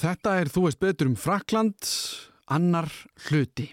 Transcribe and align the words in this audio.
Þetta 0.00 0.38
er 0.40 0.48
Þú 0.48 0.62
veist 0.64 0.80
betur 0.80 1.10
um 1.10 1.16
Frakland, 1.18 1.88
annar 2.48 2.88
hluti. 3.26 3.66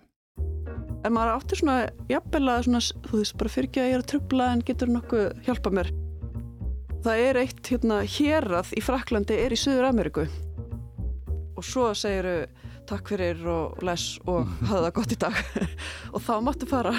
En 1.08 1.14
maður 1.16 1.38
áttir 1.38 1.62
svona, 1.62 1.76
jafnvel 2.12 2.50
að 2.52 2.66
svona, 2.66 2.82
þú 3.06 3.20
veist, 3.22 3.36
bara 3.40 3.52
fyrir 3.54 3.70
ekki 3.70 3.80
að 3.80 3.88
ég 3.88 3.96
er 3.96 4.04
að 4.04 4.10
trubla 4.12 4.48
en 4.52 4.64
getur 4.68 4.92
nokkuð 4.92 5.30
hjálpa 5.46 5.72
mér. 5.78 5.92
Það 7.06 7.24
er 7.30 7.40
eitt 7.46 7.72
hérna 7.72 8.02
hérað 8.04 8.74
í 8.76 8.84
Fraklandi 8.84 9.40
er 9.40 9.56
í 9.56 9.62
Suður 9.62 9.88
Ameríku 9.88 10.28
og 11.58 11.66
svo 11.66 11.88
segiru 11.96 12.44
takk 12.90 13.08
fyrir 13.14 13.40
og 13.48 13.80
les 13.88 14.10
og 14.28 14.52
hafa 14.68 14.84
það 14.84 14.94
gott 15.00 15.16
í 15.16 15.22
dag 15.24 15.42
og 16.14 16.28
þá 16.28 16.34
máttu 16.44 16.68
fara. 16.68 16.94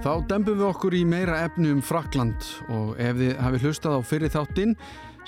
Þá 0.00 0.12
dembum 0.30 0.54
við 0.54 0.68
okkur 0.70 0.94
í 0.96 1.02
meira 1.04 1.42
efni 1.48 1.74
um 1.74 1.82
Frakland 1.82 2.46
og 2.70 2.94
ef 3.02 3.18
þið 3.18 3.38
hafið 3.42 3.66
hlustað 3.66 3.98
á 3.98 4.00
fyrir 4.06 4.38
þáttinn 4.38 4.78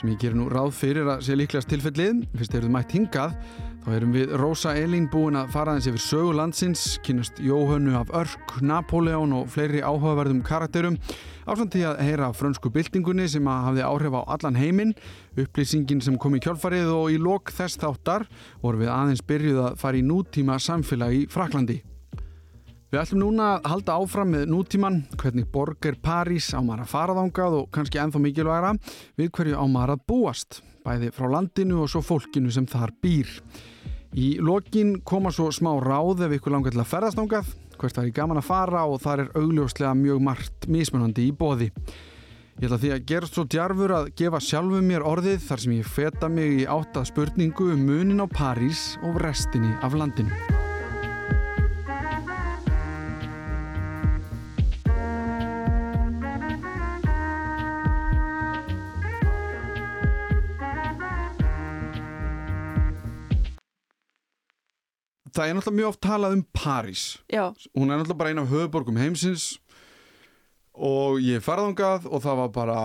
sem 0.00 0.11
ég 0.12 0.18
ger 0.22 0.34
nú 0.36 0.48
ráð 0.50 0.72
fyrir 0.77 1.09
að 1.09 1.27
sé 1.27 1.36
líklegast 1.36 1.70
tilfellið, 1.70 2.24
fyrst 2.36 2.56
eruð 2.59 2.72
mætt 2.74 2.95
hingað 2.96 3.36
þá 3.82 3.88
erum 3.96 4.14
við 4.14 4.33
Rósa 4.38 4.73
Elín 4.78 5.09
búin 5.10 5.37
að 5.38 5.50
fara 5.56 5.74
eins 5.74 5.88
yfir 5.91 6.02
sögu 6.02 6.33
landsins, 6.38 6.84
kynast 7.02 7.41
Jóhönnu 7.42 7.97
af 7.98 8.12
Örk, 8.14 8.56
Napoleon 8.62 9.34
og 9.34 9.50
fleiri 9.50 9.83
áhugaverðum 9.83 10.45
karakterum 10.47 10.98
ásamt 11.42 11.74
því 11.74 11.84
að 11.91 12.02
heyra 12.06 12.30
frönsku 12.36 12.70
byltingunni 12.70 13.27
sem 13.30 13.48
að 13.50 13.64
hafði 13.69 13.86
áhrif 13.88 14.19
á 14.19 14.23
allan 14.36 14.59
heiminn. 14.60 14.97
Upplýsingin 15.34 16.02
sem 16.05 16.19
kom 16.20 16.38
í 16.38 16.42
kjálfarið 16.45 16.92
og 16.95 17.09
í 17.11 17.19
lok 17.19 17.50
þess 17.50 17.80
þáttar 17.83 18.28
voru 18.62 18.84
við 18.84 18.95
aðeins 18.95 19.27
byrjuð 19.27 19.64
að 19.66 19.80
fara 19.83 19.98
í 19.98 20.06
nútíma 20.06 20.62
samfélag 20.62 21.24
í 21.24 21.24
Fraklandi 21.33 21.83
Við 22.92 23.01
ætlum 23.01 23.23
núna 23.23 23.45
að 23.55 23.70
halda 23.73 23.95
áfram 24.02 24.34
með 24.34 24.42
nútíman, 24.52 24.98
hvernig 25.16 25.46
borg 25.48 25.87
er 25.88 25.95
París 25.96 26.50
á 26.52 26.60
maður 26.60 26.83
að 26.83 26.91
fara 26.91 27.14
þángað 27.16 27.55
og 27.56 27.70
kannski 27.73 28.00
ennþá 28.02 28.20
mikilvægra 28.20 28.73
við 29.16 29.30
hverju 29.33 29.56
á 29.56 29.64
maður 29.64 29.92
að 29.95 30.02
búast, 30.12 30.59
bæði 30.84 31.09
frá 31.16 31.30
landinu 31.33 31.78
og 31.80 31.88
svo 31.88 32.02
fólkinu 32.05 32.52
sem 32.52 32.66
þar 32.69 32.92
býr. 33.00 33.30
Í 34.12 34.27
lokin 34.45 34.98
koma 35.09 35.33
svo 35.33 35.48
smá 35.56 35.70
ráð 35.80 36.27
ef 36.27 36.34
ykkur 36.36 36.52
langar 36.52 36.77
til 36.77 36.83
að 36.84 36.91
ferðast 36.91 37.17
þángað, 37.17 37.55
hvert 37.80 37.97
það 37.97 38.08
er 38.11 38.17
gaman 38.19 38.41
að 38.42 38.48
fara 38.50 38.83
og 38.84 39.00
þar 39.00 39.22
er 39.24 39.30
augljóslega 39.41 39.92
mjög 39.97 40.20
margt 40.28 40.69
mismunandi 40.69 41.24
í 41.30 41.33
bóði. 41.33 41.70
Ég 42.61 42.67
ætla 42.69 42.80
því 42.83 42.91
að 42.92 43.06
gera 43.08 43.30
svo 43.30 43.47
djarfur 43.48 43.95
að 44.02 44.11
gefa 44.20 44.42
sjálfu 44.45 44.83
mér 44.84 45.06
orðið 45.08 45.47
þar 45.47 45.64
sem 45.64 45.78
ég 45.78 45.89
feta 45.89 46.28
mig 46.28 46.58
í 46.61 46.69
áttað 46.69 47.08
spurningu 47.08 47.72
um 47.72 47.89
munin 47.89 48.20
á 48.20 48.28
París 48.28 48.91
og 49.00 49.17
restinni 49.24 49.72
af 49.80 49.97
landinu. 49.97 50.61
Það 65.33 65.48
er 65.48 65.55
náttúrulega 65.58 65.78
mjög 65.80 65.88
oft 65.92 66.00
talað 66.05 66.33
um 66.36 66.44
París 66.52 67.02
Já, 67.33 67.44
hún 67.77 67.91
er 67.91 67.98
náttúrulega 68.00 68.19
bara 68.19 68.30
eina 68.30 68.42
af 68.42 68.48
höfuborgum 68.52 68.97
heimsins 69.00 69.58
og 70.74 71.20
ég 71.20 71.42
farði 71.44 71.70
ángað 71.72 72.06
og 72.08 72.22
það 72.24 72.36
var 72.42 72.48
bara 72.48 72.78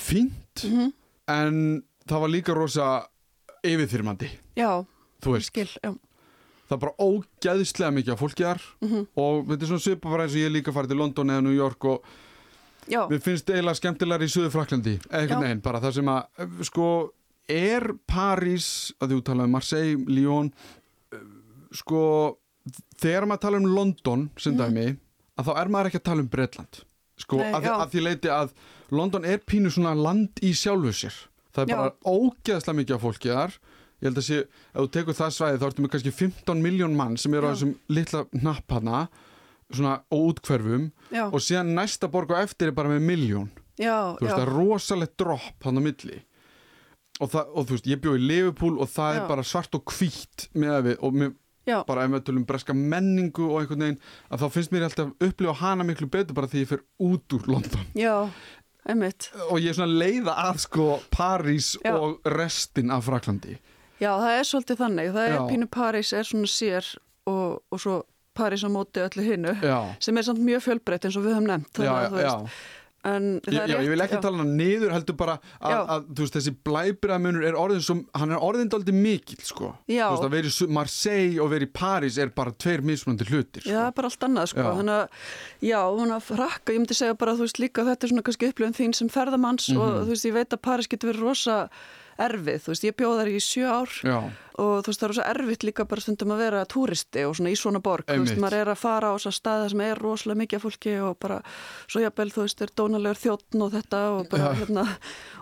fínt 0.00 0.64
Mhm. 0.64 0.92
en 1.28 1.82
það 2.08 2.20
var 2.20 2.28
líka 2.28 2.54
rosa 2.54 3.06
yfirþyrmandi, 3.64 4.30
já, 4.56 4.84
þú 5.22 5.32
veist 5.36 5.46
skil, 5.52 5.68
já. 5.84 5.92
það 6.68 6.76
er 6.76 6.76
bara 6.78 6.96
ógæðislega 6.98 7.92
mikið 7.94 8.12
af 8.12 8.20
fólki 8.20 8.44
þar 8.44 8.60
Mhm. 8.80 9.06
og 9.16 9.46
þetta 9.46 9.62
er 9.62 9.66
svona 9.68 9.80
svipa 9.84 10.10
bara 10.10 10.22
eins 10.24 10.32
og 10.34 10.40
ég 10.40 10.52
líka 10.52 10.72
farið 10.72 10.88
til 10.88 10.96
London 10.98 11.26
eða 11.28 11.42
New 11.42 11.52
York 11.56 11.84
og 11.84 12.02
Já, 12.88 13.06
mér 13.08 13.20
finnst 13.22 13.46
eiginlega 13.46 13.76
skemmtilegar 13.76 14.22
í 14.22 14.28
Suður 14.28 14.50
Fraklandi 14.50 14.98
Já. 15.10 15.38
veginn, 15.40 15.60
bara 15.62 15.80
það 15.80 15.92
sem 15.94 16.06
að 16.06 16.64
sko, 16.64 17.10
er 17.48 17.92
París 18.08 18.92
að 19.00 19.10
þú 19.10 19.22
talaði 19.22 19.44
um 19.44 19.50
Marseille, 19.50 20.04
Lyon 20.08 20.52
sko 21.74 22.02
þegar 23.00 23.26
maður 23.28 23.44
tala 23.46 23.60
um 23.62 23.68
London 23.70 24.28
sem 24.40 24.56
dæmi, 24.58 24.92
að 25.38 25.50
þá 25.50 25.52
er 25.56 25.72
maður 25.72 25.90
ekki 25.90 26.00
að 26.02 26.08
tala 26.10 26.24
um 26.24 26.30
Bretland. 26.30 26.82
Sko. 27.20 27.40
Nei, 27.40 27.50
að, 27.52 27.66
að 27.74 27.90
því 27.92 28.04
leiti 28.06 28.30
að 28.32 28.54
London 28.96 29.26
er 29.28 29.42
pínu 29.44 29.72
svona 29.72 29.92
land 29.96 30.40
í 30.44 30.54
sjálfu 30.56 30.92
sér. 30.96 31.16
Það 31.54 31.62
er 31.64 31.72
Já. 31.72 31.78
bara 31.80 32.16
ógeðslega 32.16 32.78
mikið 32.78 32.96
af 32.96 33.04
fólki 33.04 33.32
þar. 33.34 33.56
Ég 34.00 34.08
held 34.08 34.20
að 34.22 34.26
sé, 34.26 34.38
ef 34.72 34.78
þú 34.78 34.90
tekur 34.96 35.16
það 35.18 35.34
svæði 35.36 35.60
þá 35.60 35.66
ertu 35.68 35.84
með 35.84 35.92
kannski 35.94 36.12
15 36.16 36.62
miljón 36.64 36.94
mann 36.96 37.18
sem 37.20 37.34
eru 37.36 37.50
á 37.50 37.52
þessum 37.52 37.74
litla 37.92 38.22
hnapp 38.32 38.72
hana 38.72 39.02
svona 39.70 39.98
óútkverfum 40.10 40.88
já, 41.12 41.26
og 41.28 41.42
síðan 41.44 41.74
næsta 41.76 42.08
borg 42.10 42.32
á 42.34 42.42
eftir 42.42 42.70
er 42.70 42.76
bara 42.76 42.90
með 42.90 43.04
miljón 43.06 43.50
já, 43.78 44.16
þú 44.16 44.24
veist, 44.24 44.32
það 44.32 44.44
er 44.46 44.52
rosalegt 44.56 45.16
dropp 45.20 45.68
hann 45.68 45.80
á 45.80 45.82
milli. 45.84 46.18
Og, 47.20 47.28
það, 47.28 47.52
og 47.52 47.68
þú 47.68 47.76
veist, 47.76 47.90
ég 47.92 48.00
bjó 48.00 48.16
í 48.16 48.24
Liverpool 48.24 48.80
og 48.80 48.88
það 48.88 49.18
er 49.18 49.28
bara 49.28 49.44
svart 49.44 49.76
og 49.76 49.92
hvítt 49.92 50.48
með 50.56 50.78
við 50.88 51.04
og 51.04 51.18
með, 51.20 51.34
já. 51.70 51.78
bara 51.88 52.04
ef 52.06 52.14
við 52.16 52.24
tölum 52.28 52.46
breska 52.48 52.76
menningu 52.76 53.48
og 53.48 53.60
einhvern 53.62 53.86
veginn 53.86 54.00
að 54.30 54.44
þá 54.44 54.46
finnst 54.58 54.74
mér 54.74 54.86
alltaf 54.88 55.12
upplifa 55.28 55.56
hana 55.62 55.86
miklu 55.88 56.10
betur 56.10 56.36
bara 56.36 56.50
því 56.50 56.64
ég 56.64 56.72
fer 56.74 56.84
út 57.00 57.38
úr 57.38 57.48
London 57.50 57.88
Já, 57.98 58.16
einmitt. 58.84 59.30
og 59.48 59.58
ég 59.62 59.72
er 59.72 59.80
svona 59.80 60.00
leiða 60.04 60.36
að 60.50 60.62
sko 60.66 60.88
París 61.14 61.74
Já. 61.84 61.94
og 61.96 62.20
restin 62.36 62.90
af 62.94 63.06
Fraklandi 63.08 63.58
Já, 64.00 64.14
það 64.16 64.32
er 64.32 64.46
svolítið 64.48 64.78
þannig. 64.80 65.08
Það 65.12 65.26
er 65.28 65.42
pínu 65.50 65.66
París 65.68 66.10
er 66.16 66.24
svona 66.24 66.48
sér 66.48 66.86
og, 67.28 67.58
og 67.68 67.80
svo 67.82 67.98
París 68.32 68.62
á 68.64 68.70
móti 68.72 69.02
öllu 69.04 69.24
hinnu 69.26 69.52
sem 70.00 70.16
er 70.16 70.24
samt 70.24 70.40
mjög 70.40 70.62
fjölbreytt 70.64 71.04
eins 71.04 71.18
og 71.20 71.26
við 71.26 71.34
höfum 71.36 71.48
nefnt. 71.50 71.68
þannig 71.76 71.90
já, 71.90 71.96
að, 71.98 72.14
þú 72.14 72.20
veist, 72.22 72.62
Já, 73.02 73.64
já, 73.64 73.78
ég 73.80 73.88
vil 73.88 74.02
ekki 74.04 74.18
já. 74.18 74.20
tala 74.20 74.36
hana 74.42 74.50
niður 74.58 74.90
heldur 74.92 75.16
bara 75.16 75.38
að, 75.56 75.70
Já. 75.72 75.78
að 75.94 76.08
veist, 76.20 76.34
þessi 76.36 76.52
blæbiramunur 76.68 77.46
er 77.48 77.56
orðin 77.56 77.80
sem, 77.82 78.02
hann 78.14 78.30
er 78.36 78.42
orðin 78.44 78.68
daldi 78.68 78.92
mikill 78.92 79.40
sko, 79.40 79.70
Já. 79.88 80.10
þú 80.10 80.16
veist, 80.18 80.26
að 80.26 80.34
vera 80.36 80.50
í 80.50 80.52
Su- 80.52 80.68
Marseille 80.68 81.40
og 81.40 81.48
vera 81.54 81.64
í 81.64 81.70
París 81.72 82.18
er 82.20 82.28
bara 82.36 82.52
tveir 82.52 82.82
mismunandi 82.84 83.24
hlutir 83.30 83.64
Já, 83.64 83.72
sko. 83.72 83.86
er 83.86 83.92
bara 83.96 84.10
allt 84.12 84.26
annað, 84.28 84.50
sko. 84.52 84.60
Já. 84.60 84.74
Þannig 84.80 84.96
að, 84.98 85.08
já, 85.70 85.80
hún 85.96 86.12
að 86.18 86.26
frakka, 86.28 86.72
ég 86.76 86.78
myndi 86.84 86.98
segja 87.00 87.16
bara, 87.16 87.32
þú 87.40 87.46
veist, 87.48 87.62
líka 87.64 87.86
þetta 87.88 88.04
er 88.04 88.12
svona 88.12 88.26
kannski 88.28 88.50
upplifin 88.52 88.76
þín 88.76 88.94
sem 89.00 89.08
ferðamanns 89.08 89.70
og 89.72 89.80
Mhm. 89.88 90.04
þú 90.04 90.08
veist, 90.12 90.28
ég 90.28 90.36
veit 90.36 90.50
að 90.50 90.60
París 90.68 90.88
getur 90.92 91.12
verið 91.14 91.24
rosa 91.24 91.58
erfið, 92.20 92.60
þú 92.64 92.72
veist, 92.74 92.84
ég 92.86 92.96
bjóð 93.00 93.18
þar 93.20 93.30
í 93.32 93.40
sjö 93.40 93.66
ár 93.70 93.92
já, 94.04 94.16
og 94.60 94.82
þú 94.84 94.90
veist, 94.90 95.00
það 95.00 95.06
er 95.06 95.12
rosa 95.14 95.26
erfitt 95.30 95.64
líka 95.64 95.84
bara 95.88 96.00
stundum 96.04 96.32
að 96.34 96.40
vera 96.44 96.64
túristi 96.68 97.22
og 97.24 97.36
svona 97.38 97.52
í 97.52 97.56
svona 97.56 97.80
borg, 97.80 98.04
þú 98.04 98.18
veist, 98.20 98.34
Einmitt. 98.34 98.42
maður 98.44 98.58
er 98.60 98.70
að 98.74 98.80
fara 98.82 99.10
á 99.10 99.14
þessa 99.16 99.32
staði 99.38 99.70
sem 99.72 99.80
er 99.86 100.02
rosalega 100.04 100.40
mikið 100.42 100.62
fólki 100.66 100.94
og 101.06 101.16
bara, 101.22 101.38
svo 101.88 102.02
jafnvel, 102.04 102.28
þú 102.34 102.44
veist, 102.44 102.60
er 102.66 102.74
dónalegur 102.76 103.20
þjóttn 103.22 103.64
og 103.66 103.72
þetta 103.78 104.00
og 104.18 104.28
bara, 104.34 104.50
Já. 104.50 104.58
hérna, 104.60 104.84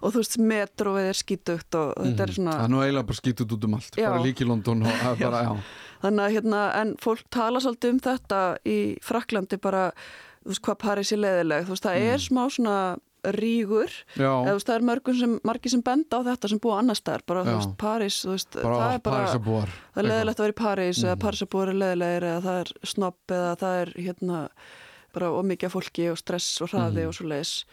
og 0.02 0.12
þú 0.14 0.22
veist, 0.22 0.38
metróið 0.52 1.08
er 1.10 1.18
skítugt 1.18 1.74
og 1.80 1.92
þetta 1.98 2.22
er 2.28 2.34
svona, 2.38 2.54
Mhm. 2.54 2.60
það 2.60 2.64
er 2.64 2.72
nú 2.76 2.80
eiginlega 2.84 3.06
bara 3.10 3.20
skítut 3.22 3.52
út 3.58 3.64
um 3.64 3.74
allt 3.74 3.96
Já. 3.98 4.08
bara 4.10 4.22
líki 4.24 4.46
London 4.46 4.82
og 4.86 4.92
bara, 5.24 5.42
já, 5.42 5.56
þannig 6.02 6.22
að 6.28 6.32
hérna, 6.38 6.62
en 6.80 6.94
fólk 6.96 7.24
tala 7.30 7.58
svolítið 7.60 7.90
um 7.90 8.00
þetta 8.00 8.40
í 8.64 8.78
Fraklandi 9.02 9.58
bara, 9.60 9.90
þú 10.46 10.52
veist, 10.54 10.62
hvað 10.62 10.78
París 10.78 11.12
er 11.12 11.18
leðileg, 11.18 11.66
þú 11.66 11.74
veist, 11.74 11.82
það 11.84 12.06
er 12.14 12.18
smá 12.22 12.46
svona 12.54 12.76
rígur, 13.24 13.90
Mm. 14.16 14.46
eða 14.48 14.62
það 14.64 14.74
er 14.74 14.86
mörgum 14.88 15.18
sem, 15.18 15.40
margir 15.44 15.70
sem 15.70 15.82
benda 15.82 16.18
á 16.18 16.20
þetta 16.24 16.48
sem 16.48 16.58
búa 16.60 16.78
annars 16.78 17.00
staðar, 17.02 17.22
bara, 17.26 17.44
þú 17.44 17.56
veist, 17.58 17.76
París, 17.76 18.16
þú 18.24 18.30
veist, 18.34 18.50
bara, 18.62 18.76
það 18.78 18.94
er 18.94 18.98
bara, 18.98 19.26
það 19.26 20.02
er 20.04 20.08
leðilegt 20.08 20.38
að 20.38 20.44
vera 20.46 20.52
í 20.56 20.62
París 20.64 21.02
eða 21.04 21.16
Mhm. 21.16 21.22
Parísabúar 21.24 21.68
er 21.68 21.78
leðilegir 21.82 22.22
eða 22.22 22.42
það 22.42 22.60
er 22.60 22.72
snobb 22.84 23.14
eða 23.28 23.56
það 23.58 23.82
er 23.82 23.92
hérna 23.98 24.48
bara 25.14 25.26
ómikið 25.32 25.70
fólki 25.72 26.10
og 26.10 26.18
stress 26.18 26.60
og 26.62 26.68
hraði 26.70 27.02
Mhm. 27.02 27.08
og 27.08 27.14
svo 27.14 27.26
leis 27.28 27.64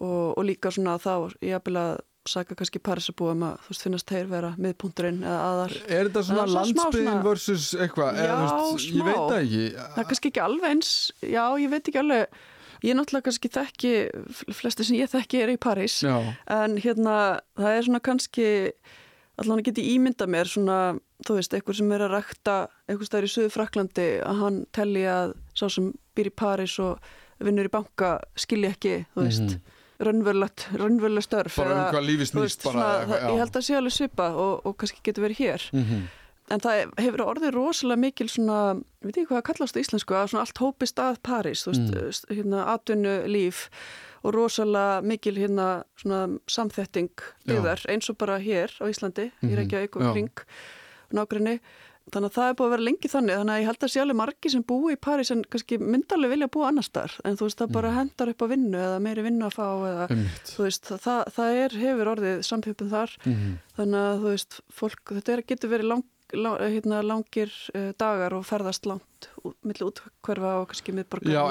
og, 0.00 0.38
og 0.38 0.44
líka 0.44 0.70
svona 0.72 0.98
þá, 0.98 1.32
ég 1.42 1.54
að 1.76 2.00
saka 2.24 2.54
kannski 2.54 2.78
Parísabúum 2.78 3.42
að 3.42 3.58
þú 3.66 3.68
veist 3.72 3.82
finnast 3.82 4.06
þeir 4.06 4.28
vera 4.28 4.54
miðpunturinn 4.56 5.22
eða 5.26 5.40
aðar 5.42 5.72
er 5.90 6.08
þetta 6.08 6.22
svona 6.22 6.46
landsbyðin 6.46 7.22
versus 7.24 7.74
eitthvað, 7.74 8.14
eða, 8.14 8.28
Já, 8.28 8.46
þú 8.46 8.72
veist, 8.72 8.92
ég 8.92 9.02
smá. 9.02 9.12
það 9.96 9.98
er 9.98 10.04
kannski 10.04 10.30
ekki 10.30 10.42
alveg 10.44 10.70
eins 10.70 11.12
já, 11.20 11.44
ég 11.58 11.70
veit 11.70 11.82
ekki 11.88 11.98
alveg 11.98 12.26
ég 12.82 12.96
náttúrulega 12.98 13.28
kannski 13.28 13.50
þekki 13.52 13.92
flesti 14.58 14.86
sem 14.88 14.98
ég 14.98 15.10
þekki 15.12 15.42
er 15.44 15.54
í 15.54 15.60
París 15.62 16.00
já, 16.04 16.16
en 16.50 16.76
hérna 16.82 17.16
það 17.58 17.78
er 17.78 17.88
svona 17.88 18.02
kannski 18.04 18.46
allan 19.40 19.62
að 19.62 19.66
geti 19.70 19.88
ímynda 19.94 20.28
mér 20.30 20.50
svona 20.50 20.78
þú 21.26 21.38
veist, 21.38 21.54
einhver 21.54 21.78
sem 21.78 21.92
er 21.94 22.06
að 22.06 22.16
rækta 22.16 22.56
einhver 22.90 23.08
staðar 23.08 23.28
í 23.28 23.32
Suður 23.32 23.54
Fraklandi 23.54 24.08
að 24.26 24.40
hann 24.42 24.58
telli 24.74 25.04
að 25.08 25.36
sá 25.54 25.68
sem 25.72 25.92
býr 26.16 26.32
í 26.32 26.34
París 26.42 26.74
og 26.82 26.98
vinnur 27.42 27.70
í 27.70 27.72
banka 27.72 28.16
skilji 28.38 28.70
ekki, 28.74 28.98
þú 29.14 29.28
veist 29.28 29.48
mm 29.48 29.78
raunverulegt, 30.02 30.66
raunveruleg 30.78 31.24
störf 31.24 31.58
bara 31.60 31.74
um 31.76 31.82
hvað 31.94 32.06
lífi 32.08 32.26
snýst 32.30 32.64
það, 32.66 33.12
ég 33.12 33.38
held 33.42 33.58
að 33.58 33.66
sé 33.66 33.76
alveg 33.78 33.94
svipa 33.94 34.28
og, 34.34 34.54
og 34.66 34.76
kannski 34.80 35.02
getur 35.06 35.26
verið 35.28 35.42
hér. 35.44 35.66
Mhm. 35.76 36.02
En 36.50 36.60
það 36.60 36.92
hefur 36.98 37.22
orðið 37.26 37.52
rosalega 37.54 37.98
mikil 38.02 38.28
svona, 38.28 38.74
ég 39.02 39.06
veit 39.06 39.16
ekki 39.16 39.26
hvað 39.30 39.38
það 39.42 39.46
kallast 39.50 39.76
á 39.76 39.82
íslensku 39.82 40.14
að 40.18 40.28
svona 40.32 40.40
allt 40.46 40.58
hópist 40.58 40.98
að 40.98 41.20
París 41.22 41.62
þú 41.66 41.72
veist, 41.94 42.24
Mm. 42.28 42.36
hérna 42.36 42.64
atvinnu 42.74 43.14
líf 43.28 43.68
og 44.24 44.34
rosalega 44.34 45.02
mikil 45.02 45.34
hérna 45.36 45.84
svona 45.96 46.38
samþetting 46.48 47.10
byggðar 47.46 47.86
eins 47.88 48.10
og 48.10 48.18
bara 48.18 48.38
hér 48.38 48.70
á 48.82 48.84
Íslandi, 48.90 49.30
Mhm, 49.42 49.50
í 49.50 49.56
Reykjavík 49.56 49.96
og 49.96 50.02
já. 50.02 50.12
kring 50.12 50.30
nágrinni 51.12 51.60
þannig 52.12 52.32
að 52.32 52.34
það 52.34 52.48
er 52.50 52.54
búið 52.58 52.66
að 52.66 52.70
vera 52.74 52.82
lengi 52.82 53.08
þannig 53.12 53.36
þannig 53.38 53.52
að 53.54 53.60
ég 53.62 53.66
held 53.68 53.78
að 53.86 54.00
alveg 54.02 54.16
margi 54.18 54.50
sem 54.50 54.62
búi 54.64 54.92
í 54.92 54.96
París 54.98 55.30
en 55.30 55.44
kannski 55.44 55.78
myndarlega 55.78 56.32
vilja 56.34 56.48
búa 56.50 56.66
annar 56.68 56.82
starf 56.82 57.20
en 57.24 57.36
þú 57.36 57.46
veist 57.46 57.58
það 57.62 57.72
bara 57.72 57.92
hendar 57.94 58.28
upp 58.32 58.42
á 58.42 58.46
vinnu 58.50 58.74
eða 58.78 58.98
meiri 59.00 59.22
vinnu 59.22 59.46
að 59.46 59.54
fá 59.54 59.66
eða 59.86 60.08
Einmitt. 60.10 60.42
þú 60.50 60.64
veist 60.66 60.82
það, 60.98 61.20
það 61.36 61.60
er, 61.62 61.68
hefur 61.78 62.10
orðið 62.16 62.42
samfjöpum 62.42 62.90
þar 62.90 63.10
Mhm. 63.24 63.58
þannig 63.78 64.00
að 64.02 64.18
þú 64.18 64.28
veist 64.34 64.60
fólk, 64.72 65.04
þetta 65.14 65.32
er, 65.32 65.42
getur 65.42 65.70
verið 65.70 65.88
lang, 65.92 66.04
hérna, 66.32 67.02
langir 67.04 67.50
uh, 67.76 67.92
dagar 68.00 68.32
og 68.34 68.44
ferðast 68.48 68.86
langt 68.88 69.28
út- 69.44 69.56
milli 69.62 69.84
útkverfa 69.86 70.52
og 70.62 70.68
kannski 70.70 70.94
miðborgar 70.96 71.30
og, 71.44 71.50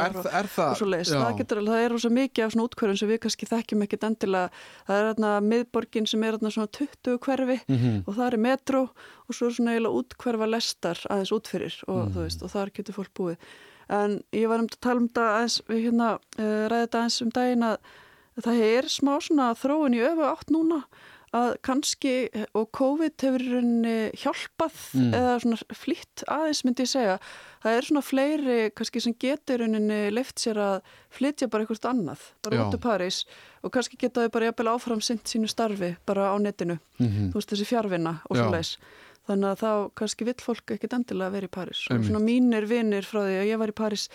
og 0.71 0.77
svo 0.79 0.87
leiðis, 0.89 1.11
það, 1.13 1.37
getur, 1.39 1.61
alveg- 1.61 1.71
það 1.75 1.85
er 1.85 1.93
rosa 1.95 2.09
mikið 2.09 2.43
af 2.47 2.51
svona 2.55 2.65
útkverfum 2.67 2.97
sem 3.01 3.09
við 3.11 3.19
kannski 3.25 3.49
þekkjum 3.51 3.85
ekkit 3.85 4.03
endilega. 4.09 4.49
Það 4.87 4.97
er 5.01 5.07
hérna 5.11 5.31
miðborgin 5.45 6.07
sem 6.09 6.23
er 6.27 6.37
hérna 6.37 6.51
svona 6.51 6.71
20 6.79 7.17
hverfi 7.27 7.59
Mhm. 7.67 8.03
og 8.07 8.13
það 8.17 8.27
er 8.33 8.37
metró 8.47 8.81
og 8.89 9.31
svo 9.37 9.47
er 9.47 9.55
svona 9.59 9.75
eiginlega 9.75 9.99
útkverfa 10.01 10.49
lestar 10.49 10.97
aðeins 11.09 11.31
útfyrir 11.37 11.75
og 11.87 12.01
Mm. 12.07 12.13
þú 12.15 12.19
veist 12.25 12.43
og 12.43 12.49
þar 12.51 12.71
getur 12.73 12.93
fólk 12.97 13.13
búið. 13.15 13.37
En 13.89 14.23
ég 14.33 14.47
var 14.47 14.59
um 14.59 14.67
að 14.67 14.79
tala 14.79 14.99
um 14.99 15.07
þetta 15.09 15.27
aðeins 15.37 15.61
við 15.67 15.83
hérna 15.91 16.13
uh, 16.39 16.67
ræði 16.69 16.87
þetta 16.87 16.99
aðeins 16.99 17.21
um 17.21 17.29
daginn 17.29 17.63
að 17.63 17.77
það 18.41 18.61
er 18.63 18.83
smá 18.87 19.19
svona 19.21 19.53
þróun 19.53 19.93
í 19.93 19.99
öfu 20.01 20.23
átt 20.25 20.49
núna 20.49 20.83
að 21.33 21.53
kannski 21.63 22.13
og 22.59 22.71
COVID 22.75 23.15
hefur 23.23 23.43
hjálpað 24.19 24.79
Mm. 24.93 25.13
eða 25.15 25.35
svona 25.39 25.57
flýtt 25.73 26.23
aðeins 26.27 26.63
myndi 26.67 26.83
ég 26.83 26.91
segja 26.91 27.13
það 27.63 27.77
er 27.77 27.87
svona 27.87 28.01
fleiri 28.03 28.57
kannski 28.75 29.01
sem 29.01 29.13
getur 29.15 29.61
leift 30.11 30.35
sér 30.43 30.57
að 30.59 30.81
flytja 31.09 31.47
bara 31.49 31.63
eitthvað 31.63 31.89
annað, 31.91 32.19
bara 32.43 32.55
Já. 32.57 32.63
út 32.67 32.75
úr 32.75 32.83
París 32.83 33.23
og 33.63 33.71
kannski 33.71 33.97
geta 33.97 34.25
þau 34.25 34.31
bara 34.31 34.45
jafnvel 34.51 34.73
áfram 34.75 35.01
sint 35.01 35.23
sínu 35.23 35.47
starfi 35.47 35.95
bara 36.05 36.33
á 36.33 36.37
netinu 36.41 36.79
Mhm. 36.99 37.31
þú 37.31 37.33
veist 37.39 37.49
þessi 37.53 37.65
fjárvinna 37.71 38.19
og 38.29 38.35
svo 38.37 38.51
leis 38.51 38.77
þannig 39.31 39.49
að 39.49 39.61
þá 39.61 39.71
kannski 40.01 40.27
vill 40.27 40.37
fólk 40.43 40.73
ekkit 40.75 40.95
endilega 40.97 41.33
vera 41.33 41.49
í 41.49 41.51
París. 41.51 41.81
Og 41.91 42.05
svona 42.05 42.21
mínir 42.23 42.67
vinnir 42.69 43.07
frá 43.07 43.23
því 43.23 43.37
að 43.39 43.49
ég 43.49 43.61
var 43.61 43.73
í 43.73 43.75
París 43.77 44.07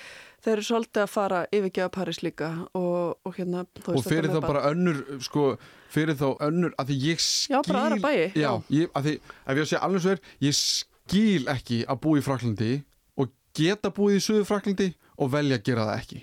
þeir 0.44 0.52
eru 0.54 0.66
svolítið 0.68 1.02
að 1.02 1.12
fara 1.12 1.40
yfirgefa 1.58 1.92
París 1.96 2.20
líka. 2.22 2.50
Og, 2.78 3.16
og 3.26 3.38
hérna 3.38 3.64
og 3.66 4.02
fyrir 4.06 4.30
þá 4.30 4.40
bara 4.44 4.64
önnur 4.70 5.00
sko, 5.24 5.46
fyrir 5.92 6.18
þá 6.18 6.28
önnur 6.48 6.76
að 6.78 6.92
því 6.92 6.98
ég 7.06 7.24
skil 7.24 7.56
Já, 7.56 7.60
bara 7.66 7.86
aðra 7.86 8.00
bæi, 8.04 8.28
já. 8.36 8.50
Ég, 8.74 8.92
að 8.92 9.08
því, 9.08 9.16
ef 9.22 9.56
ég 9.56 9.64
að 9.64 9.72
segja 9.72 9.82
alveg 9.88 10.04
svo 10.04 10.14
er 10.14 10.22
ég 10.46 10.60
skil 10.60 11.50
ekki 11.56 11.80
að 11.86 12.00
búa 12.06 12.20
í 12.20 12.26
Fraklandi 12.26 12.70
og 13.16 13.34
geta 13.56 13.92
búið 13.94 14.20
í 14.20 14.24
Suður 14.28 14.48
Fraklandi 14.50 14.92
og 15.16 15.30
velja 15.32 15.56
að 15.58 15.64
gera 15.68 15.84
það 15.88 16.00
ekki. 16.02 16.18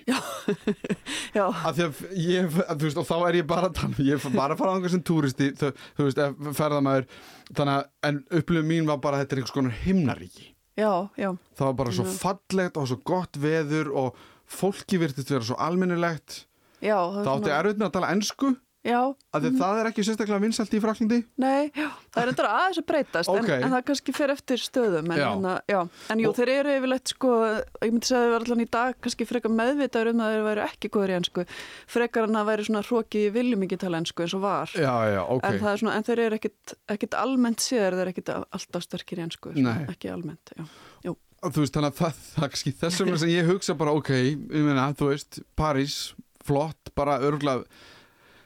Já, 1.34 1.44
að 1.66 1.78
því 1.78 1.84
að 1.86 2.00
ég, 2.20 2.58
að, 2.68 2.82
veist, 2.84 2.98
og 3.00 3.06
þá 3.08 3.14
er 3.28 3.38
ég 3.40 3.46
bara 3.50 3.70
að 3.70 3.80
um- 3.88 3.96
ég 4.06 4.18
er 4.18 4.34
bara 4.36 4.54
að 4.54 4.60
fara 4.60 4.74
á 4.74 4.76
einhver 4.78 4.92
sem 4.94 5.02
túristi 5.06 5.50
þú, 5.58 5.70
þú 5.98 6.08
veist, 6.08 6.20
ferðamæður 6.58 7.06
þannig 7.54 7.74
að, 7.78 7.86
en 8.10 8.20
upplifum 8.40 8.68
mín 8.70 8.88
var 8.90 9.00
bara 9.04 9.18
að 9.18 9.24
þetta 9.24 9.34
er 9.36 9.42
einhvers 9.42 9.56
konar 9.56 9.78
himnaríki. 9.84 10.46
Já, 10.74 10.90
já. 11.18 11.30
Það 11.54 11.66
var 11.70 11.76
bara 11.80 11.94
svo 11.94 12.04
Já. 12.08 12.14
fallegt 12.18 12.78
og 12.82 12.88
svo 12.90 12.96
gott 13.06 13.36
veður 13.38 13.92
og 13.94 14.16
fólki 14.50 14.98
virtist 14.98 15.30
vera 15.30 15.46
svo 15.46 15.56
almennilegt. 15.62 16.44
Já, 16.84 16.96
það 16.98 17.30
átti 17.36 17.52
erfitt 17.54 17.78
með 17.80 17.86
að 17.88 17.94
tala 17.98 18.10
ensku. 18.14 18.50
já, 18.54 18.60
að 18.84 19.46
að 19.48 19.56
það 19.58 19.78
er 19.80 19.88
ekki 19.88 20.04
sérstaklega 20.04 20.42
vinsalt 20.42 20.74
í 20.76 20.80
Fraklandi 20.82 21.18
nei, 21.40 21.70
já, 21.72 21.86
það 22.12 22.20
er 22.22 22.30
endur 22.32 22.48
aðeins 22.50 22.80
að 22.82 22.86
breytast 22.90 23.32
Ok. 23.32 23.48
en, 23.48 23.64
en 23.64 23.72
það 23.74 23.84
kannski 23.88 24.14
fer 24.16 24.32
eftir 24.34 24.60
stöðum 24.60 25.08
en, 25.14 25.18
Já. 25.18 25.26
hana, 25.32 25.54
já. 25.70 25.78
en 26.12 26.22
jú, 26.22 26.28
Og- 26.28 26.36
þeir 26.38 26.52
eru 26.58 26.74
yfirleitt 26.78 27.12
sko, 27.14 27.30
ég 27.80 27.94
myndi 27.94 28.10
segja 28.10 28.20
að 28.20 28.26
þeir 28.26 28.34
var 28.34 28.46
allan 28.46 28.64
í 28.64 28.68
dag 28.76 28.98
kannski 29.06 29.28
frekar 29.30 29.54
meðvitaður 29.56 30.12
um 30.12 30.22
að 30.26 30.34
þeir 30.34 30.46
væri 30.50 30.64
ekki 30.68 30.92
góður 30.96 31.14
í 31.14 31.18
ensku 31.20 31.46
frekar 31.96 32.28
en 32.28 32.40
að 32.42 32.48
væri 32.52 32.68
svona 32.68 32.84
hrókið 32.84 33.24
í 33.28 33.32
viljum 33.38 33.64
ekki 33.68 33.80
tala 33.84 34.02
ensku 34.04 34.26
eins 34.26 34.36
og 34.36 34.44
var 34.44 34.74
já, 34.76 34.94
já, 35.14 35.22
ok 35.24 35.48
en, 35.48 35.60
það 35.64 35.70
er 35.72 35.82
svona, 35.84 35.96
en 35.96 36.08
þeir 36.10 36.24
eru 36.28 36.40
ekkit, 36.40 36.76
ekkit 36.96 37.18
almennt 37.24 37.64
séður, 37.64 37.96
þeir 37.98 38.04
eru 38.04 38.14
ekkit 38.14 38.34
alltaf 38.36 38.84
sterkir 38.84 39.24
í 39.24 39.64
Nei. 39.64 39.86
ekki 39.88 40.12
almennt 40.12 40.52
já. 40.58 40.64
þú 41.44 41.60
veist, 41.64 41.74
þannig 41.76 41.90
að 41.92 41.98
það, 41.98 42.20
það 42.34 42.48
kannski 42.54 42.72
þess 42.80 43.00
vegna 43.02 43.18
sem 43.20 43.32
ég 43.34 43.48
hugsa 43.50 43.74
bara, 43.76 43.92
ok, 43.96 44.10
ég 44.16 44.64
meina, 44.64 44.86
þú 44.96 45.10
veist 45.10 45.40
París, 45.58 45.96
flott, 46.44 46.92
bara 46.96 47.18
örgulega 47.24 47.64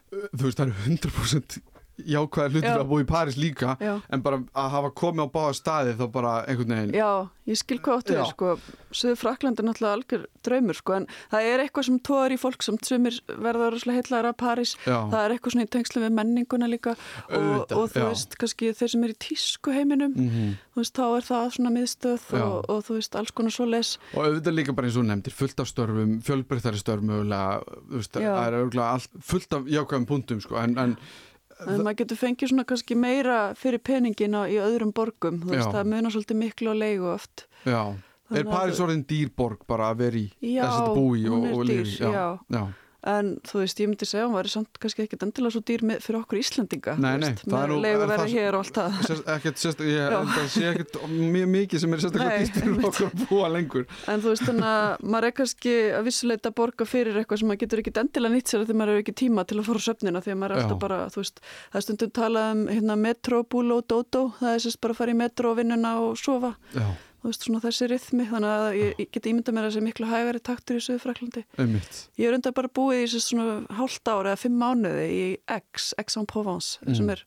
þú 0.08 0.44
veist, 0.46 0.58
það 0.60 0.66
eru 0.66 0.76
100% 0.86 1.58
jákvæðar 2.06 2.52
hlutur 2.54 2.68
Já. 2.68 2.78
að 2.78 2.88
búa 2.92 3.02
í 3.02 3.08
París 3.08 3.36
líka 3.36 3.76
Já. 3.80 3.94
en 4.10 4.22
bara 4.22 4.38
að 4.54 4.70
hafa 4.70 4.90
komið 4.94 5.24
á 5.24 5.28
báða 5.34 5.54
staði 5.58 5.94
þá 5.98 6.04
bara 6.12 6.32
einhvern 6.46 6.74
veginn. 6.76 6.94
Já, 6.94 7.28
ég 7.48 7.56
skil 7.58 7.78
hvað 7.80 7.98
áttu 8.02 8.14
þér 8.14 8.28
sko. 8.32 8.58
Suður 8.92 9.18
Frakland 9.20 9.58
er 9.60 9.66
náttúrulega 9.68 9.96
algjör 9.98 10.22
draumur 10.46 10.74
sko 10.78 10.92
en 10.96 11.06
það 11.32 11.48
er 11.52 11.60
eitthvað 11.64 11.84
sem 11.88 11.98
tóðar 12.00 12.32
í 12.32 12.38
fólk 12.40 12.62
sem 12.64 12.78
sumir 12.82 13.18
verða 13.28 13.70
rosalega 13.74 13.98
heitlaðar 14.00 14.30
að 14.32 14.36
París. 14.40 14.76
Já. 14.86 14.98
það 15.12 15.24
er 15.24 15.34
eitthvað 15.36 15.52
svona 15.56 15.66
í 15.66 15.72
tengslu 15.76 16.02
við 16.04 16.14
menninguna 16.16 16.68
líka. 16.70 16.94
Og, 17.28 17.36
Auðvitað, 17.36 17.76
og 17.82 17.90
þú 17.92 18.06
veist 18.08 18.38
kannski 18.38 18.72
þeir 18.78 18.88
sem 18.94 19.04
er 19.04 19.10
í 19.12 19.18
tísku 19.18 19.74
heiminum 19.74 20.14
Mhm. 20.16 20.56
þú 20.74 20.82
veist 20.82 20.94
þá 20.94 21.04
er 21.18 21.24
það 21.28 21.50
svona 21.58 21.74
miðstöð 21.74 22.22
og, 22.40 22.64
og 22.70 22.84
þú 22.86 22.94
veist 22.98 23.16
alls 23.18 23.30
konar 23.34 23.50
svo 23.50 23.66
les 23.68 23.98
og 24.14 24.24
auðvitað 24.24 24.54
líka 24.56 24.74
bara 24.74 24.86
eins 24.88 24.96
og 24.96 25.04
nefndir 25.04 25.32
fullt 25.34 25.60
af 25.60 25.66
störfum, 25.68 26.22
fjölbreyttari 26.22 26.78
störfum 26.78 27.26
Já. 31.58 31.64
er 31.66 31.68
en 31.74 31.80
en 31.80 31.84
maður 31.86 31.98
getur 32.02 32.16
fengið 32.20 32.48
svona 32.52 32.64
kannski 32.64 32.94
meira 32.96 33.38
fyrir 33.58 33.78
peningin 33.82 34.34
á, 34.38 34.42
í 34.46 34.56
öðrum 34.62 34.92
borgum 34.94 35.40
þú 35.42 35.50
veist 35.54 35.66
Já. 35.68 35.72
það 35.74 35.88
munar 35.92 36.12
svolítið 36.14 36.36
miklu 36.42 36.70
á 36.70 36.74
leigu 36.78 37.08
oft 37.14 37.46
já, 37.66 37.82
er 37.90 37.96
Þannig 38.28 38.46
að- 38.46 38.52
París 38.58 38.80
orðin 38.84 39.04
dýrborg 39.08 39.58
bara 39.66 39.90
að 39.92 39.96
vera 39.98 40.16
í 40.16 40.26
Já, 40.54 40.62
þess 40.64 40.80
að 40.82 40.94
búi 40.94 41.24
og, 41.26 41.32
hún 41.32 41.46
er 41.48 41.52
og 41.54 41.64
dýr, 41.66 41.82
lifi 41.84 41.98
já, 42.04 42.10
já. 42.12 42.38
já. 42.50 42.62
En 43.08 43.28
þú 43.48 43.62
veist, 43.62 43.78
ég 43.80 43.88
myndi 43.88 44.04
segja, 44.08 44.26
hún 44.28 44.34
væri 44.36 44.50
samt 44.52 44.78
kannski 44.82 45.04
ekkit 45.06 45.22
endilega 45.24 45.54
svo 45.54 45.62
dýr 45.64 45.80
með, 45.88 46.02
fyrir 46.04 46.18
okkur 46.20 46.38
Íslendinga. 46.42 46.94
Nei, 47.00 47.14
nei, 47.22 47.30
það 47.40 47.62
er 47.62 47.70
nú- 47.72 47.78
það- 48.18 48.32
ekkert, 50.18 50.34
að 50.36 50.50
sé 50.52 50.64
ekkert 50.72 50.98
mjög 51.08 51.48
mikið 51.54 51.80
sem 51.84 51.94
er 51.96 52.02
sérstaklega 52.04 52.42
dýrt 52.42 52.58
fyrir 52.58 52.84
okkur 52.90 53.06
að 53.08 53.24
búa 53.30 53.48
lengur. 53.54 53.86
En 54.12 54.20
þú 54.20 54.28
veist, 54.34 54.44
þannig 54.48 54.68
að 54.68 55.06
maður 55.14 55.28
er 55.30 55.36
kannski 55.40 55.74
að 55.98 56.04
vissuleita 56.10 56.52
að 56.52 56.56
borga 56.60 56.84
fyrir 56.92 57.16
eitthvað 57.22 57.38
sem 57.42 57.48
maður 57.48 57.62
getur 57.64 57.82
ekkit 57.84 58.02
endilega 58.04 58.34
nýtt 58.36 58.52
sér 58.52 58.60
að 58.60 58.68
því 58.68 58.76
maður 58.82 58.92
hefur 58.92 59.04
ekki 59.06 59.16
tíma 59.24 59.46
til 59.48 59.58
að 59.62 59.68
fara 59.70 59.80
á 59.80 59.86
söfnina 59.88 60.18
að 60.20 60.38
maður 60.42 60.52
er 60.52 60.62
alltaf 60.62 60.78
bara, 60.84 60.98
þú 61.08 61.22
veist, 61.24 61.40
það 61.72 61.80
er 61.80 61.86
stundum 61.88 62.10
talað 62.20 62.50
um 62.52 62.62
hérna 62.68 62.98
metro, 62.98 63.42
búlo, 63.44 63.80
dodo, 63.88 64.22
það 64.42 64.52
er 64.54 64.62
sérst 64.68 64.80
bara 64.84 64.92
að 64.92 65.00
fara 65.00 65.10
í 65.16 65.16
metro 65.16 65.54
vinnuna 65.56 65.96
og 66.04 66.16
sofa. 66.20 66.54
Já, 66.76 66.84
veist, 67.28 67.44
svona 67.46 67.60
þessi 67.62 67.88
rithmi, 67.92 68.24
þannig 68.30 68.52
að 68.54 68.66
ég, 68.78 68.94
ég 69.02 69.10
get 69.14 69.28
ímynda 69.30 69.52
mér 69.54 69.66
að 69.66 69.70
þessi 69.72 69.84
miklu 69.86 70.08
hægari 70.10 70.40
taktur 70.48 70.76
í 70.80 70.82
Suðfraklandi. 70.84 71.44
einmitt. 71.58 72.00
Ég 72.18 72.28
er 72.30 72.34
undar 72.38 72.52
bara 72.56 72.68
búið 72.68 73.02
í 73.02 73.06
þessi 73.06 73.20
svona 73.26 73.54
hálft 73.78 74.08
ára 74.08 74.32
eða 74.34 74.42
fimm 74.42 74.58
mánuði 74.62 75.06
í 75.12 75.24
Aix, 75.48 75.92
Aix-en-Provence, 75.98 76.78
Mm. 76.86 76.94
sem 76.96 77.10
er 77.10 77.24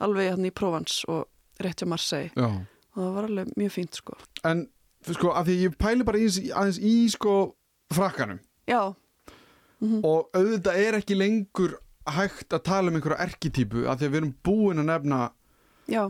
alveg 0.00 0.30
hann 0.34 0.44
í 0.44 0.50
Provence 0.54 1.04
og 1.08 1.26
rétt 1.60 1.80
hjá 1.82 1.86
Marseille. 1.88 2.30
Já, 2.36 2.46
og 2.96 2.98
það 3.00 3.14
var 3.14 3.24
alveg 3.30 3.54
mjög 3.56 3.72
fínt 3.78 3.94
sko. 3.94 4.16
En 4.44 4.68
sko, 5.04 5.30
að 5.32 5.46
því 5.46 5.56
ég 5.68 5.76
pæli 5.78 6.04
bara 6.04 6.18
í, 6.18 6.26
aðeins 6.50 6.78
í 6.80 7.08
sko 7.10 7.54
frakkanum. 7.92 8.40
Já, 8.66 8.94
og 10.02 10.30
auðvitað 10.32 10.76
er 10.80 10.96
ekki 11.00 11.16
lengur 11.18 11.74
hægt 12.08 12.52
að 12.52 12.62
tala 12.64 12.88
um 12.90 12.96
einhverja 12.98 13.24
erkitýpu 13.26 13.84
að 13.88 13.98
því 14.00 14.06
að 14.06 14.12
við 14.12 14.18
erum 14.20 14.34
búin 14.44 14.80
að 14.82 14.88
nefna 14.90 15.18
já, 15.88 16.02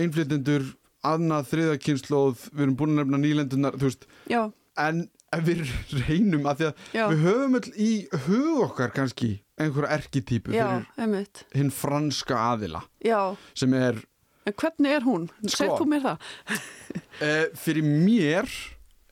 einflytendur, 0.00 0.64
annað 1.04 1.48
þriðakynslóð, 1.52 2.46
við 2.52 2.62
erum 2.66 2.76
búin 2.80 2.94
að 2.94 3.02
nefna 3.02 3.20
nýlendunar, 3.24 3.76
þú 3.80 3.88
veist, 3.90 4.06
já, 4.30 4.40
en 4.84 5.04
ef 5.34 5.44
við 5.46 5.62
reynum 6.08 6.46
að 6.50 6.60
því 6.60 6.66
að 6.70 6.82
já 6.94 7.04
við 7.10 7.22
höfum 7.26 7.56
öll 7.58 7.70
í 7.84 7.90
hug 8.26 8.60
okkar 8.68 8.92
kannski 8.94 9.30
einhverja 9.60 9.96
erkitýpu 9.98 10.54
já, 10.54 10.66
fyrir 10.96 11.44
hinn 11.54 11.70
franska 11.74 12.38
aðila 12.52 12.82
já, 13.02 13.20
sem 13.58 13.74
er 13.78 13.98
en 14.46 14.52
hvernig 14.60 14.92
er 14.98 15.06
hún? 15.06 15.28
Sko. 15.46 15.56
Segð 15.56 15.76
þú 15.80 15.86
mér 15.88 16.02
það? 16.04 16.26
Uh, 16.52 17.46
fyrir 17.64 17.86
mér 17.88 18.50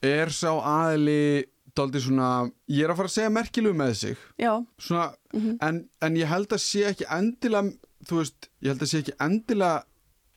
er 0.04 0.32
sá 0.34 0.50
aðli 0.52 1.46
daldið 1.72 2.04
svona, 2.04 2.26
ég 2.68 2.84
er 2.84 2.92
að 2.92 2.98
fara 3.00 3.08
að 3.08 3.14
segja 3.14 3.32
merkilegu 3.32 3.78
með 3.78 3.94
sig 4.02 4.18
Já, 4.42 4.52
svona, 4.78 5.12
Mhm. 5.32 5.54
en, 5.64 5.76
en 6.04 6.16
ég 6.20 6.28
held 6.28 6.50
að 6.52 6.60
sé 6.60 6.82
ekki 6.90 7.06
endilega 7.08 7.72
þú 8.04 8.18
veist, 8.18 8.50
ég 8.60 8.74
held 8.74 8.82
að 8.84 8.90
sé 8.90 8.98
ekki 9.00 9.14
endilega 9.24 9.84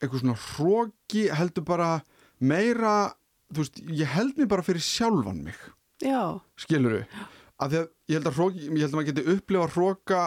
eitthvað 0.06 0.24
svona 0.24 0.40
hróki 0.42 1.26
heldur 1.36 1.66
bara 1.68 1.90
meira 2.40 2.96
þú 3.54 3.62
veist, 3.64 3.80
ég 4.02 4.12
held 4.16 4.40
mér 4.40 4.50
bara 4.52 4.66
fyrir 4.66 4.84
sjálfan 4.84 5.44
mig. 5.46 5.58
Já, 6.04 6.42
skilur 6.60 7.04
af 7.56 7.72
því 7.72 7.80
að 7.80 7.86
ég 8.12 8.18
held 8.18 8.28
að 8.30 8.40
hróki, 8.40 8.66
ég 8.66 8.82
held 8.84 8.90
að 8.90 8.98
maður 9.00 9.10
geti 9.12 9.36
upplifa 9.36 9.68
hróka 9.72 10.22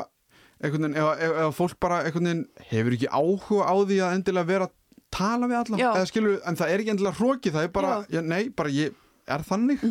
ef, 0.65 0.79
ef, 0.79 1.35
ef 1.45 1.59
fólk 1.59 1.77
bara 1.83 1.99
veginn 2.07 2.47
hefur 2.71 2.97
ekki 2.97 3.11
áhuga 3.13 3.69
á 3.69 3.75
því 3.77 3.99
að 4.01 4.15
endilega 4.17 4.49
vera 4.49 4.69
að 4.69 4.75
tala 5.13 5.49
við 5.49 5.59
alla, 5.59 5.81
Já. 5.81 5.91
eða 5.91 6.09
skilur 6.09 6.33
við, 6.35 6.41
en 6.49 6.59
það 6.61 6.73
er 6.73 6.83
ekki 6.83 6.95
endilega 6.95 7.19
hróki, 7.19 7.53
það 7.53 7.69
er 7.69 7.75
bara, 7.77 7.93
Já. 8.13 8.23
Nei, 8.25 8.49
bara 8.49 8.73
ég 8.73 8.97
er 9.29 9.45
þannig. 9.45 9.85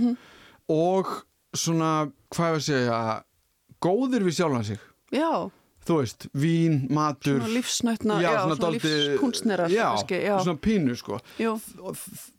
Og 0.73 1.13
svona, 1.57 1.91
hvað 2.33 2.49
er 2.49 2.57
að 2.57 2.65
segja 2.67 2.99
góðir 3.85 4.25
við 4.25 4.37
sjálfan 4.39 4.67
sig. 4.67 4.81
Já 5.13 5.49
þú 5.87 5.97
veist, 6.01 6.27
vín, 6.35 6.77
matur. 6.93 7.39
Svona 7.39 7.53
lífsnætna, 7.53 8.19
já, 8.21 8.31
svona, 8.43 8.57
dálítið- 8.61 8.97
lífskunstnerar 9.13 9.69
já, 9.71 9.87
já, 10.09 10.35
svona 10.43 10.59
pínu 10.67 10.95
sko. 10.99 11.19
Jú, 11.39 11.55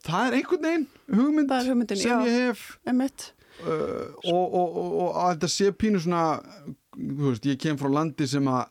það 0.05 0.27
er 0.29 0.39
einhvern 0.39 0.63
veginn 0.69 0.87
hugmynd, 1.09 1.51
hugmyndin, 1.69 1.97
sem 1.97 2.11
já, 2.11 2.19
ég 2.27 2.39
hef 2.49 2.65
uh, 3.59 4.13
og, 4.25 4.55
og, 4.55 4.77
og, 4.77 4.93
og 5.03 5.17
að 5.25 5.31
þetta 5.37 5.49
sé 5.57 5.71
pínu 5.73 6.01
svona 6.05 6.25
þú 6.99 7.31
veist, 7.33 7.47
ég 7.49 7.59
kem 7.59 7.77
frá 7.81 7.89
landi 7.93 8.27
sem 8.27 8.45
að 8.45 8.67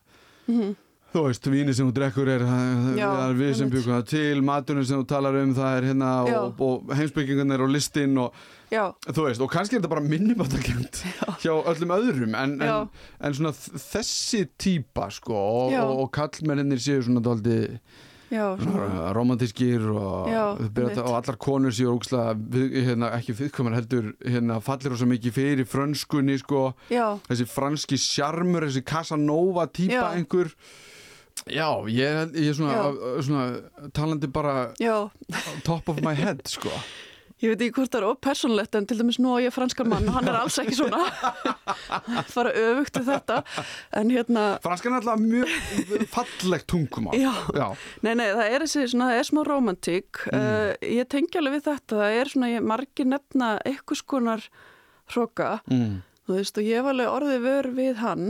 Mhm. 0.47 0.75
Þú 1.17 1.23
veist, 1.27 1.49
víni 1.51 1.73
sem 1.75 1.87
þú 1.89 1.95
drekkur 1.97 2.29
er, 2.31 2.45
það 2.47 2.99
Já, 2.99 3.07
það 3.07 3.23
er 3.27 3.39
við 3.41 3.53
sem 3.59 3.71
byggum 3.73 3.95
það 3.95 4.05
til, 4.13 4.41
maturinn 4.49 4.87
sem 4.87 5.01
þú 5.01 5.07
talar 5.09 5.39
um 5.41 5.53
það 5.57 5.77
er 5.79 5.87
hérna 5.91 6.11
Já. 6.27 6.37
og, 6.41 6.63
og 6.67 6.95
heimsbyggingarnir 6.99 7.65
og 7.65 7.71
listinn 7.73 8.17
og 8.21 8.41
já, 8.71 8.83
þú 9.07 9.27
veist, 9.29 9.43
og 9.43 9.53
kannski 9.53 9.77
er 9.77 9.81
þetta 9.81 9.93
bara 9.95 10.05
minnumáttakjönd 10.07 11.01
hjá 11.43 11.53
öllum 11.55 11.95
öðrum 11.97 12.35
en, 12.37 12.57
en, 12.61 12.91
en 13.21 13.37
svona 13.39 13.53
þessi 13.55 14.43
típa 14.59 15.09
sko 15.13 15.37
og, 15.37 15.79
og, 15.79 15.95
og 16.03 16.13
kallmennir 16.17 16.81
séu 16.83 17.01
svona 17.07 17.23
svona, 18.59 19.11
romantískir 19.15 19.85
og, 19.87 20.27
og 20.27 21.13
allar 21.15 21.37
konur 21.39 21.71
séu 21.75 21.93
ógslag 21.93 22.41
hérna, 22.51 23.13
ekki 23.17 23.35
viðkomar 23.37 23.77
heldur 23.77 24.11
hérna, 24.25 24.59
fallir 24.63 24.91
rosa 24.93 25.07
mikið 25.07 25.35
fyrir 25.37 25.69
frönskunni 25.69 26.37
sko. 26.41 26.73
Já, 26.91 27.15
þessi 27.29 27.47
franski 27.47 27.99
sjarmur, 28.01 28.67
þessi 28.67 28.83
Casanova 28.87 29.67
típa 29.71 30.01
Já. 30.01 30.07
einhver 30.17 30.51
Já, 31.45 31.69
ég, 31.87 32.33
ég 32.35 32.49
er 32.51 32.55
svona, 32.57 32.87
svona 33.23 33.89
talandi 33.95 34.29
bara 34.31 34.71
já. 34.81 35.09
top 35.63 35.89
of 35.89 36.01
my 36.03 36.15
head 36.17 36.41
sko. 36.55 36.73
Ég 37.37 37.51
veit 37.51 37.61
ekki 37.61 37.75
hvort 37.77 37.91
það 37.93 37.99
er 37.99 38.05
ópersonlegt 38.09 38.75
en 38.79 38.85
til 38.89 38.97
dæmis 38.97 39.19
nú 39.21 39.35
á 39.37 39.45
ég 39.45 39.53
franskar 39.53 39.85
mann 39.85 40.07
og 40.09 40.15
hann 40.15 40.29
er 40.31 40.39
alls 40.39 40.55
ekki 40.57 40.73
svona. 40.79 41.03
Fara 42.33 42.49
öfugt 42.49 42.97
við 42.97 43.11
þetta 43.11 43.37
en 43.99 44.09
hérna, 44.09 44.45
Franskan 44.63 44.95
er 44.95 45.03
alltaf 45.03 45.21
mjög 45.21 46.07
fallegt 46.15 46.65
tungumál. 46.73 47.13
Já, 47.13 47.29
Já, 47.53 47.67
nei 48.01 48.15
nei 48.17 48.25
það 48.31 48.41
er 48.47 48.65
þessi 48.65 48.87
svona, 48.87 49.11
það 49.11 49.21
er 49.21 49.29
smá 49.29 49.41
romantík. 49.45 50.23
Uh, 50.31 50.73
ég 50.81 51.11
tengi 51.13 51.37
alveg 51.37 51.59
við 51.59 51.67
þetta, 51.69 52.01
það 52.01 52.17
er 52.23 52.33
svona 52.33 52.51
ég, 52.55 52.67
margir 52.73 53.09
nefna 53.13 53.53
eitthvað 53.69 54.01
skonar 54.01 54.49
hroka, 55.13 55.51
mm. 55.69 55.93
þú 56.25 56.39
veist 56.39 56.57
og 56.57 56.71
ég 56.71 56.81
hef 56.81 56.89
alveg 56.95 57.13
orðið 57.19 57.45
vör 57.45 57.73
við 57.77 58.01
hann 58.01 58.27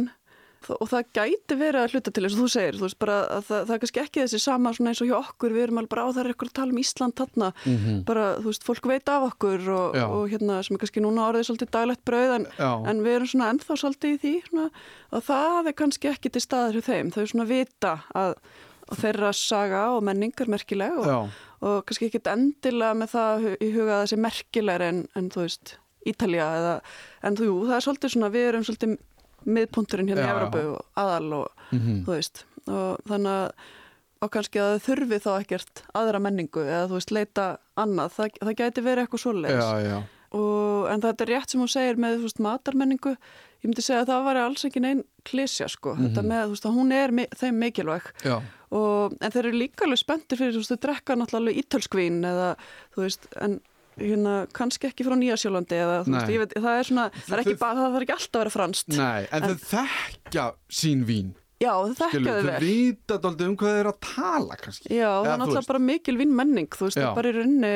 og 0.76 0.90
það 0.92 1.10
gæti 1.18 1.56
verið 1.60 1.80
að 1.82 1.94
hluta 1.96 2.12
til 2.14 2.24
eins 2.28 2.36
og 2.36 2.42
þú 2.44 2.48
segir, 2.54 2.78
þú 2.78 2.86
veist 2.88 3.00
bara 3.00 3.18
að 3.38 3.44
það, 3.48 3.62
það 3.68 3.74
er 3.76 3.82
kannski 3.84 4.02
ekki 4.04 4.22
þessi 4.24 4.40
sama 4.44 4.74
svona 4.76 4.92
eins 4.94 5.02
og 5.04 5.10
hjá 5.10 5.16
okkur, 5.18 5.56
við 5.56 5.64
erum 5.68 5.82
alveg 5.82 5.92
bara 5.94 6.06
á 6.06 6.10
það 6.12 6.22
er 6.24 6.30
eitthvað 6.34 6.52
að 6.52 6.58
tala 6.60 6.76
um 6.76 6.82
Ísland 6.82 7.18
þarna. 7.22 7.50
Mhm. 7.66 7.98
bara, 8.08 8.26
þú 8.42 8.52
veist, 8.52 8.68
fólk 8.68 8.90
veit 8.92 9.10
af 9.14 9.28
okkur 9.32 9.68
og, 9.78 9.98
og 10.18 10.30
hérna, 10.32 10.60
sem 10.66 10.76
er 10.78 10.84
kannski 10.84 11.04
núna 11.04 11.28
orðið 11.32 11.48
svolítið 11.50 11.72
daglegt 11.78 12.06
brauð 12.08 12.36
en, 12.38 12.48
en 12.92 13.04
við 13.06 13.16
erum 13.18 13.32
svona 13.34 13.50
ennþá 13.54 13.80
svolítið 13.84 14.16
í 14.16 14.22
því 14.24 14.34
svona, 14.50 14.70
og 15.12 15.24
það 15.28 15.72
er 15.72 15.78
kannski 15.84 16.12
ekki 16.12 16.34
til 16.36 16.44
staður 16.44 16.80
hjá 16.80 16.88
þeim, 16.92 17.12
þau 17.16 17.26
svona 17.32 17.48
vita 17.50 17.96
að, 18.16 18.38
að 18.92 19.04
þeirra 19.04 19.34
saga 19.36 19.84
og 19.96 20.04
menning 20.08 20.34
er 20.40 20.52
merkileg 20.54 20.96
og, 21.02 21.08
og 21.62 21.84
kannski 21.88 22.10
ekki 22.12 22.24
endilega 22.32 22.94
með 22.96 23.14
það 23.16 23.48
í 23.58 23.72
huga 23.76 23.92
að 23.98 24.02
það 24.04 24.10
sé 24.14 24.22
merkilegur 24.28 24.88
en, 24.92 25.06
en 25.16 25.30
þú 25.34 25.46
veist, 25.48 25.78
Ítalja 26.08 26.46
eða, 26.56 26.74
en 27.28 27.36
þú, 27.36 27.48
það 27.68 27.76
er 27.76 27.84
svolítið 27.84 28.12
svona, 28.14 28.28
við 28.32 28.46
erum 28.48 28.62
svolítið 28.64 28.94
miðpunturinn 29.48 30.10
hérna 30.12 30.24
í 30.24 30.28
já. 30.28 30.36
Evropu 30.36 30.64
og 30.76 30.86
aðal 30.96 31.34
og 31.34 31.48
Mhm. 31.72 32.04
þú 32.06 32.14
veist, 32.16 32.46
og 32.68 33.00
þannig 33.08 33.34
að 33.38 33.52
og 34.20 34.32
kannski 34.34 34.58
að 34.60 34.80
þau 34.80 34.86
þurfi 34.88 35.18
þá 35.22 35.32
ekkert 35.44 35.82
aðra 35.94 36.20
menningu 36.20 36.62
eða 36.66 36.88
þú 36.90 36.96
veist, 36.98 37.12
leita 37.14 37.58
annað, 37.78 38.14
það, 38.18 38.32
það 38.42 38.56
gæti 38.62 38.82
verið 38.84 39.04
eitthvað 39.06 39.22
já 39.88 39.98
og, 40.38 40.88
en 40.92 41.02
þetta 41.02 41.22
er 41.24 41.30
rétt 41.32 41.50
sem 41.54 41.62
hún 41.62 41.70
segir 41.72 41.96
með 41.98 42.18
veist, 42.26 42.40
matarmenningu, 42.44 43.14
ég 43.64 43.68
myndi 43.70 43.82
segja 43.86 44.02
að 44.04 44.10
það 44.12 44.24
var 44.26 44.36
alls 44.42 44.66
ekki 44.68 44.82
neinn 44.84 45.04
klísja 45.24 45.70
sko. 45.70 45.94
Þetta 45.96 46.22
Mhm. 46.24 46.28
með, 46.28 46.50
veist, 46.52 46.66
að 46.66 46.76
hún 46.76 46.92
er 46.94 47.12
mi- 47.12 47.28
þeim 47.32 47.56
mikilvæg. 47.64 48.04
Og, 48.72 49.14
en 49.22 49.32
þeir 49.32 49.46
eru 49.46 49.52
líka 49.58 49.86
alveg 49.86 49.98
spenntir 50.04 50.38
fyrir, 50.38 50.52
þú 50.52 50.60
veist, 50.60 50.72
þau 50.76 50.82
drekka 50.84 51.16
náttúrulega 51.16 51.64
ítölskvín 51.64 52.20
eða, 52.28 52.58
þú 52.96 53.02
veist, 53.06 53.28
en 53.40 53.62
hérna, 54.00 54.36
kannski 54.54 54.88
ekki 54.92 55.06
frá 55.08 55.16
Nýjasjólandi 55.18 55.78
eða, 55.82 55.98
veist, 56.06 56.28
veit, 56.28 56.54
það 56.58 56.78
er 56.80 56.88
svona, 56.92 57.06
það 57.26 57.34
er 57.38 57.44
ekki 57.44 57.56
Þau- 57.58 57.60
bara, 57.66 57.76
það 57.82 57.92
þarf 57.98 58.06
ekki 58.08 58.16
alltaf 58.18 58.38
að 58.38 58.44
vera 58.44 58.56
franskt. 58.58 58.88
nei, 58.98 59.28
en, 59.32 59.42
þau 59.44 59.58
þekkja 59.74 60.48
sín 60.70 61.04
vín 61.08 61.34
Já, 61.58 61.72
þau 61.74 61.96
þekkja 61.98 62.22
þau 62.22 62.38
þau 62.38 62.48
vel. 62.52 62.60
vita 62.62 63.16
dálítið 63.18 63.48
um 63.50 63.56
hvað 63.58 63.72
þau 63.74 63.80
eru 63.82 63.90
að 63.96 64.00
tala 64.06 64.56
kannski 64.62 64.90
Já, 64.94 65.10
það 65.10 65.32
er 65.34 65.40
náttúrulega 65.42 65.68
bara 65.72 65.80
mikil 65.88 66.18
vinnmenning, 66.20 66.68
þú 66.70 66.84
veist, 66.86 66.98
það 67.00 67.08
er 67.10 67.16
bara 67.18 67.30
í 67.32 67.38
rauninni, 67.40 67.72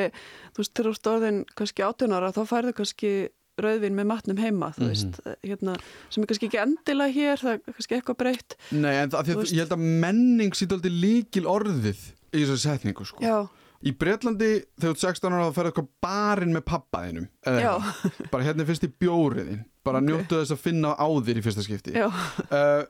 þú 0.54 0.62
veist, 0.62 0.74
þegar 0.78 0.90
þú 0.92 0.94
ert 1.00 1.12
orðin 1.16 1.40
kannski 1.58 1.86
18 1.88 2.14
ára, 2.20 2.30
þá 2.36 2.42
færðu 2.52 2.74
kannski 2.78 3.14
rauðvin 3.62 3.98
með 3.98 4.06
matnum 4.10 4.38
heima, 4.42 4.70
þú 4.78 4.82
Mhm. 4.86 4.92
veist, 4.94 5.18
hérna, 5.44 5.74
sem 6.10 6.24
er 6.24 6.28
kannski 6.30 6.48
ekki 6.48 6.62
endilega 6.62 7.14
hér, 7.18 7.38
það 7.42 7.54
er 7.58 7.74
kannski 7.74 7.98
eitthvað 7.98 8.18
breytt. 8.22 8.56
Nei, 8.72 8.94
en 9.02 9.10
það, 9.10 9.34
ég 9.50 9.60
held 9.66 9.74
að 9.76 9.84
menning 10.06 10.52
sýt 10.54 10.72
aldrei 10.78 10.94
líkil 10.94 11.46
orðið 11.50 12.00
í 12.34 12.46
þessu 12.46 12.62
setningu 12.62 13.06
sko. 13.06 13.20
Í 13.82 13.92
Bretlandi 13.98 14.50
þegar 14.78 14.84
þú 14.86 14.92
ert 14.94 15.04
16 15.04 15.34
ára 15.36 15.46
þá 15.50 15.56
ferðu 15.58 15.72
eitthvað 15.72 15.92
barinn 16.06 16.56
með 16.56 16.66
pappaðinum 16.70 17.28
bara 18.32 18.46
hérna 18.46 18.66
fyrst 18.68 18.86
í 18.86 18.92
bjóriðin 19.02 19.64
bara 19.86 20.02
Ok. 20.02 20.08
njóttu 20.10 20.38
þess 20.42 20.54
að 20.54 20.64
finna 20.68 20.92
á 20.94 21.08
þér 21.10 21.40
í 21.40 21.44
fyrsta 21.48 21.64
skipti. 21.66 21.96
Já, 21.98 22.06
uh, 22.06 22.84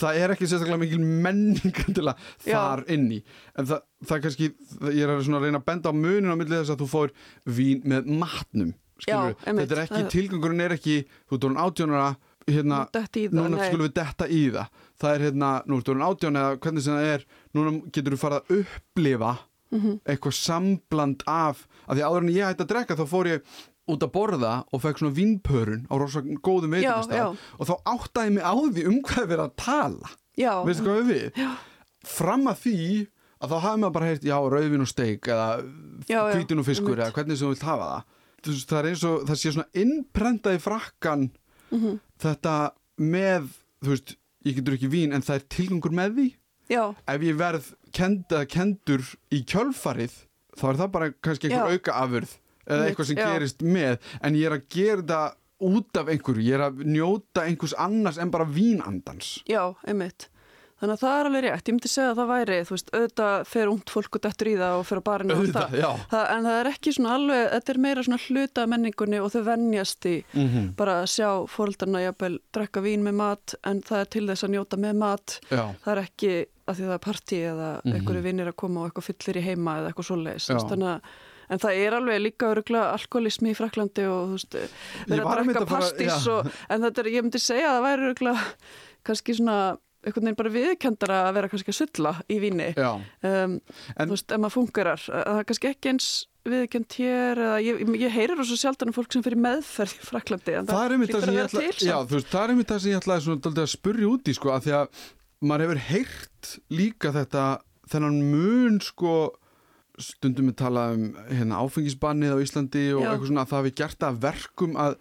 það 0.00 0.18
er 0.24 0.34
ekki 0.34 0.48
sérstaklega 0.50 0.80
mikil 0.82 0.98
menning 1.00 1.78
til 1.96 2.02
að 2.10 2.16
Já. 2.42 2.56
þar 2.56 2.82
inn 2.90 3.06
í. 3.14 3.20
En 3.54 3.68
það, 3.70 3.84
það 4.10 4.24
kannski, 4.26 4.50
ég 4.90 5.04
er 5.06 5.14
að 5.14 5.30
reyna 5.46 5.60
að 5.62 5.68
benda 5.70 5.92
á 5.92 5.94
munin 5.94 6.34
á 6.34 6.36
milli 6.40 6.58
þess 6.58 6.74
að 6.74 6.82
þú 6.82 6.90
fór 6.90 7.14
vín 7.46 7.86
með 7.86 8.10
matnum 8.10 8.74
Já, 9.02 9.32
þetta 9.42 9.74
er 9.74 9.80
ekki, 9.82 10.02
tilgangurinn 10.12 10.62
er 10.62 10.74
ekki 10.76 11.00
þú 11.26 11.34
ert 11.38 11.46
orðin 11.48 11.62
átjónara 11.62 12.10
hérna, 12.46 12.82
núna 13.34 13.64
skulum 13.66 13.86
við 13.86 13.94
detta 13.96 14.26
í 14.30 14.42
það. 14.54 14.68
Það 15.02 15.14
er 15.16 15.24
hérna, 15.26 15.48
nú 15.66 15.78
ertu 15.78 15.92
orðin 15.94 16.06
átjón 16.06 16.38
eða 16.38 16.58
hvernig 16.62 16.84
sem 16.84 16.98
það 16.98 17.08
er, 17.14 17.24
núna 17.54 17.72
getur 17.94 18.14
þú 18.16 18.20
farið 18.22 18.38
að 18.42 18.60
upplifa 18.60 19.32
Mhm. 19.72 20.00
eitthvað 20.04 20.34
sambland 20.36 21.22
af, 21.26 21.66
af 21.88 21.96
því 21.96 22.02
áður 22.04 22.22
en 22.26 22.34
ég 22.34 22.44
hætti 22.50 22.64
að 22.66 22.72
drekka 22.74 22.96
þá 23.00 23.06
fór 23.08 23.26
ég 23.32 23.42
út 23.88 24.04
að 24.06 24.12
borða 24.14 24.52
og 24.72 24.80
fekk 24.84 24.98
svona 25.00 25.16
vínpörun 25.16 25.86
á 25.90 25.94
rosa 25.98 26.20
góðum 26.22 26.76
já. 26.78 27.26
og 27.58 27.66
þá 27.66 27.74
áttaði 27.82 28.26
ég 28.28 28.32
mig 28.36 28.44
á 28.44 28.54
því 28.54 28.86
um 28.86 28.98
hvað 29.02 29.22
er 29.22 29.30
verið 29.32 29.46
að 29.48 29.56
tala 29.56 30.10
já, 30.38 30.52
veistu 30.64 30.84
hvað 30.86 31.02
við 31.02 31.10
við? 31.12 31.48
Fram 32.04 32.46
að 32.46 32.60
því 32.62 32.78
að 33.42 33.50
þá 33.50 33.56
hafi 33.64 33.80
maður 33.82 33.92
bara 33.96 34.06
heyrt 34.06 34.22
já, 34.28 34.36
rauðvin 34.38 34.84
og 34.84 34.88
steik 34.92 35.22
eða 35.26 35.48
hvítin 36.06 36.58
og 36.62 36.66
fiskur 36.68 36.96
eða 37.02 37.12
hvernig 37.16 37.38
sem 37.38 37.48
þú 37.48 37.54
vilt 37.56 37.66
hafa 37.66 37.88
það 38.42 38.66
það 38.68 38.78
er 38.78 38.88
eins 38.92 39.04
og 39.06 39.24
það 39.28 39.38
sé 39.42 39.52
svona 39.54 39.70
innprentað 39.82 40.56
í 40.58 40.62
frakkan 40.62 41.30
Mhm. 41.72 42.00
þetta 42.20 42.72
með 43.00 43.48
þú 43.82 43.88
veist, 43.88 44.16
ég 44.44 44.54
getur 44.58 44.74
ekki 44.76 44.90
vín 44.92 45.14
en 45.14 45.22
það 45.22 45.34
er 45.40 45.44
tilgangur 45.48 45.90
með 45.96 46.14
því 46.18 46.26
já, 46.72 46.84
ef 47.14 47.26
ég 47.28 47.38
verð 47.40 47.70
kend, 47.92 48.24
eða 48.32 48.48
kendur 48.56 49.04
í 49.32 49.42
kjölfarið 49.52 50.16
þá 50.58 50.66
er 50.72 50.80
það 50.82 50.90
bara 50.96 51.12
kannski 51.24 51.50
einhver 51.50 51.76
auka 51.76 51.98
afurð 52.02 52.34
eða 52.66 52.88
eitthvað 52.88 53.08
sem 53.12 53.20
já. 53.22 53.28
gerist 53.28 53.64
með 53.64 54.12
en 54.22 54.36
ég 54.38 54.48
er 54.50 54.58
að 54.58 54.68
gera 54.72 55.06
það 55.12 55.38
út 55.62 56.02
af 56.02 56.10
einhverju 56.10 56.42
ég 56.42 56.58
er 56.58 56.66
að 56.66 56.84
njóta 56.90 57.46
einhvers 57.46 57.74
annars 57.78 58.18
en 58.18 58.32
bara 58.34 58.48
vínandans 58.48 59.36
já, 59.46 59.64
einmitt. 59.86 60.28
Þannig 60.82 60.96
að 60.96 61.02
það 61.04 61.12
er 61.14 61.28
alveg 61.28 61.42
rétt, 61.44 61.68
ég 61.68 61.74
myndi 61.76 61.88
segja 61.92 62.10
að 62.10 62.16
það 62.18 62.30
væri, 62.32 62.54
þú 62.66 62.74
veist, 62.74 62.88
auðvitað 62.90 63.44
fer 63.46 63.68
ungt 63.70 63.90
fólk 63.94 64.16
og 64.18 64.22
dettur 64.24 64.48
í 64.50 64.54
það 64.58 64.78
og 64.80 64.86
fer 64.88 64.98
á 64.98 65.02
barinu 65.06 65.36
og 65.36 65.52
það. 65.54 65.76
það. 66.10 66.24
En 66.32 66.48
það 66.48 66.56
er 66.56 66.70
ekki 66.72 66.94
svona 66.96 67.12
alveg, 67.14 67.42
þetta 67.52 67.72
er 67.72 67.78
meira 67.84 68.02
svona 68.08 68.18
hluta 68.24 68.64
menningunni 68.72 69.20
og 69.22 69.30
þau 69.30 69.44
venjast 69.46 70.08
í 70.10 70.16
mm 70.34 70.72
bara 70.82 70.96
að 71.04 71.12
sjá 71.12 71.28
fóröldarna 71.52 72.02
jafnvel 72.02 72.40
drekka 72.56 72.82
vín 72.82 73.06
með 73.06 73.14
mat 73.20 73.54
en 73.62 73.84
það 73.86 74.02
er 74.02 74.10
til 74.16 74.24
þess 74.32 74.46
að 74.48 74.52
njóta 74.56 74.80
með 74.82 74.98
mat. 75.04 75.38
já, 75.52 75.62
Það 75.84 75.92
er 75.94 76.02
ekki 76.02 76.32
að 76.72 76.80
því 76.80 76.88
það 76.88 76.96
er 76.96 77.04
partí 77.06 77.38
eða 77.52 77.68
Mhm. 77.84 77.92
einhverju 78.00 78.22
vinnir 78.26 78.48
að 78.52 78.56
koma 78.64 78.80
og 78.82 78.88
eitthvað 78.90 79.08
fyllir 79.10 79.38
í 79.40 79.44
heima 79.50 79.76
eða 79.80 79.92
eitthvað 79.92 80.08
svoleiðis. 80.10 80.48
Að 80.56 81.00
En 81.52 81.58
það 81.60 81.76
er 81.84 81.92
alveg 81.92 82.20
líka 82.22 82.48
öruglega 82.48 82.92
alkoholismi 82.96 83.50
í 83.52 83.56
Fraklandi 83.58 84.04
og 84.08 84.30
þú 84.30 84.36
veist, 84.38 84.54
var 85.20 85.40
að 85.42 85.50
að 85.60 85.66
pastís 85.68 86.14
já. 86.24 86.30
og, 86.32 86.46
en 86.70 86.80
þetta 86.86 86.98
er, 87.02 87.08
ég 87.12 87.22
myndi 87.26 87.40
segja 87.42 87.66
að 87.68 87.74
það 87.76 87.84
væri 87.88 88.06
öruglega 88.08 88.44
kannski 89.04 89.34
svona 89.36 89.56
einhvern 90.02 90.24
veginn 90.24 90.38
bara 90.38 90.52
viðkendara 90.54 91.18
að 91.28 91.34
vera 91.36 91.50
kannski 91.52 91.74
að 91.74 91.76
sulla 91.82 92.12
í 92.32 92.38
víni 92.40 92.70
já 92.74 92.88
um, 92.94 93.60
En- 93.60 94.08
þú 94.08 94.14
veist, 94.16 94.32
ef 94.32 94.40
maður 94.40 94.54
fungerar 94.56 95.02
það 95.04 95.38
er 95.42 95.44
kannski 95.50 95.68
ekki 95.74 95.92
eins 95.92 96.08
viðkend 96.48 96.96
hér 96.98 97.42
eða 97.44 97.58
ég, 97.62 97.82
ég 98.00 98.10
heyrir 98.16 98.42
svo 98.48 98.56
sjaldan 98.58 98.88
um 98.90 98.96
fólk 98.96 99.12
sem 99.12 99.22
fyrir 99.22 99.38
meðferð 99.44 99.92
í 99.98 100.06
Fraklandi 100.08 100.56
en 100.58 100.66
það 100.72 100.84
er 100.86 100.94
einmitt 100.96 101.12
það 101.12 101.26
hlýtur 101.26 101.28
sem 101.28 101.36
að 101.36 101.66
ég 101.68 101.74
ætla 101.76 101.90
já, 101.92 101.98
veist, 102.16 102.30
það 102.32 102.42
er 102.48 102.54
einmitt 102.56 102.72
það 102.72 102.80
sem 102.86 102.92
ég 102.96 103.02
ætlaði 103.02 103.26
svona 103.28 103.44
dálítið 103.44 103.66
að 103.66 103.74
spurja 103.76 104.08
út 104.16 104.24
í 104.32 104.34
sko, 104.40 104.48
að 104.56 104.64
því 104.66 104.72
að 104.80 105.02
maður 105.42 105.64
hefur 105.66 105.82
heyrt 105.90 106.50
líka 106.72 107.12
þetta 107.14 107.44
þennan 107.92 108.18
mun 108.32 108.78
sko 108.84 109.14
stundum 110.00 110.48
við 110.48 110.56
talað 110.62 110.94
um 110.96 111.02
hérna, 111.28 111.58
áfengisbannið 111.66 112.32
á 112.34 112.38
Íslandi 112.42 112.84
og 112.96 113.02
Já. 113.04 113.10
eitthvað 113.12 113.28
svona 113.28 113.42
að 113.44 113.50
það 113.52 113.60
hafi 113.60 113.74
gert 113.82 113.98
það 114.00 114.08
að 114.14 114.22
verkum 114.24 114.78
að 114.80 114.96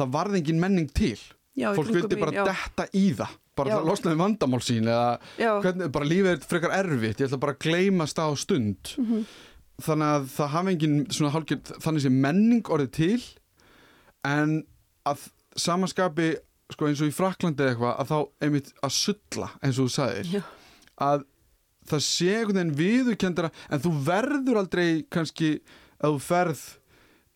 það 0.00 0.10
varð 0.16 0.38
engin 0.40 0.60
menning 0.62 0.88
til 0.96 1.14
Já, 1.54 1.68
fólk 1.76 1.92
vildi 1.92 2.16
bara 2.18 2.32
já. 2.34 2.44
detta 2.48 2.86
í 2.96 3.04
það 3.14 3.38
bara 3.54 3.68
Já. 3.68 3.74
til 3.76 3.82
að 3.82 3.88
losna 3.92 4.10
við 4.14 4.20
vandamál 4.24 4.62
sín 4.64 4.88
eða 4.88 5.60
hvernig, 5.62 5.90
bara 5.92 6.08
lífið 6.08 6.30
er 6.32 6.46
frekar 6.48 6.74
erfitt 6.80 7.20
ég 7.20 7.28
ætla 7.28 7.40
bara 7.44 7.52
að 7.54 7.62
gleymast 7.66 8.16
það 8.18 8.32
á 8.32 8.34
stund 8.40 8.94
Mhm. 8.98 9.24
þannig 9.82 10.08
að 10.16 10.26
það 10.36 10.48
hafi 10.56 10.72
engin 10.74 10.96
svona 11.12 11.32
hálfgerð, 11.36 11.72
þannig 11.84 12.02
sem 12.06 12.20
menning 12.24 12.62
orðið 12.72 12.90
til 12.98 13.22
en 14.24 14.64
að 15.06 15.28
samanskapi 15.58 16.28
sko 16.76 16.88
eins 16.88 17.02
og 17.02 17.10
í 17.10 17.16
Fraklandi 17.16 17.64
eða 17.64 17.74
eitthvað 17.74 17.94
að 18.02 18.12
þá 18.12 18.46
einmitt 18.46 18.72
að 18.82 18.94
sulla 18.98 19.48
eins 19.60 19.78
og 19.78 19.88
þú 19.88 19.94
sagðir. 19.96 20.50
Að 21.02 21.24
það 21.90 22.04
sé 22.06 22.30
einhvern 22.36 22.60
veginn 22.60 22.76
viðurkendara 22.78 23.50
en 23.68 23.82
þú 23.82 23.96
verður 24.06 24.62
aldrei 24.62 24.86
kannski 25.12 25.56
að 26.02 26.16
þú 26.16 26.22
ferð 26.28 26.62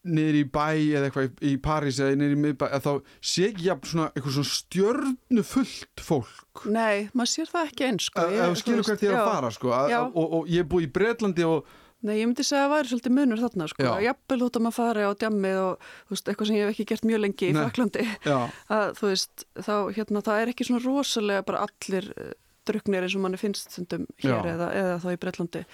niður 0.06 0.38
í 0.38 0.42
bæ 0.54 0.66
eða 0.66 1.08
eitthvað 1.08 1.26
í, 1.26 1.30
í 1.50 1.54
París 1.62 1.98
eða 2.02 2.18
niður 2.18 2.36
í 2.36 2.42
miðbæ 2.44 2.66
að 2.68 2.84
þá 2.84 2.92
sé 3.32 3.48
ekki 3.48 3.66
jafn 3.66 3.90
svona 3.90 4.06
eitthvað 4.12 4.36
svona 4.36 4.50
stjörnu 4.52 5.44
fullt 5.46 6.04
fólk. 6.06 6.62
Nei, 6.70 7.08
maður 7.16 7.32
sér 7.32 7.50
það 7.50 7.72
ekki 7.72 7.88
eins 7.88 8.06
sko. 8.10 8.22
að 8.22 8.36
þú 8.44 8.60
skilur 8.60 8.86
hvert 8.86 9.02
ég 9.02 9.12
er 9.12 9.18
að 9.18 9.32
fara 9.32 9.50
sko. 9.56 9.72
að, 9.74 9.96
og, 10.06 10.36
og 10.38 10.52
ég 10.52 10.62
er 10.62 10.70
búið 10.70 10.86
í 10.86 10.92
Breitlandi 10.94 11.48
og 11.48 11.74
Nei, 12.06 12.14
ég 12.20 12.30
myndi 12.30 12.46
segja 12.46 12.62
að 12.64 12.70
það 12.70 12.74
væri 12.76 12.90
svolítið 12.92 13.14
munur 13.18 13.42
þarna 13.42 13.68
sko. 13.72 13.84
Já. 13.86 13.92
Jafnvel 14.06 14.40
út 14.46 14.56
að 14.60 14.66
maður 14.66 14.78
fari 14.78 15.06
á 15.06 15.10
djammið 15.20 15.60
og 15.66 15.86
veist, 16.12 16.28
eitthvað 16.30 16.50
sem 16.52 16.56
ég 16.60 16.66
hef 16.68 16.74
ekki 16.76 16.88
gert 16.92 17.06
mjög 17.10 17.22
lengi 17.26 17.50
í. 17.50 17.54
Fraklandi 17.56 18.08
að 18.78 18.88
þú 19.00 19.12
veist, 19.12 19.46
þá 19.58 19.74
hérna, 19.98 20.24
það 20.26 20.42
er 20.42 20.52
ekki 20.54 20.68
svona 20.70 20.84
rosalega 20.86 21.46
bara 21.50 21.64
allir 21.66 22.10
uh, 22.16 22.34
druknir 22.66 23.06
eins 23.06 23.14
og 23.18 23.22
manni 23.26 23.38
finnst 23.40 23.70
stundum 23.74 24.06
hér 24.22 24.52
eða, 24.56 24.70
eða 24.74 24.98
þá 25.04 25.08
í 25.12 25.18
Breitlandi 25.22 25.64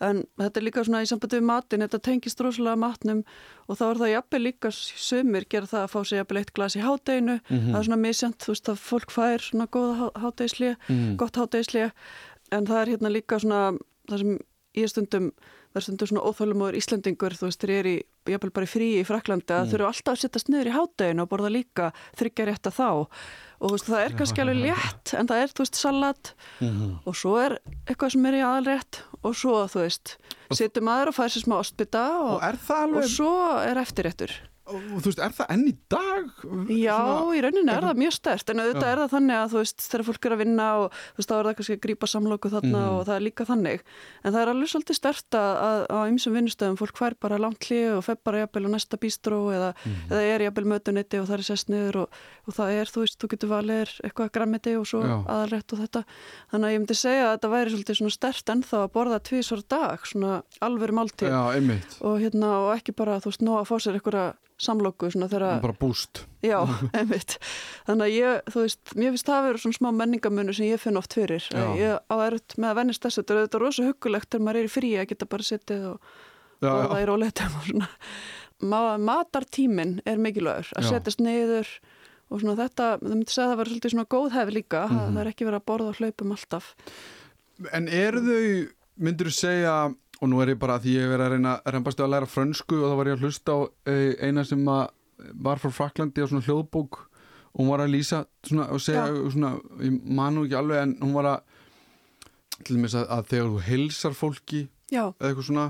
en 0.00 0.22
þetta 0.40 0.56
er 0.56 0.64
líka 0.64 0.82
svona 0.86 1.02
í 1.04 1.08
sambandi 1.10 1.36
við 1.36 1.44
matin 1.44 1.82
þetta 1.84 1.98
tengist 2.06 2.40
rosalega 2.40 2.78
matnum 2.80 3.18
og 3.68 3.76
þá 3.76 3.82
er 3.90 3.98
það 4.00 4.12
jafnvel 4.14 4.40
líka 4.46 4.70
sumir 4.72 5.44
gera 5.52 5.68
það 5.68 5.82
að 5.84 5.90
fá 5.92 5.98
sig 6.08 6.16
jafnvel 6.22 6.40
eitt 6.40 6.52
glas 6.56 6.76
í 6.78 6.80
hádeginu 6.80 7.34
Mhm. 7.42 7.66
það 7.74 7.78
er 7.82 7.86
svona 7.90 8.00
misjant, 8.00 8.38
þú 8.40 8.54
veist 8.54 8.70
að 8.72 8.80
fólk 8.86 9.12
fær 9.12 9.44
svona 9.44 9.66
góða 9.76 10.08
hádegislið, 10.24 10.76
mm. 10.88 11.16
gott 11.20 11.36
hádegislið 11.36 11.92
en 12.56 12.66
það 12.70 12.80
er 12.80 12.92
hérna 12.94 13.12
líka 13.12 13.40
svona 13.44 13.60
það 14.08 14.18
sem 14.24 14.38
ég 14.80 14.88
stundum 14.94 15.28
það 15.70 15.78
er 15.80 15.84
stundum 15.86 16.08
svona 16.10 16.22
óþólumóður 16.26 16.76
Íslendingur 16.80 17.34
þú 17.38 17.46
veist, 17.46 17.60
þeir 17.62 17.72
eru 17.78 17.90
í, 17.94 17.98
jafnvel 18.30 18.50
bara 18.56 18.66
í 18.66 18.70
frí 18.70 18.88
í 19.00 19.04
Fraklandi 19.06 19.54
að 19.54 19.60
Mm. 19.64 19.70
þau 19.70 19.74
eru 19.78 19.86
alltaf 19.86 20.12
að 20.16 20.20
sittast 20.24 20.48
niður 20.50 20.70
í 20.70 20.74
hádeginu 20.74 21.22
og 21.22 21.28
borða 21.30 21.50
líka 21.54 21.92
þryggja 22.18 22.46
rétt 22.50 22.66
að 22.66 22.76
þá 22.80 22.88
og 23.60 23.66
þú 23.68 23.70
veist, 23.76 23.86
það 23.90 24.04
er 24.04 24.16
kannski 24.18 24.40
alveg 24.42 24.60
létt 24.64 25.14
en 25.20 25.26
það 25.30 25.42
er, 25.44 25.48
þú 25.54 25.62
veist, 25.64 25.74
salat 25.78 26.32
Mhm. 26.60 26.98
og 27.06 27.14
svo 27.14 27.36
er 27.38 27.58
eitthvað 27.86 28.10
sem 28.12 28.26
er 28.26 28.34
í 28.40 28.42
aðalrétt 28.50 29.00
og 29.22 29.34
svo, 29.36 29.56
þú 29.70 29.80
veist, 29.86 30.16
situr 30.52 30.82
maður 30.82 31.08
og 31.08 31.14
fær 31.14 31.28
sér 31.30 31.44
smá 31.46 31.56
ostbytta 31.60 32.04
og 32.18 32.42
og, 32.42 32.96
og 32.96 33.04
svo 33.04 33.32
er 33.62 33.76
eftirréttur 33.76 34.30
og, 34.70 35.00
þú 35.02 35.10
veist, 35.10 35.20
er 35.26 35.32
það 35.36 35.50
enn 35.54 35.64
í 35.68 35.74
dag 35.90 36.24
Já, 36.70 36.96
Svona- 36.96 37.36
í 37.36 37.40
rauninni 37.44 37.72
er 37.74 37.86
það 37.88 38.00
mjög 38.00 38.12
stert 38.16 38.50
en 38.50 38.60
auðvitað 38.62 38.90
er 38.92 38.98
það 39.02 39.10
þannig 39.14 39.36
að 39.40 39.50
þú 39.54 39.58
veist 39.60 39.84
þegar 39.90 40.04
fólk 40.10 40.26
er 40.26 40.32
að 40.36 40.40
vinna 40.44 40.66
og 40.80 40.86
þú 40.92 41.16
veist 41.20 41.30
þá 41.30 41.34
er 41.40 41.44
það 41.50 41.56
kannski 41.60 41.76
að 41.76 41.82
grípa 41.86 42.06
samlóku 42.10 42.50
þarna 42.54 42.80
Mhm. 42.80 42.94
og 42.96 43.06
það 43.06 43.14
er 43.16 43.24
líka 43.26 43.44
þannig 43.50 43.80
en 44.24 44.32
það 44.32 44.40
er 44.42 44.48
alveg 44.54 44.68
svolítið 44.72 44.96
stert 45.00 45.30
að, 45.30 45.52
að 45.60 45.80
á 45.90 45.98
ymsum 46.10 46.34
vinnustöðum 46.38 46.78
fólk 46.80 46.96
fær 47.00 47.14
bara 47.20 47.38
langt 47.38 47.60
hlið 47.68 47.96
og 47.98 48.04
fer 48.04 48.16
bara 48.24 48.38
jafnvel 48.46 48.66
á 48.66 48.70
næsta 48.76 48.96
bístró 49.00 49.38
eða, 49.50 49.74
Mhm. 49.84 50.10
eða 50.10 50.22
er 50.34 50.40
jafnvel 50.46 50.66
mötunetti 50.74 51.20
og 51.20 51.26
það 51.28 51.38
er 51.38 51.42
sest 51.50 51.68
niður 51.68 51.96
og, 52.04 52.08
og 52.46 52.54
það 52.54 52.68
er, 52.80 52.84
þú 52.86 53.00
veist, 53.04 53.18
þú 53.20 53.28
getur 53.28 53.48
valið 53.50 53.76
þér 53.80 53.90
eitthvað 54.10 54.32
grammiti 54.32 54.76
og 54.78 54.86
svo 54.86 55.00
Já. 55.02 55.24
aðalrétt 55.26 55.72
og 55.72 55.78
þetta 55.80 56.04
þannig 56.52 56.66
að 56.66 56.74
ég 56.74 56.80
myndi 56.80 56.94
ekki 64.60 65.62
bara, 65.64 65.76
búst 65.80 66.22
Já. 66.44 66.58
Þannig 67.86 68.04
að 68.06 68.12
ég, 68.14 68.50
veist, 68.54 68.80
finnst 69.14 69.26
það 69.28 69.36
að 69.38 69.46
vera 69.48 69.62
svona 69.64 69.78
smá 69.78 69.88
menningamunur 70.00 70.56
sem 70.56 70.68
ég 70.70 70.80
finn 70.80 70.96
oft 71.00 71.12
fyrir. 71.16 71.46
Ég 71.76 71.98
á 72.00 72.14
erut 72.26 72.56
með 72.56 72.70
að 72.72 72.78
vennist 72.80 73.04
þessu, 73.04 73.22
þetta 73.22 73.34
er 73.34 73.40
auðvitað 73.42 73.64
rosa 73.64 73.86
huggulegt 73.88 74.30
þegar 74.30 74.44
maður 74.46 74.60
er 74.62 74.68
í 74.68 74.72
frí 74.72 74.90
að 75.00 75.08
geta 75.12 75.28
bara 75.30 75.46
sittið 75.50 75.86
og 75.90 76.12
já, 76.60 76.70
borða 76.70 76.96
já, 76.96 77.02
í 77.04 77.08
róleitum 77.10 77.56
og 77.60 77.66
svona. 77.70 77.88
Ma 78.60 78.80
matartíminn 79.00 79.94
er 80.08 80.20
mikilvægur, 80.20 80.68
að 80.76 80.88
setjast 80.90 81.20
niður 81.24 81.68
og 82.30 82.42
svona 82.42 82.56
þetta, 82.60 82.88
það 83.00 83.14
myndi 83.16 83.32
segja 83.32 83.46
að 83.46 83.50
það 83.54 83.60
var 83.60 83.70
svolítið 83.70 83.94
svona 83.94 84.08
góð 84.16 84.28
hef 84.36 84.50
líka, 84.54 84.82
mm 84.86 84.96
Mhm. 85.00 85.14
það 85.16 85.20
er 85.24 85.30
ekki 85.32 85.46
verið 85.48 85.60
að 85.60 85.68
borða 85.70 85.88
og 85.92 85.96
hlaupum 86.00 86.34
alltaf. 86.36 86.74
en 87.72 87.88
eru 87.88 88.20
þau 88.20 88.68
myndur 89.00 89.26
þú 89.28 89.34
segja 89.36 89.74
og 90.20 90.28
nú 90.28 90.40
er 90.42 90.52
ég 90.54 90.58
bara 90.60 90.78
því 90.80 90.94
ég 90.96 91.04
hef 91.06 91.12
verið 91.14 91.26
að 91.26 91.32
reyna 91.34 91.52
að 91.64 91.72
reymbast 91.74 92.00
að 92.04 92.10
læra 92.12 92.28
frönsku 92.28 92.76
og 92.80 92.90
þá 92.92 92.96
var 93.00 93.10
ég 93.10 93.16
að 93.18 93.24
hlusta 93.24 93.52
á 93.56 93.58
eh, 93.88 94.14
eina 94.28 94.44
sem 94.44 94.64
að 94.68 94.82
var 95.46 95.60
frá 95.60 95.70
Fraklandi 95.72 96.22
á 96.24 96.28
svona 96.30 96.44
hljóðbók. 96.46 96.98
Og 97.50 97.58
hún 97.64 97.68
var 97.72 97.82
að 97.82 97.90
lýsa 97.96 98.22
svona 98.46 98.68
og 98.70 98.80
segja 98.80 99.06
Já. 99.10 99.30
svona, 99.34 99.54
ég 99.82 99.96
man 100.06 100.36
nú 100.36 100.44
ekki 100.46 100.56
alveg 100.60 100.82
en 100.84 100.92
hún 101.02 101.12
var 101.16 101.26
að 101.32 101.40
til 102.64 102.76
dæmis 102.76 102.94
að, 102.94 103.08
að 103.10 103.24
þegar 103.32 103.48
þú 103.50 103.62
heilsar 103.66 104.14
fólki 104.16 104.60
Já, 104.92 105.04
eða 105.16 105.30
eitthvað 105.30 105.48
svona 105.48 105.64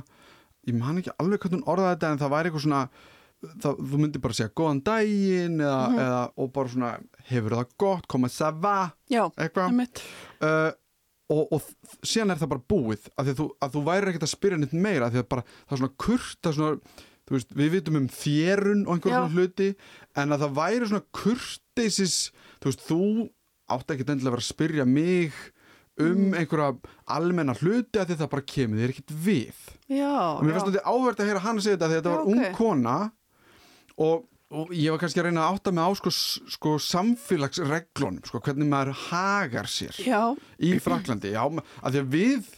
ég 0.69 0.77
man 0.77 0.99
ekki 1.01 1.15
alveg 1.23 1.41
hvað 1.41 1.55
hún 1.57 1.65
orðaði 1.71 1.95
þetta 1.95 2.11
en 2.13 2.21
það 2.21 2.33
væri 2.35 2.51
eitthvað 2.51 2.65
svona 2.67 2.83
það, 3.63 3.79
þú 3.91 4.01
myndir 4.03 4.23
bara 4.27 4.37
segja 4.37 4.53
góðan 4.61 4.83
daginn 4.85 5.61
eða, 5.65 5.79
Mhm. 5.89 5.99
eða, 6.05 6.21
og 6.37 6.53
bara 6.53 6.69
svona 6.75 6.91
hefur 7.31 7.57
það 7.57 7.71
gott, 7.79 8.07
koma 8.09 8.29
va? 8.61 8.93
Já, 9.09 9.23
eitthvað. 9.37 10.03
uh, 10.43 10.73
og, 11.31 11.43
og 11.55 12.07
síðan 12.07 12.35
er 12.35 12.41
það 12.41 12.51
bara 12.55 12.67
búið 12.73 13.07
að, 13.15 13.21
að, 13.31 13.31
þú, 13.39 13.47
að 13.63 13.77
þú 13.77 13.83
væri 13.87 14.11
ekkert 14.13 14.27
að 14.27 14.33
spyrja 14.35 14.59
neitt 14.63 14.75
meira 14.75 15.11
því 15.15 15.23
að 15.23 15.29
bara, 15.35 15.45
það 15.69 15.77
er 15.77 15.83
svona 15.85 15.97
kurt 16.05 16.41
það 16.43 16.51
er 16.51 16.59
svona, 16.59 17.07
veist, 17.31 17.53
við 17.61 17.71
vitum 17.77 17.99
um 18.01 18.09
þérun 18.11 18.81
og 18.87 18.97
einhver 18.97 19.13
Já. 19.15 19.19
svona 19.21 19.37
hluti 19.39 19.69
en 20.19 20.35
að 20.35 20.43
það 20.45 20.57
væri 20.61 20.91
svona 20.91 21.07
kurteisis 21.21 22.17
þú 22.65 22.75
þú 22.89 23.01
átt 23.71 23.93
ekki 23.95 24.07
endilega 24.09 24.33
að 24.33 24.35
vera 24.35 24.43
að 24.47 24.51
spyrja 24.51 24.87
mig 24.91 25.41
um 25.41 25.51
Mm. 26.01 26.31
einhverja 26.33 26.71
almenna 27.13 27.53
hluti 27.61 28.01
að 28.01 28.15
það 28.17 28.29
bara 28.33 28.45
kemur 28.49 28.79
þér 28.81 28.93
ekkert 28.95 29.11
við 29.21 29.59
Já, 29.93 30.15
og 30.33 30.43
mér 30.47 30.55
fannst 30.57 30.71
já. 30.71 30.73
þetta 30.73 30.93
áverð 30.95 31.21
að 31.21 31.29
heyra 31.29 31.43
hann 31.45 31.59
segja 31.61 31.77
þetta 31.77 31.89
að 31.91 31.95
þetta 31.99 32.11
Já, 32.11 32.15
var 32.15 32.31
ung 32.31 32.55
kona 32.57 32.95
og, 34.01 34.23
og 34.51 34.73
ég 34.75 34.91
var 34.91 34.99
kannski 35.03 35.21
að 35.23 35.29
reyna 35.29 35.45
að 35.47 35.57
átta 35.59 35.73
mig 35.75 35.87
á 35.87 35.91
sko, 35.99 36.11
sko 36.57 36.73
samfélagsreglunum 36.83 38.25
sko, 38.27 38.41
hvernig 38.45 38.71
maður 38.71 38.97
hagar 39.09 39.69
sér 39.71 39.95
Já, 40.03 40.23
í 40.59 40.73
Fraklandi, 40.83 41.33
já, 41.37 41.45
að 41.47 41.95
því 41.95 42.03
að 42.03 42.11
við 42.17 42.51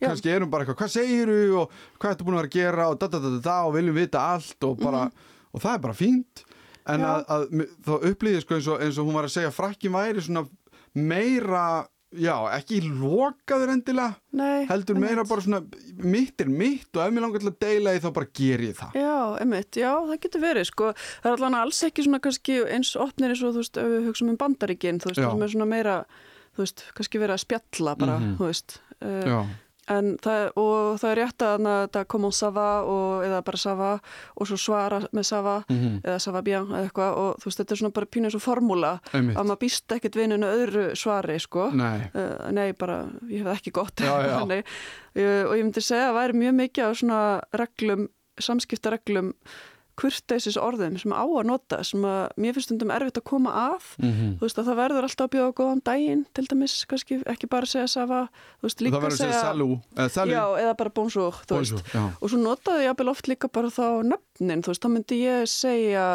Já. 0.00 0.08
kannski 0.08 0.32
erum 0.34 0.50
bara 0.52 0.64
eitthvað, 0.64 0.80
hvað 0.80 0.94
segiru 0.96 1.36
og 1.60 1.76
hvað 2.00 2.14
ertu 2.14 2.26
búin 2.26 2.36
að 2.36 2.42
vera 2.42 2.50
að 2.50 2.56
gera? 2.58 2.88
og 2.90 2.98
da 3.00 3.08
da 3.12 3.20
da 3.20 3.30
da, 3.36 3.40
da 3.44 3.58
og 3.68 3.76
viljum 3.76 3.96
vita 4.00 4.24
allt 4.34 4.66
og 4.68 4.80
bara, 4.80 5.04
og 5.52 5.62
það 5.62 5.76
er 5.76 5.84
bara 5.84 5.96
fínt. 5.96 6.44
En 6.90 7.00
að, 7.00 7.22
að 7.32 7.44
þá 7.86 7.92
upplýði 8.10 8.42
sko 8.42 8.56
eins 8.58 8.66
og, 8.68 8.82
eins 8.84 8.98
og 9.00 9.06
hún 9.08 9.16
var 9.16 9.28
að 9.28 9.36
segja 9.38 9.52
frakkin 9.54 9.94
væri 9.94 10.24
svona 10.26 10.42
meira 10.94 11.86
já, 12.20 12.34
ekki 12.56 12.80
lokaður 12.86 13.72
endilega 13.74 14.14
nei. 14.36 14.66
heldur 14.68 14.98
meira 15.00 15.24
bara 15.28 15.44
svona 15.44 15.60
mitt 16.04 16.40
er 16.44 16.48
mitt 16.52 16.90
og 16.96 17.02
ef 17.06 17.14
mér 17.16 17.24
langar 17.26 17.42
til 17.42 17.50
að 17.50 17.58
deila 17.64 17.94
því 17.96 18.02
þá 18.04 18.10
bara 18.18 18.30
ger 18.40 18.64
ég 18.68 18.76
það 18.78 18.98
Já, 19.00 19.16
einmitt, 19.42 19.80
já, 19.80 19.90
það 20.10 20.20
getur 20.26 20.44
verið, 20.44 20.68
sko. 20.70 20.92
Það 21.24 21.30
er 21.32 21.36
allan 21.38 21.58
alls 21.62 21.82
ekki 21.88 22.04
svona 22.06 22.20
kannski 22.24 22.60
eins 22.76 22.94
opnir 22.96 23.34
eins 23.34 23.42
og, 23.42 23.54
þú 23.56 23.62
veist, 23.64 23.76
ef 23.82 23.90
við 23.94 24.08
hugsaum 24.10 24.32
um 24.34 24.40
bandaríkin, 24.44 25.00
þú 25.02 25.10
veist, 25.12 25.22
það 25.24 25.44
er 25.48 25.54
svona 25.56 25.68
meira, 25.70 25.96
þú 26.54 26.64
veist, 26.66 26.84
kannski 26.94 27.22
verið 27.24 27.34
að 27.38 27.44
spjalla 27.46 27.96
bara, 27.98 28.18
Mhm. 28.20 28.36
þú 28.38 28.50
veist. 28.50 28.78
Uh, 29.02 29.46
það, 29.86 30.44
og 30.56 30.98
það 31.00 31.10
er 31.10 31.18
rétt 31.20 31.44
að 31.44 31.66
þetta 31.66 32.04
koma 32.14 32.30
á 32.30 32.32
sava 32.34 32.68
og, 32.88 33.24
eða 33.26 33.40
bara 33.44 33.60
sava 33.60 33.90
og 34.34 34.48
svo 34.48 34.58
svara 34.60 35.00
með 35.12 35.26
sava 35.28 35.56
mhm, 35.68 35.98
eða 36.04 36.18
sava 36.24 36.42
bien 36.46 36.68
eða 36.70 36.82
eitthvað 36.86 37.18
og 37.20 37.42
þú 37.42 37.50
veist, 37.50 37.60
þetta 37.62 37.76
er 37.76 37.82
svona 37.82 37.96
bara 37.98 38.10
pínu 38.16 38.30
eins 38.30 38.38
og 38.38 38.44
formúla 38.44 38.92
að 39.12 39.44
maður 39.44 39.60
býst 39.64 39.96
ekkert 39.96 40.16
vininu 40.16 40.48
öðru 40.48 40.86
svari, 40.98 41.38
sko. 41.42 41.70
nei, 41.74 42.10
Uh, 42.14 42.50
nei, 42.54 42.72
bara, 42.78 43.00
ég 43.26 43.42
hef 43.42 43.48
það 43.48 43.56
ekki 43.58 43.72
gott. 43.74 44.00
Já, 44.04 44.12
já. 44.22 44.34
Þannig, 44.38 44.68
uh, 45.18 45.44
og 45.48 45.54
ég 45.58 45.64
myndi 45.64 45.82
segja 45.82 46.04
að 46.04 46.10
það 46.10 46.18
væri 46.18 46.36
mjög 46.40 46.54
mikið 46.60 46.84
á 46.84 46.90
svona 47.00 47.20
reglum, 47.58 48.04
samskiptareglum 48.44 49.32
kurteisis 50.00 50.56
orðum 50.60 50.96
sem 51.00 51.12
á 51.14 51.22
að 51.22 51.46
nota 51.48 51.80
sem 51.86 52.02
að 52.06 52.34
mér 52.40 52.56
finnst 52.56 52.68
stundum 52.70 52.92
erfitt 52.94 53.20
að 53.20 53.26
koma 53.30 53.52
að. 53.54 53.86
Mhm. 54.02 54.30
Þú 54.38 54.46
veist 54.46 54.58
að 54.58 54.68
það 54.68 54.80
verður 54.82 55.06
alltaf 55.08 55.26
að 55.28 55.32
bjóða 55.34 55.54
góðan 55.60 55.82
daginn 55.84 56.24
til 56.34 56.46
dæmis, 56.50 56.74
kannski 56.90 57.20
ekki 57.24 57.48
bara 57.50 57.68
að 57.68 57.72
segja 57.74 57.88
safa 57.94 58.20
þú 58.60 58.68
veist 58.68 58.80
líka 58.84 59.00
að 59.00 59.16
segja 59.18 59.40
salú 59.40 59.68
eða 59.94 60.08
salú, 60.14 60.34
já, 60.34 60.44
eða 60.64 60.76
bara 60.80 60.90
já, 61.94 62.02
og 62.20 62.30
svo 62.30 62.38
notaði 62.40 62.84
ég 62.84 62.88
jafnvel 62.90 63.10
oft 63.12 63.28
líka 63.28 63.50
bara 63.52 63.68
þá 63.68 63.86
nöfnin, 64.08 64.62
þú 64.64 64.72
veist, 64.72 64.82
þá 64.82 64.88
myndi 64.94 65.20
ég 65.22 65.50
segja 65.50 66.06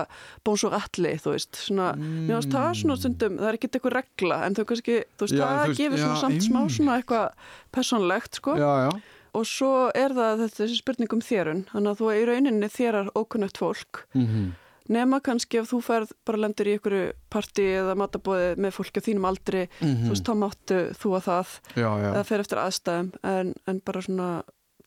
bonjour 0.43 0.73
alli, 0.73 1.13
þú 1.19 1.35
veist 1.35 1.61
svona, 1.67 1.93
mér 1.99 2.39
finnst 2.39 2.55
það 2.55 2.71
svona 2.81 2.97
stundum, 2.99 3.37
það 3.39 3.51
er 3.51 3.59
ekki 3.59 3.69
eitthvað 3.69 3.97
regla, 3.99 4.41
en 4.45 4.57
þau 4.57 4.65
kannski, 4.65 4.97
þú 5.15 5.27
veist, 5.27 5.37
Já, 5.37 5.45
það 5.45 5.63
veist, 5.67 5.79
gefur 5.79 6.03
svona 6.03 6.17
já, 6.17 6.23
samt 6.25 6.47
smá 6.49 6.59
svona 6.69 6.99
eitthvað 6.99 7.31
personlegt, 7.71 8.41
sko. 8.41 8.57
Já, 8.59 8.71
já 8.89 8.91
og 9.33 9.45
svo 9.45 9.89
er 9.95 10.13
það 10.15 10.43
þetta, 10.45 10.57
þessi 10.63 10.79
spurning 10.81 11.13
um 11.13 11.21
þérun. 11.21 11.61
Þannig 11.73 11.91
að 11.93 11.99
þú 12.01 12.09
í 12.15 12.25
rauninni 12.29 12.69
þérar 12.73 13.11
ókunnögt 13.15 13.57
fólk. 13.61 14.03
Mhm. 14.15 14.49
Nema 14.89 15.19
kannski 15.21 15.59
ef 15.61 15.67
þú 15.69 15.83
ferð 15.85 16.11
bara 16.25 16.37
lendur 16.41 16.65
í 16.65 16.71
einhverju 16.73 17.11
partí 17.29 17.61
eða 17.77 17.93
matabóði 17.93 18.55
með 18.57 18.71
fólki 18.73 18.97
á 18.97 19.05
þínum 19.05 19.27
aldri 19.29 19.67
Mhm. 19.81 20.07
þú 20.07 20.09
veist, 20.09 20.25
þá 20.25 20.33
máttu 20.33 20.77
þú 20.97 21.09
að 21.13 21.23
það. 21.29 21.51
Já, 21.75 21.89
já, 22.01 22.09
eða 22.13 22.23
fer 22.25 22.39
eftir 22.39 22.57
aðstæðum 22.57 23.11
en, 23.23 23.53
en 23.67 23.79
bara 23.85 24.01
svona, 24.01 24.29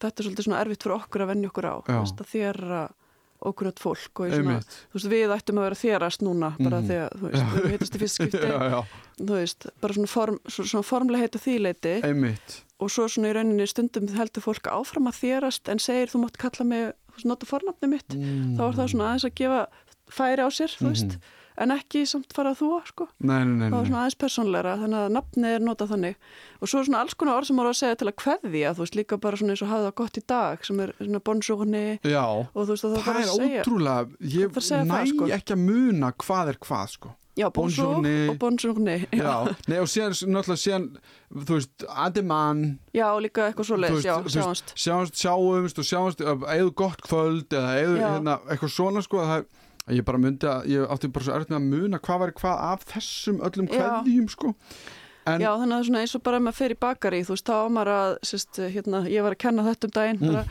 þetta 0.02 0.18
er 0.18 0.26
svolítið 0.26 0.44
svona 0.48 0.60
erfitt 0.64 0.82
fyrir 0.82 0.96
okkur 0.98 1.22
að 1.22 1.30
venja 1.30 1.48
okkur 1.52 1.66
á. 1.70 1.74
Já. 1.86 1.94
þú 1.94 2.00
veist, 2.02 2.18
að 2.18 2.26
þéra 3.42 3.50
ókunnögt 3.50 3.80
fólk 3.82 4.20
og 4.22 4.32
svona, 4.32 4.58
veist, 4.92 5.08
við 5.10 5.32
ættum 5.34 5.58
að 5.58 5.66
vera 5.66 5.78
þérast 5.80 6.22
núna 6.22 6.50
bara 6.58 6.80
því 6.82 6.98
að, 7.02 7.16
þú 7.18 7.30
veist, 7.30 7.56
við 7.56 7.74
heitast 7.74 7.96
í 7.96 8.00
fyrst 8.02 8.18
skipti. 8.20 8.42
Já, 8.52 8.62
já, 8.72 8.80
þú 9.18 9.36
veist, 9.36 9.66
bara 9.82 9.96
svona, 9.96 10.10
form, 10.12 10.38
svona, 10.48 10.84
formlega 10.86 11.26
heita 11.26 11.42
þýleiti. 11.42 11.94
Einmitt. 12.06 12.56
Og 12.82 12.90
svo 12.90 13.06
svona 13.10 13.30
í 13.30 13.36
rauninni 13.36 13.66
stundum 13.70 14.08
heldur 14.16 14.44
fólk 14.44 14.70
áfram 14.70 15.10
að 15.10 15.20
þérast 15.20 15.70
en 15.70 15.82
segir 15.82 16.10
þú 16.10 16.24
mátt 16.24 16.38
kalla 16.40 16.66
mig, 16.66 16.90
þú 17.10 17.18
veist, 17.18 17.28
nota 17.30 17.48
fornafni 17.50 17.92
mitt. 17.92 18.16
Mm. 18.16 18.56
þá 18.58 18.64
er 18.68 18.80
það 18.80 18.90
svona 18.94 19.10
aðeins 19.10 19.28
að 19.28 19.36
gefa 19.42 19.62
færi 20.12 20.46
á 20.46 20.48
sér, 20.50 20.76
þú 20.78 20.90
veist. 20.90 21.16
Mhm. 21.18 21.38
En 21.56 21.74
ekki 21.74 22.04
samt 22.08 22.32
fara 22.36 22.52
að 22.54 22.62
þúa 22.62 22.80
sko. 22.88 23.08
Nei, 23.20 23.42
nei, 23.44 23.54
nei, 23.58 23.68
það 23.68 23.76
var 23.78 23.88
svona 23.90 24.02
aðeins 24.02 24.18
persónleira 24.24 24.74
þannig 24.82 25.00
að 25.02 25.14
nafnið 25.18 25.56
er 25.56 25.64
notað 25.66 25.92
þannig. 25.92 26.16
Og 26.62 26.70
svo 26.72 26.80
er 26.82 26.88
svona 26.88 27.02
alls 27.04 27.14
konar 27.18 27.40
orð 27.40 27.50
sem 27.50 27.60
voru 27.62 27.72
að 27.72 27.80
segja 27.80 27.98
til 28.00 28.10
að 28.10 28.18
kveðja 28.22 28.74
þú 28.76 28.84
veist 28.84 28.98
líka 29.00 29.20
bara 29.22 29.40
svona 29.40 29.56
eins 29.56 29.64
og 29.66 29.72
hafa 29.72 29.88
það 29.88 29.96
gott 30.02 30.20
í 30.20 30.24
dag 30.32 30.66
sem 30.68 30.80
er 30.84 30.94
svona 31.00 31.22
Já, 32.02 32.24
og 32.26 32.60
þú 32.62 32.70
veist 32.72 32.84
að 32.84 32.92
það, 32.92 33.02
það 33.02 33.06
bara 33.06 33.22
er 33.22 33.32
að 33.32 33.40
segja. 33.42 33.64
ótrúlega, 33.64 34.06
ég 34.22 34.46
Það 34.46 34.52
þarf 34.52 34.62
að 34.62 34.68
segja 34.68 34.84
næ 34.84 35.02
sko. 35.12 35.32
ekki 35.38 35.52
að 35.56 35.66
muna 35.66 36.12
hvað 36.22 36.52
er 36.52 36.58
hvað 36.62 36.86
sko. 36.96 37.16
Já, 37.32 37.48
bonjourni. 37.48 38.28
og 38.28 38.36
bonjourni 38.38 39.06
já. 39.08 39.22
Já, 39.24 39.56
nei 39.70 39.78
og 39.80 39.88
síðan, 39.88 40.12
náttúrulega 40.34 40.60
síðan, 40.60 40.82
þú 41.32 41.56
veist, 41.56 41.84
ademan 41.88 42.60
já, 42.92 43.06
líka 43.24 43.46
eitthvað 43.46 43.68
svo 43.70 43.78
leiðis, 43.80 44.04
já, 44.04 44.12
sjáumst. 44.34 44.72
sjáumst, 44.76 45.16
sjáumst 45.16 45.80
og 45.80 45.86
sjáumst 45.88 46.20
eða 46.20 46.66
gott 46.76 47.00
kvöld 47.06 47.48
eða 47.56 47.70
eða 47.80 47.96
hérna, 48.02 48.34
eitthvað 48.52 48.74
svona 48.76 49.04
sko 49.06 49.24
það, 49.24 49.46
ég 49.90 50.04
bara 50.06 50.18
myndi 50.22 50.46
að, 50.46 50.66
ég 50.70 50.90
átti 50.94 51.08
bara 51.12 51.24
svo 51.26 51.38
með 51.42 51.56
að 51.58 51.70
muna 51.72 51.98
hvað 51.98 52.18
var 52.22 52.32
hvað 52.38 52.60
af 52.72 52.84
þessum 52.92 53.40
öllum 53.42 53.66
Já. 53.70 53.78
kveðjum 53.78 54.28
sko 54.30 54.52
en, 55.26 55.38
Já, 55.42 55.50
þannig 55.54 55.76
að 55.78 55.84
svona 55.86 56.00
eins 56.02 56.14
og 56.18 56.22
bara 56.26 56.38
ef 56.38 56.42
maður 56.42 56.56
fer 56.58 56.72
í 56.74 56.78
bakari, 56.82 57.20
þú 57.22 57.34
veist, 57.36 57.46
þá 57.46 57.54
á 57.62 57.66
maður 57.70 57.90
að, 57.94 58.14
sérst, 58.26 58.58
hérna, 58.74 59.00
ég 59.06 59.22
var 59.22 59.36
að 59.36 59.42
kenna 59.44 59.62
þetta 59.68 59.86
um 59.86 59.92
daginn, 59.94 60.18
Mm. 60.18 60.32
bara, 60.32 60.44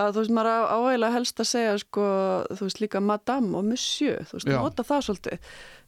að 0.00 0.12
þú 0.14 0.22
veist, 0.22 0.32
maður 0.38 0.62
áægilega 0.72 1.12
helst 1.12 1.42
að 1.44 1.48
segja, 1.50 1.74
sko, 1.82 2.04
þú 2.56 2.60
veist, 2.64 2.80
líka 2.80 3.02
madame 3.04 3.52
og 3.58 3.64
monsieur, 3.68 4.24
þú 4.24 4.38
veist, 4.38 4.48
nota 4.48 4.82
það 4.88 5.04
svolítið, 5.08 5.38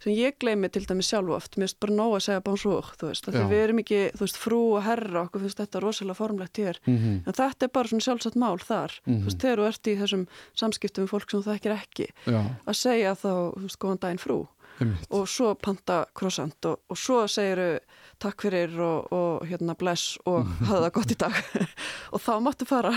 sem 0.03 0.13
ég 0.13 0.37
gleymi 0.39 0.69
til 0.71 0.85
dæmis 0.87 1.09
sjálf 1.11 1.29
oft, 1.37 1.57
mér 1.57 1.67
finnst 1.69 1.81
bara 1.81 1.93
nóg 1.97 2.17
að 2.17 2.25
segja 2.27 2.43
bonjour, 2.45 2.91
þú 3.01 3.09
veist, 3.11 3.29
því 3.33 3.45
við 3.51 3.63
erum 3.65 3.79
ekki, 3.83 4.01
þú 4.17 4.25
veist, 4.27 4.37
frú 4.43 4.61
og 4.77 4.83
herra, 4.87 5.23
okkur 5.27 5.41
finnst 5.47 5.61
þetta 5.63 5.81
rosalega 5.83 6.19
formlegt 6.21 6.57
hér, 6.63 6.81
mm 6.87 7.23
en 7.27 7.33
þetta 7.33 7.63
er 7.69 7.73
bara 7.73 7.89
svona 7.89 8.07
sjálfsagt 8.07 8.37
mál 8.37 8.59
þar, 8.61 8.93
Mhm. 9.07 9.21
þú 9.23 9.25
veist, 9.31 9.41
þegar 9.41 9.59
þú 9.63 9.67
ert 9.71 9.87
í 9.87 9.97
þessum 10.03 10.27
samskiptum 10.55 11.07
við 11.07 11.11
fólk 11.15 11.31
sem 11.31 11.41
þú 11.43 11.53
þekkir 11.53 11.77
ekki, 11.81 12.07
já, 12.27 12.41
að 12.67 12.75
segja 12.77 13.15
þá, 13.15 13.33
þú 13.57 13.63
veist, 13.67 13.79
góðan 13.79 14.01
daginn 14.01 14.19
frú. 14.23 14.47
Einmitt. 14.79 15.07
Og 15.11 15.25
svo 15.27 15.55
panta 15.57 16.05
croissant 16.15 16.67
og, 16.69 16.79
og 16.91 16.97
svo 17.01 17.23
segiru 17.27 17.79
takk 18.23 18.47
fyrir 18.47 18.73
og, 18.81 19.13
og 19.15 19.47
hérna 19.49 19.77
bless 19.79 20.17
og 20.29 20.47
hafa 20.69 20.87
það 20.87 20.93
gott 20.97 21.15
í 21.15 21.19
dag. 21.21 21.41
Og 22.15 22.23
þá 22.23 22.33
máttu 22.41 22.65
fara. 22.69 22.93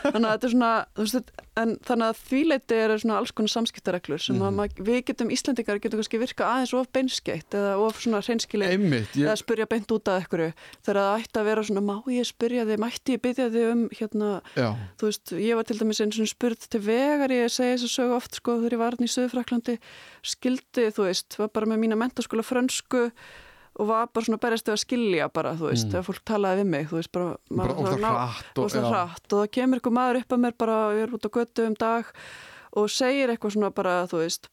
Þannig 0.00 0.26
að 0.26 0.30
þetta 0.32 0.46
er 0.46 0.52
svona 0.52 0.70
veist, 0.96 1.30
en 1.60 1.74
þannig 1.86 2.06
að 2.06 2.20
þvíleiti 2.26 2.78
eru 2.80 2.96
svona 3.02 3.18
alls 3.20 3.32
konar 3.36 3.52
samskiptareglur 3.52 4.22
sem 4.22 4.40
að 4.42 4.54
mað, 4.56 4.80
við 4.88 4.98
getum 5.10 5.30
Íslandingar 5.34 5.80
getum 5.84 6.00
kannski 6.00 6.20
virka 6.20 6.48
aðeins 6.48 6.72
of 6.74 6.88
beinskeitt 6.96 7.56
eða 7.56 7.76
of 7.84 8.00
svona 8.00 8.22
hreinskileg 8.24 8.74
einmitt, 8.74 9.12
eða 9.12 9.36
ég, 9.36 9.42
spyrja 9.42 9.68
beint 9.70 9.92
út 9.94 10.10
af 10.10 10.24
einhverju. 10.24 10.56
Þegar 10.88 11.00
það 11.02 11.20
ætti 11.20 11.42
að 11.42 11.48
vera 11.50 11.66
svona 11.68 11.84
má 11.84 11.94
ég 12.16 12.28
spyrja 12.30 12.66
þig, 12.70 12.82
mætti 12.86 13.16
ég 13.16 13.24
byggja 13.28 13.48
þig 13.54 13.70
um 13.70 13.86
hérna 14.00 14.32
já, 14.56 14.68
þú 14.96 15.10
veist, 15.10 15.34
ég 15.46 15.60
var 15.60 15.68
til 15.68 15.80
dæmis 15.82 16.02
eins 16.06 16.20
og 16.24 16.32
spurð 16.32 16.68
til 16.72 16.82
vegar, 16.88 17.36
ég 17.36 17.52
segi 17.52 17.76
þess 17.76 17.88
að 17.90 17.94
sögu 17.94 18.16
oft 18.16 18.40
sko 18.40 18.58
þegar 18.62 18.78
ég 18.78 18.82
var 18.82 18.96
í 18.98 19.10
Suðfraklandi 19.12 19.78
skildi, 20.26 20.88
þú 20.96 21.10
veist, 21.10 21.38
var 21.38 21.52
bara 21.54 21.70
með 21.70 21.84
mína 21.84 22.00
mentaskóla 22.00 22.44
frönsku 22.46 23.10
og 23.78 23.86
var 23.90 24.06
bara 24.08 24.24
svona 24.24 24.40
berjast 24.40 24.66
við 24.70 24.72
að 24.76 24.82
skilja 24.84 25.28
bara, 25.32 25.52
þú 25.54 25.68
veist, 25.70 25.86
Mm. 25.86 25.90
þegar 25.92 26.06
fólk 26.08 26.22
talaði 26.24 26.60
við 26.62 26.66
mig, 26.66 26.86
þú 26.88 26.96
veist, 26.96 27.12
bara, 27.12 27.36
bara 27.50 27.72
og, 27.76 27.86
já, 27.86 28.90
hratt 28.90 29.32
og 29.32 29.40
það 29.42 29.50
kemur 29.52 29.78
einhver 29.80 29.92
maður 29.92 30.20
upp 30.22 30.32
að 30.32 30.40
mér 30.46 30.54
bara, 30.58 30.76
ég 30.96 31.02
er 31.02 31.12
út 31.12 31.26
á 31.28 31.30
götu 31.36 31.66
um 31.66 31.74
dag 31.74 32.04
og 32.76 32.88
segir 32.90 33.28
eitthvað 33.28 33.52
svona 33.52 33.70
bara, 33.74 34.06
þú 34.06 34.22
veist, 34.24 34.48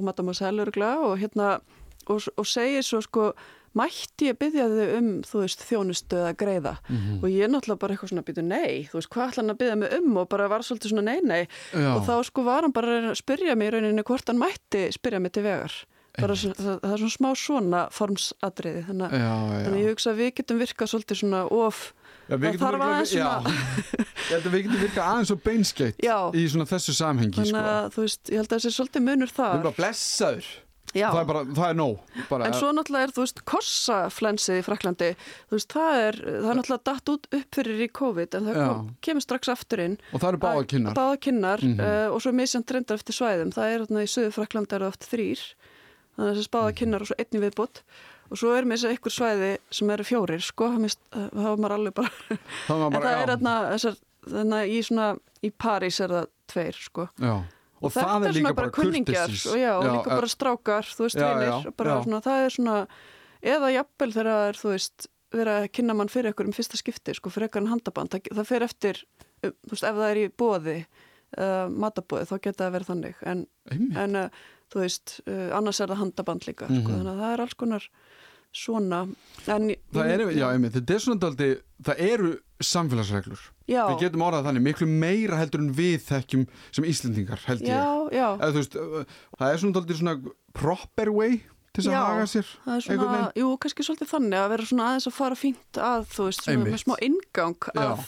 mademoiselle 0.00 0.64
örgla 0.64 0.96
og 1.04 1.18
hérna, 1.18 1.60
og, 2.08 2.22
og 2.38 2.46
segir 2.46 2.82
svo 2.82 3.00
sko, 3.04 3.32
mætti 3.74 4.28
ég 4.30 4.36
byggja 4.38 4.68
þig 4.70 4.90
um, 4.98 5.08
þú 5.26 5.40
veist, 5.42 5.62
þjónustu 5.66 6.16
eða 6.20 6.34
greiða? 6.38 6.76
Mhm. 6.88 7.22
og 7.24 7.28
ég 7.28 7.48
náttúrulega 7.50 7.78
bara 7.80 7.94
eitthvað 7.94 8.12
svona 8.12 8.22
býtu 8.24 8.44
nei, 8.44 8.88
þú 8.88 9.00
veist, 9.00 9.10
hvað 9.10 9.28
ætla 9.32 9.42
hann 9.42 9.50
að 9.50 9.58
byggja 9.58 9.76
mig 9.80 9.92
um? 9.98 10.16
Og 10.16 10.28
bara 10.28 10.48
var 10.48 10.60
svolítið 10.62 10.92
svona 10.94 11.04
nei, 11.04 11.20
nei. 11.24 11.48
Já, 11.74 11.96
og 11.96 12.06
þá 12.06 12.14
sko 12.24 12.44
var 12.44 12.62
hann 12.62 12.72
bara 12.72 12.86
að 13.00 13.10
að 13.10 13.18
spyrja 13.20 13.56
mig 13.56 13.68
í 13.68 13.74
rauninni 13.74 14.04
hvort 14.04 14.26
hann 14.30 14.38
mætti 14.38 14.86
spyrja 14.94 15.20
mig 15.20 15.32
til 15.32 15.42
vegar 15.42 15.72
svona, 16.14 16.54
það, 16.54 16.78
það 16.84 16.92
er 16.94 17.02
svona 17.02 17.16
smá 17.16 17.30
svona 17.34 17.82
formsadriði, 17.90 18.82
þannig, 18.88 19.14
já, 19.18 19.34
já. 19.34 19.60
þannig 19.66 19.80
ég 19.84 19.90
hugsa 19.94 20.10
að 20.12 20.20
við 20.22 20.32
getum 20.40 20.58
virkað 20.64 20.92
svolítið 20.94 21.20
svona 21.24 21.44
of 21.50 21.84
Já, 22.24 22.36
við 22.40 22.54
það 22.56 22.62
þarf 22.64 22.84
aðeins 22.88 23.14
að 23.20 24.44
við 24.54 24.62
getum 24.64 24.82
virkað 24.84 25.04
aðeins 25.04 25.32
og 25.34 25.40
beinskeitt 25.44 26.04
í 26.40 26.44
svona 26.48 26.64
þessu 26.70 26.94
samhengi 26.96 27.36
þannig 27.36 27.50
sko. 27.52 27.64
að 27.74 27.88
þú 27.96 28.04
veist, 28.06 28.22
ég 28.30 28.38
held 28.40 28.46
að 28.48 28.54
það 28.54 28.62
sé 28.64 28.70
svolítið 28.78 29.02
munur 29.10 29.28
Við 29.28 29.36
þar 29.36 29.50
erum 29.58 29.66
bara 29.66 29.78
blessaður 29.82 30.46
Já. 30.94 31.08
það 31.10 31.18
er 31.20 31.26
bara, 31.26 31.40
það 31.58 31.68
er 31.72 31.74
nóg 31.74 32.24
bara, 32.30 32.46
En 32.46 32.54
svo 32.54 32.68
náttúrulega 32.70 33.02
er, 33.08 33.12
þú 33.16 33.22
veist, 33.24 33.40
kossaflensið 33.50 34.60
í 34.60 34.64
Fraklandi, 34.64 35.08
veist, 35.50 35.72
það 35.74 35.96
er, 36.04 36.18
það 36.22 36.48
er 36.52 36.58
náttúrulega 36.60 36.86
datt 36.86 37.10
út 37.10 37.26
upp 37.34 37.56
fyrir 37.58 37.82
í 37.82 37.88
COVID, 37.98 38.36
en 38.38 38.46
það 38.46 38.58
kom, 38.60 38.88
kemur 39.02 39.24
strax 39.26 39.50
aftur 39.50 39.82
inn. 39.82 39.96
og 40.14 40.22
það 40.22 40.28
eru 40.30 40.40
báða 40.44 40.64
kynnar 40.70 40.94
Báða 40.94 41.18
kynnar 41.26 41.64
Mhm. 41.66 41.80
uh, 41.82 42.14
og 42.14 42.22
svo 42.22 42.32
misjant 42.32 42.70
reyndar 42.70 42.94
eftir 43.02 43.18
svæðum. 43.18 43.50
Það 43.52 43.74
er 43.74 43.84
þarna 43.84 44.06
í 44.06 44.12
söðu 44.14 44.32
Fraklandi 44.38 44.78
þannig 46.16 46.30
að 46.30 46.36
þessi 46.38 46.52
báða 46.56 46.70
Mhm. 46.70 46.76
kynnar 46.80 47.00
og 47.04 47.10
svo 47.10 47.16
einni 47.18 47.40
viðbútt. 47.44 47.82
Og 48.30 48.38
svo 48.40 48.54
er 48.56 48.64
með 48.64 48.78
þess 48.78 48.88
að 48.88 48.94
ykkur 48.96 49.12
svæði 49.14 49.50
sem 49.70 49.90
eru 49.90 50.04
fjórir, 50.08 50.40
sko, 50.42 50.68
það 50.74 50.96
það 51.12 51.44
var 51.44 51.58
maður 51.60 51.74
alveg 51.76 51.94
bara, 51.94 52.10
það 52.66 52.78
var 52.78 52.86
en 52.86 52.92
bara, 52.92 53.04
það 53.04 53.14
er 53.14 53.20
já, 53.20 53.32
þarna, 53.34 53.54
þessar, 53.74 53.98
þarna 54.30 54.60
í 54.64 54.78
svona, 54.88 55.08
í 55.44 55.50
París 55.52 56.00
er 56.00 56.08
það 56.14 56.26
tveir, 56.48 56.78
sko. 56.88 57.08
já. 57.20 57.34
og 57.84 57.92
þetta 57.92 58.08
það 58.08 58.24
er 58.24 58.32
líka 58.32 58.40
svona 58.40 58.54
bara 58.56 58.70
kunningjar 58.72 59.26
kurtesis 59.28 59.46
og 59.52 59.58
já, 59.60 59.72
og 59.76 59.84
líka 59.84 60.14
bara 60.16 60.30
strákar, 60.32 60.88
þú 60.88 61.04
veist, 61.04 61.18
vinir 61.20 61.72
bara 61.76 61.96
svona, 62.02 62.20
það 62.24 62.44
er 62.46 62.54
svona 62.54 62.76
eða 63.44 63.72
jafnvel 63.74 64.12
þegar 64.14 64.30
það 64.32 64.48
er, 64.48 64.60
þú 64.62 64.70
veist 64.72 65.06
vera 65.34 65.56
að 65.60 65.66
kynna 65.76 65.94
mann 65.98 66.08
fyrir 66.08 66.32
ykkur 66.32 66.46
um 66.48 66.54
fyrsta 66.56 66.78
skipti 66.80 67.14
sko, 67.18 67.28
fyrir 67.34 67.50
ykkur 67.50 67.60
en 67.60 67.72
handaband, 67.74 68.08
það, 68.14 68.30
það 68.38 68.48
fer 68.48 68.62
eftir 68.64 69.02
þú 69.44 69.72
veist, 69.74 69.84
ef 69.84 69.98
það 70.00 70.08
er 70.08 70.20
í 70.22 70.26
bóði 70.32 70.76
uh, 71.36 71.68
matabóði, 71.68 72.28
þá 72.30 72.34
geta 72.40 72.64
það 72.64 72.74
verið 72.78 72.90
þannig 72.94 73.22
en, 73.34 73.46
en 74.00 74.16
uh, 74.16 74.42
þú 74.72 74.80
veist 74.84 75.20
uh, 75.28 75.50
annars 75.58 75.80
er 75.80 75.88
það 75.92 76.02
handaband 76.04 76.46
líka, 76.48 76.66
sko, 76.66 76.80
Mhm. 76.80 76.96
þannig 76.98 77.12
að 77.14 77.22
það 77.24 77.32
er 77.34 77.40
alls 77.44 77.54
konar 77.54 77.88
svona 78.54 79.00
en, 79.50 79.70
það 79.92 80.10
er, 80.14 80.20
já, 80.38 80.46
einmitt, 80.54 80.72
þetta 80.76 80.94
er 80.94 81.02
svona 81.02 81.20
daldi 81.24 81.48
það 81.82 82.02
eru 82.06 82.28
samfélagsreglur. 82.64 83.40
Já, 83.66 83.82
við 83.90 84.04
getum 84.04 84.22
orðað 84.22 84.46
þannig, 84.46 84.62
miklu 84.68 84.86
meira 84.88 85.38
heldur 85.40 85.60
en 85.64 85.72
við 85.74 86.04
þekkjum 86.06 86.44
sem 86.76 86.84
Íslendingar 86.86 87.40
held 87.48 87.64
ég. 87.64 87.72
Já, 87.72 87.88
já, 88.14 88.28
Eða, 88.38 88.52
þú 88.54 88.60
veist, 88.60 88.76
uh, 88.78 89.18
það 89.40 89.50
er 89.56 89.58
svona 89.64 89.98
svona 89.98 90.14
proper 90.54 91.10
way 91.12 91.40
til 91.74 91.82
þess 91.82 91.90
að 91.90 92.06
haga 92.06 92.26
sér 92.30 92.46
svona, 92.86 93.32
jú, 93.34 93.48
kannski 93.58 93.82
svolítið 93.88 94.10
þannig 94.14 94.38
að 94.38 94.48
vera 94.54 94.68
svona 94.70 94.86
aðeins 94.92 95.08
að 95.10 95.16
fara 95.18 95.34
fínt 95.40 95.80
að, 95.82 96.04
þú 96.14 96.28
veist, 96.28 96.44
svona, 96.44 96.54
Einmitt. 96.54 96.74
með 96.76 96.82
smá 96.84 96.94
ingang 97.08 97.68
að, 97.74 98.04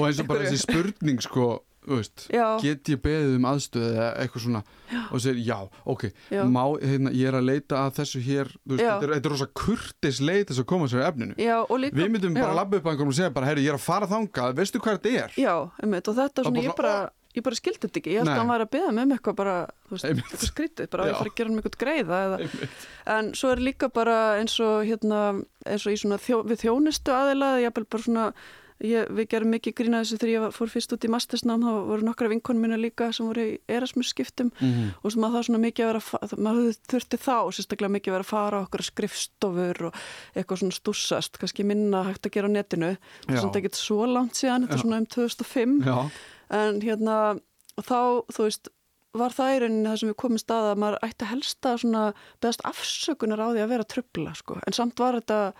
og 0.00 0.06
eins 0.08 0.20
og 0.24 0.30
bara 0.32 0.46
þessi 0.46 0.62
spurning 0.64 1.20
sko, 1.20 1.48
veist, 1.86 2.26
já, 2.32 2.44
get 2.62 2.90
ég 2.90 3.00
beðið 3.04 3.34
um 3.38 3.48
aðstöð 3.50 3.86
eða 3.88 4.06
eitthvað 4.22 4.44
svona 4.46 4.62
og 5.10 5.22
segir 5.22 5.42
já, 5.46 5.58
ok, 5.86 6.04
Já. 6.32 6.42
Má, 6.50 6.62
hérna, 6.82 7.12
ég 7.14 7.30
er 7.30 7.38
að 7.38 7.46
leita 7.46 7.82
að 7.84 8.00
þessu 8.00 8.22
hér 8.26 8.50
veist, 8.64 8.82
Já. 8.82 8.90
þetta 8.96 9.06
er, 9.06 9.12
þetta 9.16 9.30
er 9.30 9.34
rosa 9.36 9.48
kurtis 9.62 10.22
leið 10.22 10.42
þess 10.50 10.62
að 10.62 10.68
koma 10.72 10.88
sér 10.90 11.04
að 11.04 11.10
efninu 11.12 11.38
já, 11.38 11.56
líka 11.82 12.00
við 12.00 12.10
myndum 12.14 12.34
bara 12.38 12.48
já. 12.48 12.50
að 12.50 12.58
labba 12.60 12.80
upp 12.80 12.88
að 12.88 12.94
einhverjum 12.94 13.14
og 13.14 13.20
segja 13.20 13.36
bara, 13.36 13.50
herri, 13.50 13.66
ég 13.66 13.74
er 13.74 13.78
að 13.78 13.86
fara 13.86 14.10
þangað, 14.10 14.58
veistu 14.58 14.82
hvað 14.82 14.98
þetta 14.98 15.22
er? 15.22 15.38
Já, 15.38 15.54
einmitt, 15.82 16.10
og 16.10 16.18
þetta 16.18 16.42
Það 16.42 16.50
svona, 16.50 16.66
ég 16.66 16.76
bara, 16.82 16.94
ég 17.36 17.46
bara 17.46 17.58
skildi 17.58 17.82
þetta 17.84 18.00
ekki, 18.00 18.12
ég 18.14 18.22
held 18.22 18.32
að 18.32 18.38
hann 18.40 18.52
væri 18.52 18.66
að 18.66 18.72
byggja 18.74 18.92
með 18.96 19.06
um 19.06 19.16
eitthvað 19.16 19.38
bara, 19.40 19.56
þú 19.86 19.96
veist, 19.96 20.06
eitthvað 20.10 20.46
skrítið, 20.50 20.90
bara 20.92 21.04
að 21.04 21.08
Já. 21.08 21.12
ég 21.12 21.18
fara 21.20 21.32
að 21.32 21.40
gera 21.40 21.50
hann 21.50 21.60
eitthvað 21.60 21.80
greiða 21.82 22.20
eða, 22.26 22.70
en 23.16 23.32
svo 23.36 23.50
er 23.52 23.64
líka 23.66 23.90
bara 23.92 24.20
eins 24.40 24.54
og 24.64 24.76
hérna, 24.88 25.24
eins 25.66 25.84
og 25.86 25.96
í 25.96 25.98
svona 26.00 26.20
þjó, 26.22 26.38
við 26.48 26.62
þjónustu 26.64 27.16
aðila, 27.16 27.50
ég 27.60 27.76
bara 27.76 28.02
svona, 28.06 28.30
ég, 28.84 29.08
við 29.16 29.28
gerum 29.32 29.50
mikið 29.54 29.74
grína 29.78 30.00
þessu 30.02 30.18
þegar 30.20 30.32
ég 30.34 30.54
fór 30.56 30.68
fyrst 30.68 30.92
út 30.92 31.04
í 31.06 31.10
mastersnám, 31.12 31.62
þá 31.64 31.72
voru 31.88 32.04
nokkra 32.04 32.28
vinkonum 32.28 32.60
minna 32.66 32.76
líka 32.76 33.08
sem 33.14 33.26
voru 33.26 33.40
í 33.40 33.58
Erasmus 33.68 34.10
skiptum 34.12 34.50
Mhm. 34.60 34.90
og 35.02 35.12
sem 35.12 35.22
að 35.24 35.32
það 35.36 35.44
svona 35.46 35.62
mikið 35.64 35.84
að 35.86 35.92
vera, 35.92 36.36
maður 36.36 36.76
þurfti 36.92 37.18
þá 37.24 37.36
sérstaklega 37.56 37.94
mikið 37.96 38.10
að 38.12 38.16
vera 38.16 38.26
að 38.26 38.32
fara 38.34 38.60
okkur 38.66 38.82
skrifstofur 38.90 39.82
og 39.88 39.94
eitthvað 40.36 40.60
svona 40.60 40.76
stúsast, 40.80 41.38
kannski 41.40 41.64
minna 41.64 42.04
hægt 42.04 42.26
að 42.26 42.32
gera 42.36 42.48
á 42.48 42.56
netinu, 42.56 42.96
þess 43.26 43.40
að 43.40 43.44
þetta 43.48 43.60
ekkert 43.62 43.80
svo 43.80 44.06
langt 44.06 44.34
síðan, 44.36 44.66
þetta 44.66 44.74
er 44.74 44.84
svona 44.84 45.00
um 45.02 45.06
2005 45.06 45.84
Já, 45.86 46.10
en 46.50 46.80
hérna 46.80 47.40
þá, 47.80 48.24
þú 48.32 48.42
veist, 48.44 48.68
var 49.16 49.30
það 49.32 49.54
í 49.56 49.60
rauninni 49.62 49.88
það 49.88 49.98
sem 50.02 50.08
við 50.10 50.16
komum 50.20 50.38
stað 50.38 50.66
að 50.74 50.80
maður 50.82 50.98
ætti 51.06 51.24
að 51.24 51.78
svona 51.80 52.02
beðast 52.42 52.60
afsökunar 52.68 53.40
á 53.40 53.48
því 53.48 53.62
að 53.64 53.68
vera 53.72 53.84
trubla, 53.88 54.34
sko, 54.36 54.60
en 54.66 54.72
samt 54.76 54.98
var 55.00 55.16
þetta 55.20 55.54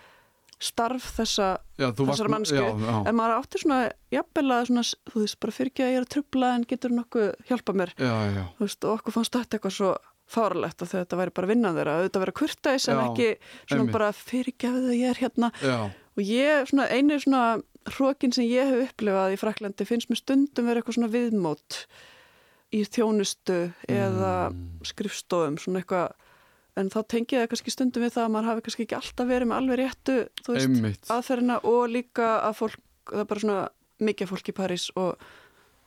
starf 0.59 1.05
þessa, 1.19 1.47
já, 1.77 1.91
þú 1.93 2.07
Þessara 2.09 2.31
mannsku. 2.33 2.65
en 3.07 3.15
maður 3.19 3.35
átti 3.43 3.59
svona 3.61 3.81
jafnvel 4.15 4.47
að 4.57 4.67
svona, 4.71 4.85
þú 5.13 5.21
veist, 5.21 5.39
bara 5.41 5.53
fyrir 5.53 5.71
ekki 5.73 5.85
að 5.85 5.91
ég 5.93 5.97
er 6.01 6.07
að 6.07 6.13
trubla 6.15 6.53
en 6.57 6.65
getur 6.71 6.95
nokkuð 6.97 7.27
hjálpa 7.51 7.75
mér, 7.77 7.93
já, 8.01 8.13
já, 8.33 8.45
þú 8.57 8.65
veist, 8.65 8.85
og 8.89 8.95
okkur 9.01 9.17
fannst 9.19 9.37
þetta 9.37 9.59
eitthvað 9.59 9.77
svo 9.77 9.91
fáralegt 10.27 10.83
og 10.83 10.89
þetta 10.91 11.17
væri 11.21 11.35
bara 11.37 11.47
vinnan 11.53 11.77
þeirra 11.77 11.99
auðvitað 12.01 12.25
vera 12.25 12.33
kurteis 12.41 12.89
en 12.89 12.97
Já, 12.99 13.05
ekki 13.07 13.29
svona 13.69 13.81
einmitt. 13.85 13.93
bara 13.95 14.09
fyrir 14.17 14.49
ekki 14.55 14.71
að 14.73 14.89
ég 14.97 15.11
er 15.13 15.21
hérna 15.23 15.53
já, 15.63 15.77
og 16.17 16.23
ég, 16.25 16.67
svona, 16.73 16.89
einu 16.91 17.21
svona 17.23 17.43
hrókin 17.95 18.33
sem 18.35 18.49
ég 18.51 18.67
hef 18.73 18.89
upplifað 18.91 19.37
í 19.37 19.39
Fraklandi 19.39 19.87
finnst 19.87 20.09
mér 20.11 20.19
stundum 20.19 20.67
vera 20.67 20.81
eitthvað 20.83 20.97
svona 20.99 21.13
viðmót 21.13 21.79
í 22.75 22.81
þjónustu 22.83 23.61
eða 23.87 24.33
Mm. 24.51 24.81
skrifstofum 24.83 25.61
svona 25.63 25.85
eitthvað, 25.85 26.11
en 26.77 26.91
þá 26.93 26.99
tengi 27.09 27.37
ég 27.37 27.43
það 27.45 27.51
kannski 27.55 27.73
stundum 27.75 28.05
við 28.07 28.13
það 28.17 28.27
að 28.27 28.35
maður 28.37 28.51
hafi 28.51 28.65
kannski 28.67 28.87
ekki 28.87 28.99
alltaf 29.01 29.31
verið 29.31 29.49
með 29.51 29.57
alveg 29.63 29.81
réttu, 29.81 30.17
veist, 30.51 31.11
aðferðina 31.17 31.57
og 31.65 31.83
líka 31.95 32.29
að 32.49 32.55
fólk, 32.61 32.79
það 33.11 33.23
er 33.25 33.29
bara 33.33 33.45
svona 33.47 33.59
mikið 34.11 34.29
fólk 34.35 34.53
í 34.53 34.57
París 34.61 34.87
og 35.01 35.27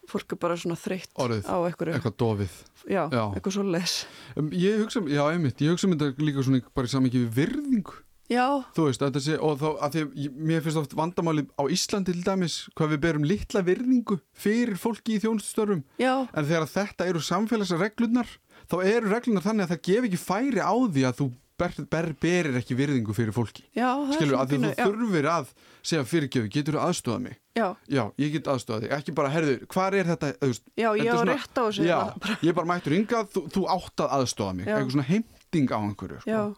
fólk 0.10 0.34
er 0.34 0.40
bara 0.42 0.56
svona 0.58 0.78
þreytt 0.82 1.12
Orðið. 1.22 1.46
á 1.46 1.56
einhverju, 1.70 1.94
eitthvað 2.00 2.16
dofið. 2.18 2.54
Já, 2.90 3.04
Já. 3.14 3.24
eitthvað 3.38 3.54
svo 3.60 3.66
leis 3.70 3.96
um, 4.36 4.48
ég 4.58 4.80
hugsa, 4.82 5.04
já 5.06 5.24
einmitt, 5.30 5.62
ég 5.62 5.76
hugsa 5.76 5.86
um 5.86 5.94
þetta 5.94 6.26
líka 6.26 6.46
svona 6.48 6.62
bara 6.74 6.90
í 6.90 6.94
samingi 6.96 7.22
við 7.28 7.36
virðingu. 7.44 7.98
Já, 8.30 8.46
þú 8.78 8.84
veist, 8.86 9.02
þetta 9.02 9.22
sé, 9.26 9.36
og 9.42 9.56
þá, 9.58 9.68
að 9.82 9.94
því 9.96 10.02
ég- 10.26 10.34
mér 10.50 10.60
finnst 10.62 10.78
oft 10.78 10.92
vandamáli 10.98 11.44
á 11.58 11.64
Íslandi 11.74 12.14
til 12.14 12.22
dæmis 12.26 12.58
hvað 12.78 12.92
við 12.94 13.00
berum 13.06 13.24
litla 13.26 13.64
virðingu 13.66 14.20
fyrir 14.38 14.78
fólki 14.78 15.16
í 15.18 15.22
þjónustörfum, 15.24 15.82
já, 15.98 16.12
en 16.34 16.46
þegar 16.46 16.68
þetta 16.70 17.08
eru 17.10 17.22
samfélagsreglunar, 17.26 18.30
þá 18.70 18.76
eru 18.86 19.10
reglunar 19.14 19.46
þannig 19.46 19.66
að 19.68 19.72
það 19.76 19.82
gef 19.90 20.10
ekki 20.10 20.20
færi 20.22 20.62
á 20.64 20.74
því 20.78 21.06
að 21.10 21.18
þú 21.20 21.28
ber, 21.60 21.74
ber, 21.92 22.06
berir 22.24 22.56
ekki 22.56 22.76
virðingu 22.80 23.14
fyrir 23.18 23.34
fólki. 23.36 23.66
Já 23.76 23.90
skilur, 24.16 24.38
að 24.40 24.54
því 24.54 24.60
þú 24.64 24.92
þurfir 24.94 25.26
að 25.28 25.50
segja 25.84 26.04
fyrirgjöfu, 26.08 26.52
getur 26.54 26.78
þú 26.78 26.84
aðstofað 26.86 27.24
mig? 27.26 27.36
Já, 27.60 27.66
já, 27.92 28.04
ég 28.24 28.32
get 28.38 28.48
aðstofað 28.54 28.86
þig, 28.86 28.94
ekki 28.96 29.16
bara, 29.18 29.32
herðu, 29.34 29.56
hvar 29.74 29.98
er 30.00 30.08
þetta 30.08 30.30
veist, 30.46 30.64
já, 30.80 30.88
ég 30.96 31.10
svona- 31.12 31.36
rétt 31.36 31.60
á 31.60 31.64
þessu 31.66 31.84
já, 31.90 31.98
bara- 32.16 32.38
ég 32.48 32.56
bara 32.56 32.70
mættur 32.72 32.96
yngað, 32.96 33.28
þú, 33.36 33.44
þú 33.58 33.66
átt 33.76 34.06
að 34.06 34.16
aðstofa 34.20 34.56
mig. 34.56 34.68
Eitthvað 34.70 34.94
svona 34.96 35.08
heimting 35.10 35.68
á 35.76 35.78
einhverju 35.84 36.22
sko. 36.24 36.56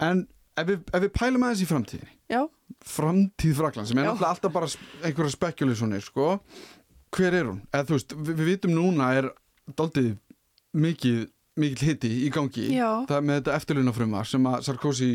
en 0.00 0.26
ef 0.56 0.66
við, 0.70 0.80
ef 0.96 1.02
við 1.04 1.12
pælum 1.12 1.44
aðeins 1.44 1.60
í 1.60 1.68
framtíðinni 1.68 2.14
já, 2.32 2.40
framtíð 2.88 3.54
Frakland 3.60 3.88
sem 3.90 3.98
er 4.00 4.06
náttúrulega 4.08 4.32
alltaf 4.32 4.52
bara 4.54 4.68
einhverja 5.04 5.34
spekulisonir 5.36 6.00
sko. 6.04 6.40
hver 7.16 7.34
er 7.36 7.44
hún? 7.50 7.60
Eða, 7.72 7.84
þú 7.90 7.96
veist, 7.98 8.16
við, 8.16 8.32
við 8.40 8.48
vitum 8.54 8.72
núna 8.76 9.10
er 9.20 9.28
daldið 9.76 10.14
mikið 10.74 11.26
mikið 11.56 11.84
hiti 11.88 12.10
í 12.26 12.32
gangi. 12.32 12.66
Það 13.08 13.22
með 13.24 13.38
þetta 13.40 13.54
eftirlunafrumar 13.60 14.28
sem 14.28 14.48
að 14.50 14.58
Sarkozy 14.66 15.10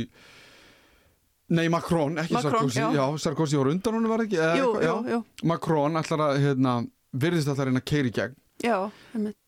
nei 1.51 1.67
Macron, 1.69 2.17
ekki 2.21 2.33
Macron, 2.37 2.53
Sarkozy. 2.55 2.79
já. 2.79 2.87
já, 2.95 3.05
Sarkozy 3.25 3.59
var 3.59 3.69
undan 3.73 3.97
honum 3.97 4.13
var 4.13 4.23
ekki? 4.25 4.39
Eða 4.39 4.57
jú, 4.57 4.69
eitthvað, 4.71 5.09
já. 5.11 5.13
jú. 5.13 5.47
Macron 5.51 6.01
ætlar 6.01 6.23
að 6.29 6.39
hérna, 6.45 6.75
virðist 7.11 7.51
ætlar 7.51 7.67
að 7.67 7.71
reyna 7.71 7.83
að 7.83 7.89
keiri 7.91 8.13
gegn. 8.15 8.37
Já, 8.61 8.77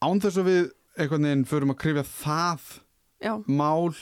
án 0.03 0.21
þess 0.21 0.41
að 0.41 0.49
við 0.49 0.63
einhvern 0.97 1.27
veginn 1.29 1.47
förum 1.49 1.73
að 1.73 1.79
krifja 1.83 2.05
það 2.09 2.67
já, 3.23 3.33
mál 3.47 3.93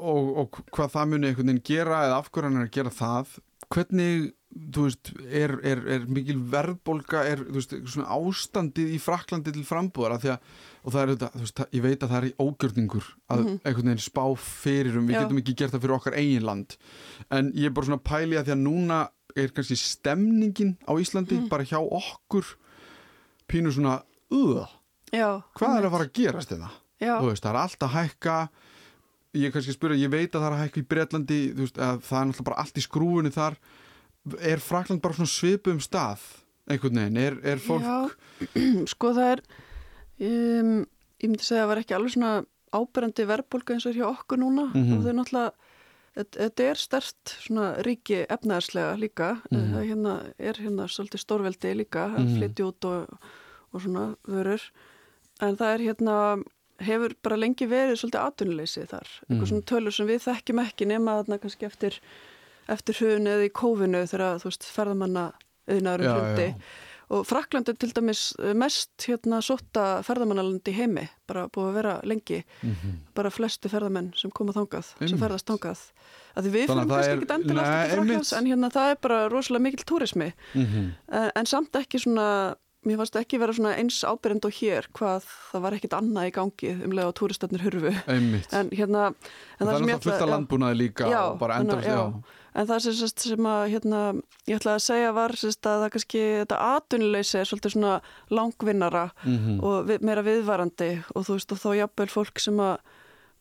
og, 0.00 0.30
og 0.42 0.60
hvað 0.74 0.94
það 0.96 1.10
muni 1.12 1.30
einhvern 1.30 1.52
veginn 1.52 1.66
gera 1.70 2.00
eða 2.08 2.20
af 2.20 2.30
hverju 2.32 2.48
hann 2.50 2.60
er 2.60 2.68
að 2.68 2.74
gera 2.76 2.92
það 2.92 3.34
hvernig, 3.72 4.32
þú 4.54 4.82
veist, 4.86 5.10
er, 5.26 5.52
er, 5.66 5.80
er 5.96 6.04
mikil 6.06 6.36
verðbólga, 6.52 7.24
er 7.26 7.40
veist, 7.50 7.72
svona 7.90 8.06
ástandið 8.14 8.92
í 8.94 9.00
Fraklandi 9.02 9.50
til 9.52 9.64
frambúðar 9.66 10.14
að 10.14 10.22
því 10.24 10.30
að, 10.34 10.38
og 10.84 10.92
það 10.94 11.02
er 11.02 11.12
þetta, 11.14 11.30
veist, 11.40 11.54
það- 11.58 11.72
ég 11.78 11.82
veit 11.82 12.02
að 12.06 12.12
það 12.14 12.18
er 12.28 12.36
ógjörningur 12.44 13.08
að 13.34 13.42
Mhm. 13.44 13.58
einhvern 13.64 13.88
veginn 13.90 14.04
spá 14.06 14.24
fyrir 14.38 14.96
um, 14.98 15.06
við 15.08 15.14
Já. 15.16 15.20
getum 15.24 15.38
ekki 15.42 15.56
gert 15.56 15.72
það 15.74 15.82
fyrir 15.82 15.96
okkar 15.98 16.14
eigin 16.20 16.44
land 16.46 16.76
en 17.30 17.52
ég 17.52 17.66
er 17.66 17.70
bara 17.70 17.86
svona 17.86 17.98
að 18.00 18.08
pæli 18.12 18.36
að 18.38 18.44
því 18.46 18.54
að 18.54 18.62
núna 18.68 19.00
er 19.36 19.48
kannski 19.48 19.76
stemningin 19.76 20.76
á 20.86 20.92
Íslandi 20.94 21.34
Mhm. 21.40 21.48
bara 21.48 21.64
hjá 21.64 21.78
okkur 21.82 22.44
pínu 23.48 23.72
svona, 23.74 24.02
já 25.12 25.42
hvað 25.54 25.78
er 25.78 25.86
að 25.86 25.90
fara 25.94 26.04
að 26.08 26.12
gerast 26.12 26.48
þetta? 26.54 26.70
já, 27.00 27.18
þú 27.20 27.28
veist, 27.30 27.42
það 27.44 27.50
er 27.50 27.60
allt 27.60 27.78
að 27.84 27.94
hækka 27.94 28.36
ég 29.34 29.52
kannski 29.52 29.74
spyrja, 29.74 29.98
ég 29.98 30.10
veit 30.10 30.30
að 30.30 30.40
það 30.42 30.46
er 30.46 30.54
að 30.54 30.62
hækka 30.64 30.80
í 30.80 30.86
Bretlandi, 30.88 31.38
þú 31.54 31.64
veist, 31.64 31.78
að 31.82 32.00
það 32.06 32.20
er 32.20 32.26
náttúrulega 32.30 32.44
bara 32.44 32.60
allt 32.62 32.78
í 32.78 32.84
skrúinu 32.86 33.32
þar 33.34 33.56
er 34.40 34.58
Frakland 34.62 35.02
bara 35.04 35.14
svona 35.14 35.30
svipum 35.30 35.80
stað 35.80 36.20
einhvern 36.70 36.96
veginn, 36.96 37.16
er, 37.20 37.34
er 37.44 37.58
fólk 37.60 37.82
Já, 37.84 38.08
sko 38.94 39.12
það 39.12 39.30
er 39.34 39.42
um, 40.24 40.86
ég 41.20 41.28
myndi 41.30 41.44
segja 41.44 41.62
að 41.62 41.66
það 41.66 41.70
var 41.72 41.82
ekki 41.82 41.96
alveg 41.98 42.14
svona 42.14 42.32
ábyrjandi 42.74 43.26
verðbólga 43.30 43.74
eins 43.76 43.86
og 43.86 43.92
er 43.92 44.00
hjá 44.00 44.08
okkur 44.10 44.40
núna 44.40 44.64
Mhm. 44.72 44.96
og 44.96 45.04
þau 45.04 45.14
náttúrulega 45.18 45.52
þetta- 46.16 46.64
er 46.70 46.74
stert 46.78 47.34
svona 47.42 47.66
ríki 47.84 48.26
efnaðarslega 48.30 48.96
líka 48.98 49.28
Mhm. 49.50 49.74
það 49.74 49.86
hérna, 49.90 50.14
er 50.38 50.52
hérna 50.54 50.84
svolítið 50.88 51.20
stórveldi 51.24 51.74
líka 51.76 52.06
að 52.14 52.18
Mhm. 52.24 52.36
flytja 52.38 52.64
út 52.70 52.84
og, 52.84 53.18
og 53.74 53.80
svona 53.82 54.16
vörur 54.26 54.60
en 55.40 55.56
það 55.56 55.74
er 55.74 55.78
hérna 55.92 56.44
hefur 56.80 57.14
bara 57.22 57.36
lengi 57.36 57.66
verið 57.68 57.98
svolítið 58.00 58.24
atvinnuleysi 58.26 58.86
þar 58.88 59.06
eitthvað 59.28 59.38
Mhm. 59.38 59.46
svona 59.46 59.64
tölur 59.70 59.92
sem 59.92 60.06
við 60.06 60.22
þekkjum 60.26 60.60
ekki 60.66 60.86
nema 60.86 61.22
þarna 61.24 61.38
kannski 61.40 61.66
eftir 61.66 61.98
eftir 62.68 62.94
hrun 63.00 63.26
eða 63.26 63.44
í 63.48 63.52
kófinu 63.52 64.04
þegar 64.08 64.38
þú 64.42 64.50
veist 64.50 64.64
ferðamanna 64.64 65.32
auðnarum 65.68 66.10
hlundi 66.14 66.48
og 67.14 67.26
Frakland 67.28 67.68
er 67.68 67.76
til 67.76 67.90
dæmis 67.92 68.20
mest 68.56 69.04
hérna 69.06 69.38
sótta 69.44 70.00
ferðamannalandi 70.06 70.72
heimi 70.72 71.04
bara 71.28 71.44
búið 71.52 71.68
að 71.68 71.74
vera 71.76 71.92
lengi. 72.08 72.38
Mhm. 72.64 72.94
bara 73.14 73.30
flestu 73.30 73.68
ferðamenn 73.68 74.08
sem 74.16 74.30
koma 74.30 74.52
þangað 74.56 74.84
sem 74.96 75.06
Einmitt. 75.06 75.20
ferðast 75.20 75.46
þangað. 75.46 75.82
Að 76.36 76.44
við 76.48 76.66
fyrir 76.66 76.80
það 76.80 76.88
kannski 76.88 77.10
er- 77.12 77.18
ekki 77.20 77.34
endilega 77.36 77.68
alltaf 77.68 77.88
til 77.90 77.96
Fraklands 77.98 78.32
en 78.32 78.46
hérna 78.46 78.70
það 78.72 78.90
er 78.90 78.96
bara 79.02 79.28
rosalega 79.28 79.62
mikil 79.62 79.84
túrismi. 79.84 80.32
Mhm. 80.54 80.92
en, 81.12 81.30
en 81.36 81.46
samt 81.46 81.72
ekki 81.72 82.00
svona 82.00 82.54
mér 82.84 82.96
fannst 83.00 83.16
ekki 83.16 83.38
vera 83.40 83.52
svona 83.52 83.76
eins 83.78 84.00
ábyrjand 84.04 84.44
og 84.44 84.52
hér 84.52 84.88
hvað 84.92 85.24
það 85.52 85.60
var 85.60 85.72
ekkit 85.72 85.94
annað 86.00 86.26
í 86.28 86.32
gangi 86.32 86.72
um 86.84 86.90
leið 86.90 87.06
og 87.06 87.14
túristarnir 87.20 87.60
hurfu. 87.64 87.92
Einmitt. 88.08 88.48
En 88.52 88.70
hérna 88.70 89.12
en 89.60 89.66
það 89.66 89.74
er 89.74 89.78
sem 89.78 89.86
ég 89.88 89.94
náttúrulega 89.94 90.02
fullt 90.08 90.22
af 90.24 90.32
landbúnaði 90.34 90.76
líka 90.80 91.08
Já, 91.12 91.38
bara 91.38 91.60
endast, 91.60 91.84
að- 91.84 91.84
já, 91.84 91.96
já. 92.00 92.22
En 92.54 92.66
það 92.66 92.78
sem, 92.84 93.08
sem 93.08 93.46
að 93.50 93.62
hérna, 93.72 94.00
ég 94.46 94.60
ætla 94.60 94.76
að 94.76 94.84
segja 94.84 95.12
var 95.12 95.30
að 95.34 95.56
það 95.64 95.88
kannski 95.90 96.20
þetta 96.44 96.58
atvinnuleysi 96.76 97.38
er 97.40 97.44
svolítið 97.50 97.72
svona 97.74 97.94
langvinnara 98.30 99.10
Mhm. 99.24 99.58
og 99.62 99.86
við, 99.88 100.00
meira 100.06 100.22
viðvarandi 100.22 101.04
og 101.16 101.24
þú 101.26 101.34
veist 101.34 101.52
og 101.52 101.58
þá 101.58 101.68
jafnvel 101.80 102.10
fólk 102.14 102.38
sem 102.38 102.54
að 102.56 102.78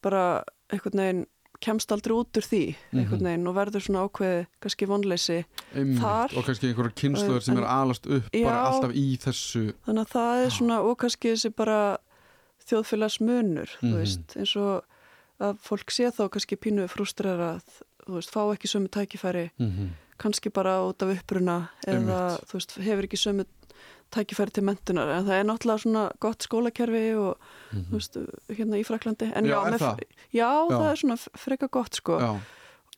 bara 0.02 0.44
einhvern 0.72 0.98
veginn 0.98 1.26
kemst 1.64 1.92
aldrei 1.92 2.12
út 2.18 2.34
úr 2.36 2.44
því 2.44 2.76
einhvern 2.92 3.22
Mhm. 3.22 3.24
veginn 3.24 3.48
og 3.48 3.56
verður 3.56 3.82
svona 3.86 4.02
ákveði 4.10 4.48
kannski 4.62 4.86
vonleysi 4.90 5.46
einmitt 5.76 6.02
þar- 6.02 6.36
og 6.38 6.44
kannski 6.46 6.68
einhverjar 6.74 6.96
kynsluður 6.98 7.42
sem 7.44 7.58
En- 7.58 7.64
er 7.64 7.68
alast 7.70 8.06
upp 8.08 8.32
bara 8.32 8.42
Já. 8.42 8.66
alltaf 8.72 8.92
í 8.98 9.18
þessu 9.18 9.74
þannig 9.86 10.06
að 10.08 10.12
það 10.12 10.46
er 10.46 10.50
svona 10.50 10.80
og 10.84 10.98
kannski 10.98 11.32
þessi 11.32 11.56
bara 11.56 11.98
þjóðfélagsmunur 12.68 13.70
þú 13.80 13.94
Mhm. 13.94 13.98
veist 14.00 14.36
eins 14.38 14.56
og 14.58 14.84
að 15.44 15.58
fólk 15.66 15.92
sé 15.94 16.10
þá 16.14 16.24
kannski 16.34 16.58
pínu 16.60 16.88
frústrerað 16.92 17.62
þú 18.06 18.18
veist 18.20 18.32
fá 18.34 18.42
ekki 18.54 18.68
sömu 18.72 18.90
tækifæri 18.92 19.50
Mhm. 19.60 19.90
kannski 20.20 20.52
bara 20.54 20.78
út 20.88 21.02
af 21.04 21.18
uppruna 21.18 21.70
eða 21.88 22.40
þú 22.48 22.54
veist, 22.60 22.76
hefur 22.80 23.04
ekki 23.08 23.20
sömu 23.20 23.46
tækifæri 24.14 24.54
til 24.54 24.64
mentunar 24.64 25.10
en 25.18 25.26
það 25.26 25.40
er 25.40 25.46
náttúrulega 25.50 25.82
svona 25.84 26.12
gott 26.22 26.44
skólakerfi 26.46 27.16
og 27.18 27.38
Mhm. 27.74 27.86
þú 27.90 27.94
veist, 27.98 28.18
hérna 28.50 28.78
í 28.80 28.86
Fraklandi 28.86 29.32
en 29.36 29.46
Já, 29.46 29.50
já, 29.64 29.72
með, 29.72 29.80
það? 29.80 30.00
já, 30.34 30.52
Já. 30.70 30.78
það 30.80 30.92
er 30.92 30.96
svona 31.02 31.18
freka 31.38 31.68
gott 31.72 31.96
sko 31.96 32.14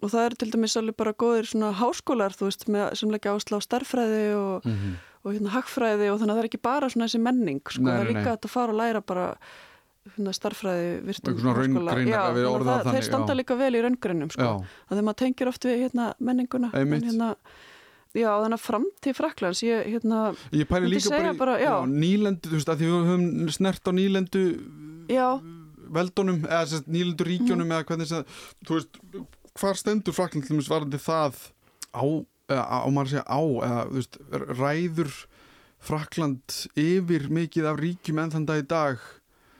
og 0.01 0.11
það 0.11 0.25
er 0.25 0.29
til 0.35 0.51
dæmis 0.51 0.75
alveg 0.75 0.97
bara 0.97 1.13
góðir 1.13 1.45
svona 1.47 1.73
háskólar 1.73 2.35
þú 2.35 2.45
veist, 2.49 2.65
með, 2.67 2.95
sem 2.97 3.09
leggja 3.09 3.31
ásla 3.35 3.57
á 3.57 3.61
starffræði 3.63 4.35
og, 4.35 4.65
Mhm. 4.65 4.95
og 5.25 5.33
hérna 5.33 5.49
hagfræði 5.55 6.11
og 6.11 6.19
þannig 6.19 6.31
að 6.31 6.35
það 6.35 6.43
er 6.43 6.49
ekki 6.49 6.61
bara 6.61 6.89
svona 6.89 7.05
þessi 7.07 7.21
menning 7.21 7.61
sko, 7.63 7.81
Nei, 7.81 7.91
það 7.93 8.01
er 8.01 8.13
líka 8.13 8.25
nei. 8.25 8.35
að 8.35 8.49
fara 8.49 8.71
og 8.73 8.75
læra 8.79 9.01
bara 9.05 9.37
hérna 10.05 10.33
starffræði 10.37 10.89
virtum 11.07 11.37
þannig 11.39 12.65
það 12.65 12.81
þeir 12.83 12.89
þannig, 12.89 13.05
standa 13.07 13.33
já. 13.33 13.37
líka 13.39 13.55
vel 13.61 13.71
í 13.75 13.81
raungreinum 13.85 14.29
sko 14.33 14.45
já, 14.45 14.51
að 14.91 15.01
maður 15.07 15.19
tengir 15.23 15.49
oft 15.51 15.65
við 15.65 15.79
hérna, 15.85 16.09
menninguna 16.19 16.69
en 16.77 16.93
hérna, 17.09 17.29
já, 18.15 18.29
þannig 18.43 18.57
að 18.59 18.65
framtíð 18.65 19.17
Fraklands 19.17 19.63
ég, 19.65 19.87
hérna, 19.95 20.19
Ég 20.53 20.69
pæli 20.69 20.91
líka 20.93 21.09
bara, 21.15 21.33
bara, 21.39 21.55
já. 21.59 21.73
nýlendu, 21.89 22.51
þú 22.51 22.59
veist, 22.59 22.69
að 22.69 22.83
því 22.83 22.91
við 22.91 23.09
höfum 23.09 23.49
snert 23.57 23.89
á 23.89 23.91
nýlendu 23.97 24.43
veldunum, 25.95 26.39
eða 26.45 26.83
nýlendu 26.89 27.27
ríkjónum 27.27 27.65
Mhm. 27.65 27.75
eða 27.75 27.85
hvernig 27.89 28.11
það, 28.13 28.25
þú 28.65 28.77
veist, 28.79 29.01
hvar 29.55 29.75
stendur 29.79 30.13
þess 30.61 30.71
varandi 30.73 31.01
það 31.01 31.33
á, 31.95 32.03
eða 32.49 32.63
á 32.69 32.87
maður 32.93 33.05
að 33.05 33.13
segja 33.13 33.25
á, 33.25 33.41
eða, 33.65 33.81
þú 33.89 33.95
veist, 33.99 34.17
ræður 34.61 35.11
Frakland 35.85 36.55
yfir 36.81 37.27
mikið 37.29 37.67
af 37.69 37.77
ríkjum 37.77 38.17
enn 38.23 38.31
þann 38.33 38.45
dag 38.49 38.63
í 38.63 38.67
dag? 38.67 38.97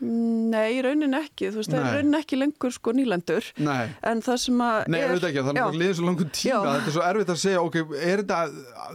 Nei, 0.02 0.76
í 0.76 0.82
raunin 0.84 1.16
ekki 1.18 1.48
þú 1.54 1.62
veist, 1.62 1.72
það 1.72 1.80
er 1.80 1.88
í 1.88 1.96
raunin 1.96 2.18
ekki 2.20 2.38
lengur 2.40 2.74
sko 2.76 2.92
nýlendur 2.98 3.48
Nei. 3.64 3.86
en 4.04 4.22
það 4.26 4.38
sem 4.44 4.60
að 4.66 4.88
Nei, 4.92 5.00
er, 5.00 5.10
auðvitað 5.14 5.30
ekki, 5.32 5.44
það 5.46 5.52
er 5.54 5.60
já. 5.62 5.66
bara 5.66 5.80
liðið 5.82 5.96
svo 6.00 6.06
langur 6.10 6.30
tíma, 6.36 6.52
Já. 6.52 6.60
þetta 6.76 6.92
er 6.92 6.96
svo 6.98 7.06
erfitt 7.10 7.32
að 7.36 7.42
segja, 7.46 7.64
ok, 7.64 7.76
er 8.12 8.24
þetta, 8.24 8.40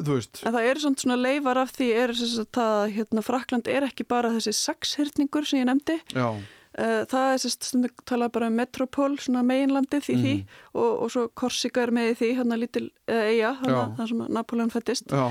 þú 0.05 0.17
veist, 0.19 0.43
en 0.45 0.57
það 0.59 0.69
eru 0.71 0.85
svona, 0.85 1.17
leifar 1.25 1.63
af 1.65 1.73
því 1.79 1.89
er 2.05 2.15
þess 2.21 2.39
að 2.45 2.49
það, 2.61 2.95
hérna, 2.99 3.25
Frakland 3.31 3.69
er 3.73 3.89
ekki 3.89 4.07
bara 4.13 4.33
þessi 4.37 4.53
sexhyrningur 4.61 5.49
sem 5.49 5.63
ég 5.65 5.71
nefndi 5.73 6.01
já, 6.15 6.31
Eh, 6.79 7.01
það 7.11 7.33
er 7.35 7.41
sérst 7.43 7.65
stundum 7.67 7.91
talað 8.07 8.29
bara 8.37 8.47
um 8.47 8.55
metropól, 8.55 9.17
svona 9.19 9.41
meginlandið 9.43 10.05
í 10.07 10.15
því 10.15 10.35
Mhm. 10.37 10.53
og, 10.79 11.01
og 11.03 11.11
svo 11.11 11.25
Korsika 11.35 11.83
er 11.83 11.91
með 11.91 12.13
í 12.13 12.15
því, 12.21 12.29
hérna 12.39 12.57
lítil 12.57 12.85
eða 13.11 13.33
Já. 13.35 13.49
hérna, 13.59 13.97
það 13.99 14.09
sem 14.13 14.21
Napoleon 14.37 14.71
fættist 14.71 15.11
já, 15.11 15.25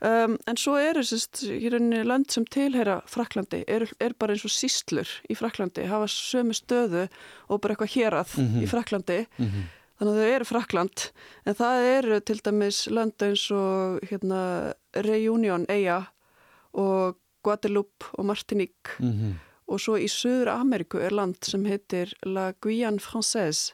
Um, 0.00 0.38
en 0.48 0.56
svo 0.56 0.78
eru 0.80 1.02
sérst, 1.04 1.42
í 1.44 1.68
rauninni 1.68 2.00
lönd 2.08 2.30
sem 2.32 2.46
tilheyra 2.48 3.02
Fraklandi, 3.06 3.64
er, 3.68 3.84
er 4.00 4.14
bara 4.16 4.32
eins 4.32 4.46
og 4.48 4.52
síslur 4.54 5.10
í 5.28 5.36
Fraklandi, 5.36 5.84
hafa 5.90 6.06
sömu 6.08 6.54
stöðu 6.56 7.02
og 7.50 7.60
bara 7.60 7.74
eitthvað 7.76 7.92
hérað 7.98 8.32
Mhm. 8.40 8.62
í 8.64 8.68
Fraklandi, 8.70 9.18
mhm, 9.36 9.66
þannig 10.00 10.14
að 10.14 10.22
þau 10.22 10.30
eru 10.36 10.44
Frakland, 10.48 11.10
en 11.44 11.54
það 11.54 11.98
eru 11.98 12.20
til 12.20 12.38
dæmis 12.40 12.78
lönd 12.88 13.26
eins 13.26 13.44
og 13.52 14.00
hérna, 14.08 14.72
Reunion 14.96 15.66
eiga 15.68 16.06
og 16.74 17.16
Guadeloupe 17.44 18.06
og 18.18 18.24
Martinique. 18.24 18.96
Mhm, 19.00 19.34
og 19.68 19.78
svo 19.80 19.98
í 20.00 20.08
Suður 20.08 20.48
Ameríku 20.56 20.98
er 20.98 21.10
land 21.10 21.36
sem 21.44 21.62
heitir 21.64 22.12
La 22.24 22.52
Guyane 22.52 22.98
Française, 22.98 23.72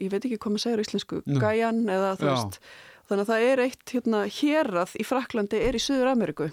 ég 0.00 0.10
veit 0.10 0.22
ekki 0.24 0.38
hvað 0.38 0.54
maður 0.54 0.64
segir 0.64 0.78
á 0.78 0.86
íslensku. 0.86 1.22
Guyane 1.26 1.84
eða 1.90 2.14
þú 2.16 2.30
veist, 2.30 2.58
þannig 3.08 3.24
að 3.24 3.30
það 3.32 3.46
er 3.50 3.62
eitt 3.66 3.92
hérna 3.94 4.22
hérað 4.38 4.94
í 5.00 5.06
Fraklandi 5.08 5.60
er 5.68 5.78
í 5.78 5.82
Suður 5.82 6.12
Ameríku 6.12 6.50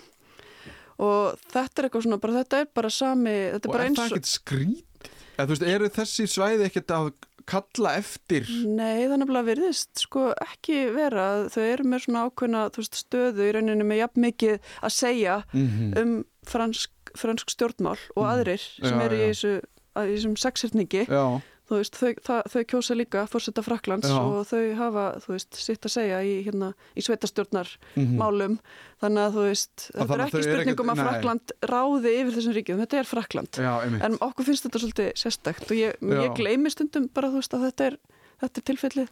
og 1.04 1.40
þetta 1.52 1.82
er 1.82 1.88
eitthvað 1.90 2.06
svona, 2.08 2.20
bara 2.24 2.38
þetta 2.42 2.60
er 2.64 2.68
bara 2.80 2.92
sami, 2.94 3.34
þetta 3.52 3.68
er 3.68 3.70
Og 3.72 3.74
bara 3.76 3.84
er 3.86 3.90
eins 3.92 4.00
það 4.00 4.12
ekkert 4.14 4.30
skrít? 4.32 5.10
Eða 5.36 5.46
þú 5.50 5.56
veist, 5.56 5.66
eru 5.76 5.90
þessi 5.98 6.28
svæði 6.32 6.68
ekkert 6.70 6.94
að 6.96 7.10
kalla 7.46 7.92
eftir? 8.00 8.48
Nei, 8.66 9.04
það 9.04 9.12
er 9.12 9.20
nefnilega 9.22 9.48
virðist 9.52 10.02
sko 10.06 10.30
ekki 10.46 10.78
vera, 10.96 11.26
þau 11.52 11.60
eru 11.68 11.88
með 11.92 12.06
svona 12.06 12.24
ákveðna 12.30 12.62
veist, 12.78 12.96
stöðu 13.04 13.44
í 13.46 13.52
rauninni 13.58 13.86
með 13.86 14.00
jafn 14.06 14.24
mikið 14.30 14.72
að 14.80 14.96
segja 14.96 15.36
Mm 15.54 15.92
um 16.02 16.16
fransk, 16.46 16.92
fransk 17.18 17.50
stjórnmál 17.54 17.98
og 18.16 18.24
aðrir 18.30 18.62
sem 18.62 18.96
Já, 18.96 19.04
eru 19.10 19.18
já. 19.20 19.26
í 19.26 19.30
þessu, 19.34 19.52
að- 19.98 20.10
í 20.10 20.16
þessum 20.16 20.36
sexhyrningi 20.46 21.04
Já, 21.10 21.24
þú 21.66 21.80
veist, 21.80 21.96
þau, 21.98 22.12
það, 22.28 22.42
þau 22.54 22.64
kjósa 22.72 22.96
líka 22.96 23.22
fórseta 23.28 23.64
Fraklands 23.66 24.08
Já. 24.12 24.18
og 24.22 24.46
þau 24.46 24.76
hafa, 24.78 25.06
þú 25.26 25.32
veist, 25.34 25.56
sitt 25.58 25.82
að 25.88 25.94
segja 25.96 26.20
í, 26.22 26.34
hérna, 26.46 26.74
í 26.96 27.02
sveitarstjórnar 27.02 27.72
Mhm. 27.96 28.18
málum 28.22 28.60
þannig 29.02 29.24
að 29.26 29.34
þú 29.34 29.46
veist, 29.50 29.92
Að 29.96 30.02
þetta 30.08 30.14
er 30.14 30.26
ekki 30.26 30.32
þau 30.32 30.40
eru 30.40 30.46
spurning 30.52 30.80
um 30.80 30.90
ekkert- 30.90 31.06
að. 31.06 31.14
Frakland 31.16 31.56
ráði 31.74 32.12
yfir 32.22 32.34
þessum 32.38 32.54
ríkjum, 32.60 32.82
þetta 32.86 33.00
er 33.00 33.10
Frakland 33.10 33.52
já, 33.58 33.74
en 34.06 34.18
okkur 34.22 34.46
finnst 34.46 34.64
þetta 34.68 34.80
svolítið 34.84 35.10
sérstækt 35.18 35.66
og 35.72 35.78
ég, 35.78 35.96
ég 36.02 36.36
gleymi 36.38 36.70
stundum 36.72 37.10
bara, 37.14 37.30
þú 37.30 37.42
veist, 37.42 37.54
að 37.58 37.66
þetta 37.72 37.86
er 37.92 37.98
þetta 38.36 38.60
er 38.60 38.66
tilfellið 38.68 39.08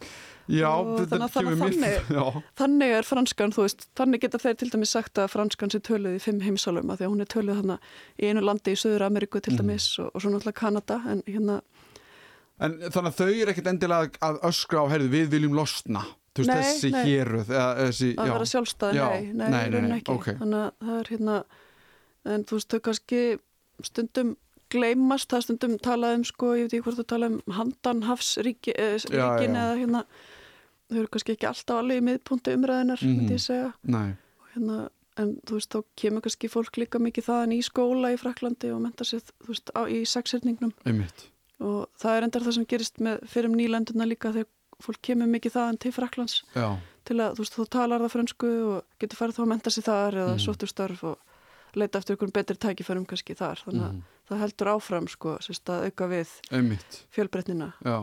já, 0.52 0.70
þannig 1.08 1.24
að 1.24 1.32
þannig- 1.32 2.42
þannig 2.60 2.90
er 2.98 3.02
franskan, 3.08 3.52
veist, 3.56 3.86
þannig 3.96 4.20
geta 4.20 4.38
þeir 4.38 4.56
til 4.60 4.68
dæmis 4.70 4.92
sagt 4.92 5.14
að 5.18 5.30
franskan 5.32 5.70
sé 5.72 5.80
töluð 5.80 6.18
í 6.18 6.20
fimm 6.20 6.40
heimsálum 6.44 6.90
að 6.92 6.98
því 7.00 7.06
að 7.08 7.12
hún 7.14 7.20
er 7.24 7.30
töluð 7.32 7.56
þarna 7.62 7.78
í 8.20 8.28
einu 8.28 8.42
landi 8.44 8.74
í 8.76 8.76
Söður 8.78 9.06
Ameríku 9.08 9.40
til 9.40 9.54
Mhm. 9.56 9.60
dæmis 9.64 9.98
og, 9.98 10.10
og 10.14 10.20
svo 10.22 10.28
náttúrulega 10.30 10.54
Kanada 10.54 11.00
en 11.08 11.22
hérna, 11.26 11.62
en 12.60 12.78
þannig 12.90 13.10
að 13.12 13.16
þau 13.18 13.30
eru 13.42 13.50
ekkert 13.52 13.66
endilega 13.72 14.10
að- 14.22 14.40
öskra 14.50 14.84
á, 14.84 14.90
herðu, 14.92 15.08
við 15.10 15.28
viljum 15.30 15.54
losna. 15.54 16.04
Þú 16.34 16.42
veist, 16.42 16.50
Nei, 16.50 16.62
þessi 16.62 16.90
nei. 16.90 17.04
héruð, 17.06 17.48
eða 17.54 17.74
þessi, 17.78 18.08
að 18.18 18.30
vera 18.32 18.46
sjálfstæði, 18.50 18.94
Já. 18.98 19.08
nei, 19.10 19.22
nei, 19.22 19.32
Nei, 19.34 19.50
nei, 19.50 19.68
nei, 19.70 19.80
nei, 19.80 19.88
nei, 19.90 19.98
ekki 20.00 20.14
ok. 20.14 20.24
þannig 20.40 20.62
að 20.64 20.72
það 20.86 20.98
er 20.98 21.10
hérna 21.14 21.44
en 22.24 22.44
þú 22.44 22.56
veist, 22.58 22.68
þau 22.74 22.80
kannski 22.88 23.20
stundum 23.82 24.36
gleymast, 24.74 25.28
það 25.30 25.36
er 25.38 25.44
stundum 25.46 25.78
talað 25.78 26.14
um 26.18 26.24
sko, 26.24 26.46
ég 26.58 26.64
veit 26.66 26.74
ekki 26.74 26.82
hvort 26.88 26.98
þú 26.98 27.04
talað 27.12 27.36
um 27.36 27.54
handanhafsríkin 27.54 28.74
eh, 28.74 28.96
eða 28.98 29.76
hérna 29.78 30.04
þau 30.90 30.98
eru 30.98 31.06
kannski 31.14 31.36
ekki 31.36 31.46
alltaf 31.46 31.78
alveg 31.78 32.02
í 32.02 32.06
miðpunti 32.08 32.54
umræðinar, 32.58 33.02
Mhm. 33.02 33.38
segja 33.38 33.72
Nei, 33.84 34.10
og 34.40 34.48
hérna, 34.56 34.88
en 35.16 35.36
þú 35.46 35.52
veist, 35.60 35.70
þá 35.70 35.84
kemur 35.96 36.20
kannski 36.22 36.48
fólk 36.50 36.74
líka 36.82 36.98
mikið 36.98 37.28
þaðan 37.30 37.54
í 37.54 37.60
skóla 37.62 38.10
í 38.12 38.18
Fraklandi 38.18 38.74
og 38.74 38.82
menta 38.82 39.04
sér, 39.04 39.22
þú 39.42 39.46
veist, 39.54 39.70
á, 39.70 39.86
í 39.86 40.02
sexhyrningnum 40.02 40.72
einmitt. 40.84 41.28
Og 41.60 41.88
það 42.00 42.16
er 42.18 42.22
endar 42.28 42.42
það 42.42 42.54
sem 42.58 42.66
gerist 42.66 42.98
með 43.00 43.20
fyrir 43.30 43.50
um 43.50 43.56
nýlenduna 43.58 44.06
líka 44.08 44.32
þegar 44.34 44.50
fólk 44.82 45.00
kemur 45.06 45.26
mikið 45.30 45.52
þaðan 45.54 45.78
til 45.78 45.92
Fraklands 45.92 46.42
Já, 46.54 46.76
til 47.04 47.16
að, 47.20 47.36
þú 47.36 47.44
veist, 47.44 47.54
þú 47.54 47.66
talar 47.70 48.00
það 48.02 48.14
frönsku 48.16 48.50
og 48.72 48.82
getur 48.98 49.16
farið 49.20 49.36
þá 49.38 49.42
að 49.44 49.50
menta 49.52 49.70
sér 49.70 49.86
þar 49.86 50.14
eða 50.24 50.34
mm. 50.34 50.42
sóttur 50.42 50.68
störf 50.72 51.04
og 51.04 51.18
leita 51.78 51.98
eftir 51.98 52.14
einhvern 52.16 52.32
betri 52.34 52.56
tækifærum 52.56 53.06
kannski 53.06 53.34
þar 53.38 53.62
þannig 53.66 53.82
að 53.86 53.92
Mhm. 53.94 54.02
það 54.28 54.38
heldur 54.44 54.68
áfram 54.74 55.08
sko, 55.08 55.36
sérst 55.44 55.68
að 55.68 55.84
auka 55.90 56.06
við 56.08 56.28
einmitt. 56.50 57.04
fjölbreytnina 57.14 57.72
Já. 57.84 57.96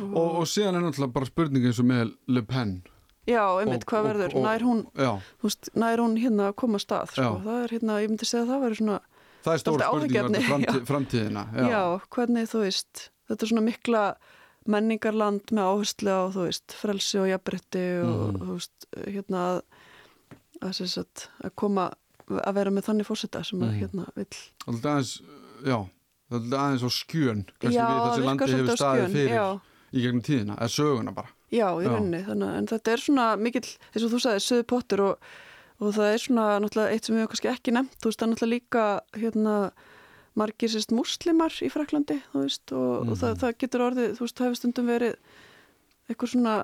Og, 0.00 0.28
og 0.40 0.44
síðan 0.48 0.76
er 0.76 0.82
náttúrulega 0.86 1.12
bara 1.12 1.26
spurning 1.26 1.64
eins 1.64 1.78
og 1.80 1.84
með 1.86 2.14
Le 2.28 2.42
Pen. 2.42 2.82
Já, 3.26 3.42
einmitt, 3.60 3.84
og- 3.84 3.90
hvað 3.90 3.98
og- 3.98 4.06
verður, 4.10 4.34
og- 4.36 4.42
nær 4.46 4.60
hún 4.62 4.86
veist, 5.42 5.68
nær 5.74 5.98
hún 5.98 6.16
hérna 6.16 6.48
að 6.52 6.56
koma 6.56 6.78
að 6.78 6.84
stað 6.86 7.10
sko. 7.12 7.42
Það 7.44 7.64
er 7.64 7.68
hérna, 7.74 8.00
ég 8.02 8.08
myndi 8.08 8.24
segja 8.24 8.44
að 8.44 8.50
það 8.52 8.62
verður 8.64 8.76
svona 8.80 9.00
það 9.46 9.54
er 9.54 9.62
stór 9.62 9.84
spurning 9.86 10.46
framtíð, 10.50 10.80
framtíðina. 10.90 11.44
já. 11.54 11.82
hvernig 12.10 12.50
þú 12.50 12.64
veist 12.66 13.06
þetta 13.30 13.42
er 13.46 13.50
svona 13.52 13.64
mikla 13.66 14.02
menningarland 14.66 15.52
með 15.54 15.68
áherslu 15.70 16.10
á, 16.10 16.22
þú 16.34 16.46
veist, 16.48 16.74
frelsi 16.74 17.20
og 17.22 17.28
jafnbrytti 17.30 17.84
og 18.02 18.32
Mhm. 18.34 18.40
þú 18.42 18.56
veist, 18.56 18.86
hérna 19.06 19.42
að, 19.46 19.60
að, 20.62 20.88
sagt, 20.90 21.28
að 21.44 21.54
koma 21.54 21.92
að 22.28 22.54
vera 22.58 22.70
með 22.74 22.86
þannig 22.88 23.06
fórseta 23.06 23.44
sem 23.46 23.60
að 23.62 23.70
Mhm. 23.70 23.78
hérna 23.80 24.06
Það 24.66 24.84
er 24.84 24.90
aðeins, 24.90 25.22
já, 25.62 25.78
það 26.30 26.52
er 26.52 26.58
aðeins 26.58 26.82
á 26.82 26.90
skjön, 26.90 27.44
kannski 27.60 27.78
Já, 27.78 27.86
við 27.86 28.02
þessi 28.10 28.24
landi 28.26 28.52
hefur 28.52 28.76
staðið 28.76 29.12
fyrir 29.14 29.34
já. 29.36 29.60
í 29.94 30.02
gegnum 30.02 30.22
tíðina, 30.22 30.56
eða 30.58 30.74
söguna 30.74 31.14
bara. 31.14 31.28
Já, 31.52 31.68
í 31.78 31.84
Já. 31.84 31.88
rauninni, 31.94 32.24
þannig 32.26 32.48
að 32.50 32.66
þetta 32.74 32.92
er 32.92 32.96
svona 32.98 33.26
mikill, 33.38 33.70
eins 33.94 34.02
og 34.04 34.10
þú 34.10 34.18
sagði, 34.26 34.42
söðu 34.42 34.62
pottur 34.66 35.00
og, 35.00 35.18
og 35.80 35.92
það 35.94 36.12
er 36.14 36.18
svona 36.22 36.46
náttúrulega 36.62 36.92
eitt 36.94 37.04
sem 37.04 37.14
við 37.16 37.20
hefum 37.22 37.32
kannski 37.34 37.50
ekki 37.52 37.72
nefnt, 37.76 37.96
þú 38.00 38.08
veist, 38.10 38.18
það 38.20 38.26
er 38.26 38.32
náttúrulega 38.32 38.54
líka 38.56 38.84
hérna 39.20 39.56
margir 40.36 40.68
sérst 40.72 40.92
muslimar 40.92 41.52
í 41.64 41.68
Fraklandi, 41.72 42.18
þú 42.32 42.42
veist, 42.44 42.72
og, 42.72 43.08
og 43.08 43.16
það, 43.16 43.30
Mhm. 43.34 43.40
það 43.42 43.58
getur 43.62 43.84
orðið, 43.88 44.10
þú 44.16 44.20
veist, 44.26 44.36
það 44.36 44.46
hefur 44.46 44.56
stundum 44.60 44.86
verið 44.86 45.14
eitthvað 46.10 46.32
svona, 46.32 46.54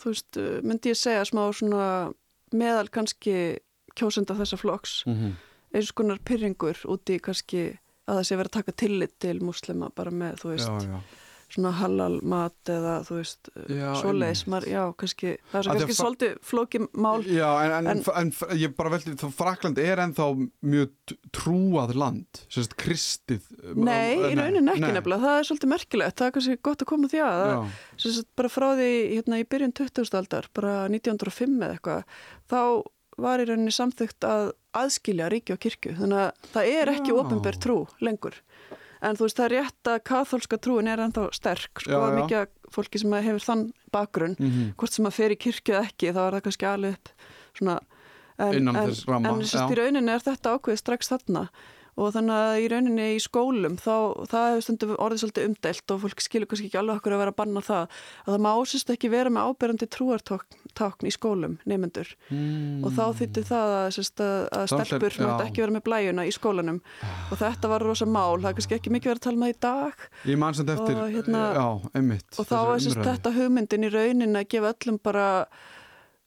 þú 0.00 0.04
veist, 0.10 0.40
myndi 0.66 0.90
ég 0.90 0.96
segja 0.98 1.24
smá 1.24 1.42
svona 1.54 2.12
meðal 2.52 2.88
kannski 2.90 3.58
kjósenda 3.96 4.34
þessa 4.38 4.56
flokks, 4.58 5.04
Mm 5.06 5.14
-hmm. 5.14 5.32
eins 5.74 5.92
konar 5.92 6.18
pyrringur 6.24 6.76
úti 6.86 7.20
kannski 7.20 7.78
að 8.08 8.16
það 8.18 8.24
sé 8.26 8.36
verið 8.36 8.50
að 8.50 8.58
taka 8.58 8.72
tillit 8.72 9.18
til 9.20 9.40
muslima 9.40 9.90
bara 9.94 10.10
með, 10.10 10.34
þú 10.40 10.48
veist, 10.50 10.68
Já, 10.68 10.80
já. 10.90 11.00
Svona 11.54 11.72
halal 11.78 12.18
mat 12.26 12.70
eða 12.70 12.94
þú 13.06 13.16
veist, 13.18 13.50
svoleiðis, 14.00 14.42
já, 14.70 14.82
kannski 15.00 15.32
það 15.50 15.58
er 15.60 15.68
kannski 15.70 15.96
svolítið 15.98 16.36
flókið 16.50 16.86
mál 16.94 17.24
Já, 17.26 17.48
en, 17.64 17.74
en, 17.78 17.90
en, 17.90 18.04
En- 18.20 18.60
ég 18.60 18.74
bara 18.78 18.92
veldi, 18.94 19.16
þá 19.20 19.26
Frakland 19.34 19.80
er 19.82 20.02
ennþá 20.04 20.28
mjög 20.74 21.16
trúað 21.36 21.94
land, 21.98 22.42
sérst 22.52 22.76
kristið. 22.80 23.48
Nei, 23.74 24.14
í 24.18 24.36
rauninni 24.38 24.74
ekki 24.74 24.86
nefnilega, 24.86 25.24
það 25.24 25.40
er 25.40 25.50
svolítið 25.50 25.72
merkilegt 25.74 26.20
það 26.20 26.30
er 26.30 26.36
kannski 26.38 26.60
gott 26.70 26.84
að 26.84 26.90
koma 26.92 27.10
því 27.10 27.24
að 27.26 27.50
sagt, 28.04 28.30
bara 28.38 28.52
frá 28.52 28.68
því 28.78 28.92
hérna 29.16 29.42
í 29.42 29.48
byrjun 29.50 29.76
20. 29.82 30.14
aldar, 30.20 30.50
bara 30.56 30.78
1905 30.92 31.58
eða 31.60 31.76
eitthvað, 31.76 32.16
þá 32.50 32.62
var 33.20 33.42
í 33.42 33.48
rauninni 33.50 33.74
samþygt 33.74 34.24
að 34.24 34.52
aðskilja 34.80 35.28
ríki 35.32 35.54
og 35.54 35.60
kirkju, 35.60 35.96
þannig 35.98 36.22
að 36.24 36.52
það 36.54 36.70
er 36.78 36.92
ekki 36.94 37.12
Já. 37.12 37.16
ofinber 37.20 37.58
trú 37.60 37.78
lengur 38.00 38.38
en 39.00 39.16
þú 39.16 39.26
veist 39.26 39.38
það 39.40 39.46
er 39.48 39.54
rétt 39.56 39.90
að 39.92 40.02
katholska 40.10 40.58
trúin 40.60 40.90
er 40.90 41.02
ennþá 41.06 41.28
sterk, 41.36 41.82
sko, 41.82 41.90
Já, 41.90 42.00
já. 42.00 42.16
mikið 42.18 42.38
af 42.42 42.74
fólki 42.74 43.00
sem 43.02 43.16
hefur 43.16 43.46
þann 43.46 43.64
bakgrunn 43.94 44.36
mm 44.38 44.72
hvort 44.76 44.92
sem 44.94 45.08
að 45.08 45.16
fer 45.16 45.34
í 45.34 45.40
kirkju 45.40 45.74
eða 45.74 45.88
ekki 45.88 46.12
þá 46.14 46.20
er 46.26 46.36
það 46.36 46.44
kannski 46.46 46.68
alveg 46.70 46.98
upp 46.98 47.12
svona 47.58 47.80
en, 48.38 48.68
en, 48.68 48.76
en 48.76 49.42
já. 49.44 49.66
í 49.68 49.78
rauninni 49.78 50.12
er 50.14 50.24
þetta 50.24 50.54
ákveðið 50.56 50.80
strax 50.80 51.12
þarna 51.12 51.48
og 51.98 52.12
þannig 52.14 52.36
að 52.36 52.60
í 52.60 52.68
rauninni 52.72 53.06
í 53.16 53.20
skólum 53.22 53.76
þá 53.80 53.94
það 54.30 54.46
hefur 54.50 54.64
stundum 54.66 54.92
orðið 54.96 55.22
svolítið 55.22 55.48
umdelt 55.48 55.94
og 55.94 56.02
fólk 56.04 56.24
skilur 56.24 56.50
kannski 56.50 56.68
ekki 56.70 56.80
alveg 56.80 57.00
okkur 57.00 57.16
að 57.16 57.22
vera 57.22 57.34
að 57.34 57.38
banna 57.40 57.62
það. 57.66 57.98
Að 58.24 58.34
það 58.34 58.44
má 58.46 58.52
sérst 58.70 58.92
ekki 58.94 59.10
vera 59.12 59.32
með 59.34 59.50
áberandi 59.50 59.88
trúartákn 59.96 61.08
í 61.10 61.14
skólum 61.14 61.58
neymendur 61.68 62.12
mm. 62.30 62.86
og 62.86 62.94
þá 62.96 63.04
þýtti 63.20 63.44
það 63.50 63.74
að, 63.80 63.88
sérst, 63.98 64.24
að, 64.24 64.38
að 64.60 64.66
stelpur 64.74 65.18
mátt 65.24 65.44
ekki 65.48 65.64
vera 65.64 65.76
með 65.76 65.84
blæjuna 65.88 66.28
í 66.28 66.34
skólanum. 66.34 66.80
Og 67.30 67.42
þetta 67.42 67.72
var 67.72 67.86
rosa 67.86 68.08
mál, 68.08 68.38
það 68.38 68.50
er 68.52 68.58
kannski 68.60 68.78
ekki 68.78 68.94
mikið 68.94 69.14
verið 69.14 69.22
að 69.22 69.26
tala 69.28 69.42
með 69.44 69.52
í 69.52 69.58
dag. 69.66 70.08
Ég 70.30 70.40
man 70.40 70.56
samt 70.56 70.72
eftir, 70.74 70.96
Og 71.00 71.12
hérna- 71.16 71.44
já, 71.56 71.66
einmitt. 71.98 72.30
og 72.38 72.48
þá 72.48 72.58
er 72.62 72.82
sérst 72.86 73.04
þetta 73.04 73.34
hugmyndin 73.36 73.86
í 73.86 73.92
raunin 73.92 74.40
að 74.40 74.50
gefa 74.54 74.74
öllum 74.74 75.00
bara 75.02 75.28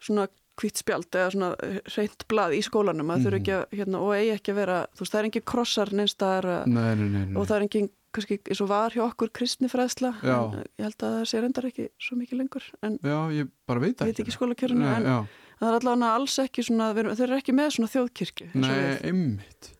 svona 0.04 0.28
hvitt 0.62 0.78
spjald 0.84 1.08
eða 1.18 1.32
svona 1.34 1.50
reynt 1.96 2.24
blað 2.30 2.54
í 2.54 2.62
skólanum 2.66 3.10
að 3.16 3.24
þurfa 3.26 3.39
ekki 3.42 3.54
að, 3.58 3.63
hérna, 3.80 4.00
og 4.06 4.12
eigi 4.18 4.32
ekki 4.36 4.54
að 4.54 4.60
vera 4.62 4.80
þú 4.94 5.02
veist, 5.04 5.13
það 5.16 5.20
er 5.24 5.28
engin 5.30 5.46
krossar 5.54 5.92
neinstaðar 5.98 6.48
Nei, 6.70 6.89
nei, 7.00 7.08
nei, 7.10 7.24
nei. 7.26 7.38
og 7.42 7.48
það 7.50 7.56
er 7.58 7.66
engin, 7.68 7.88
kannski 8.13 8.38
eins 8.46 8.62
og 8.62 8.70
var 8.70 8.94
hjá 8.94 9.02
okkur 9.08 9.32
kristnifræðsla, 9.39 10.12
en 10.22 10.60
ég 10.62 10.86
held 10.86 11.06
að 11.08 11.16
það 11.18 11.24
sé 11.32 11.42
reyndar 11.42 11.68
ekki 11.72 11.88
svo 12.06 12.18
mikið 12.20 12.42
lengur, 12.44 12.68
en 12.86 13.00
Já, 13.02 13.18
ég 13.34 13.50
bara 13.66 13.82
veit 13.82 14.04
ekki. 14.06 14.22
ekki 14.28 14.36
skólakjörinu, 14.38 14.86
en 14.94 15.08
já. 15.10 15.16
það 15.58 15.70
er 15.72 15.78
allavega 15.80 16.12
alls 16.20 16.38
ekki 16.46 16.68
svona, 16.70 16.92
þeir 16.94 17.10
eru 17.26 17.39
ekki 17.42 17.56
með 17.58 17.72
svona 17.80 17.92
þjóðkirkju 17.96 18.52
Nei, 18.54 18.78
einmitt. 19.10 19.72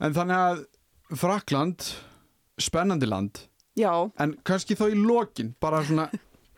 En 0.00 0.16
þannig 0.16 0.40
að 0.48 0.64
Frakland, 1.20 1.90
spennandi 2.58 3.06
land, 3.12 3.44
Já, 3.76 3.92
en 4.24 4.32
kannski 4.48 4.72
þá 4.80 4.86
í 4.88 4.96
lokin, 4.96 5.52
bara 5.60 5.82
svona 5.84 6.08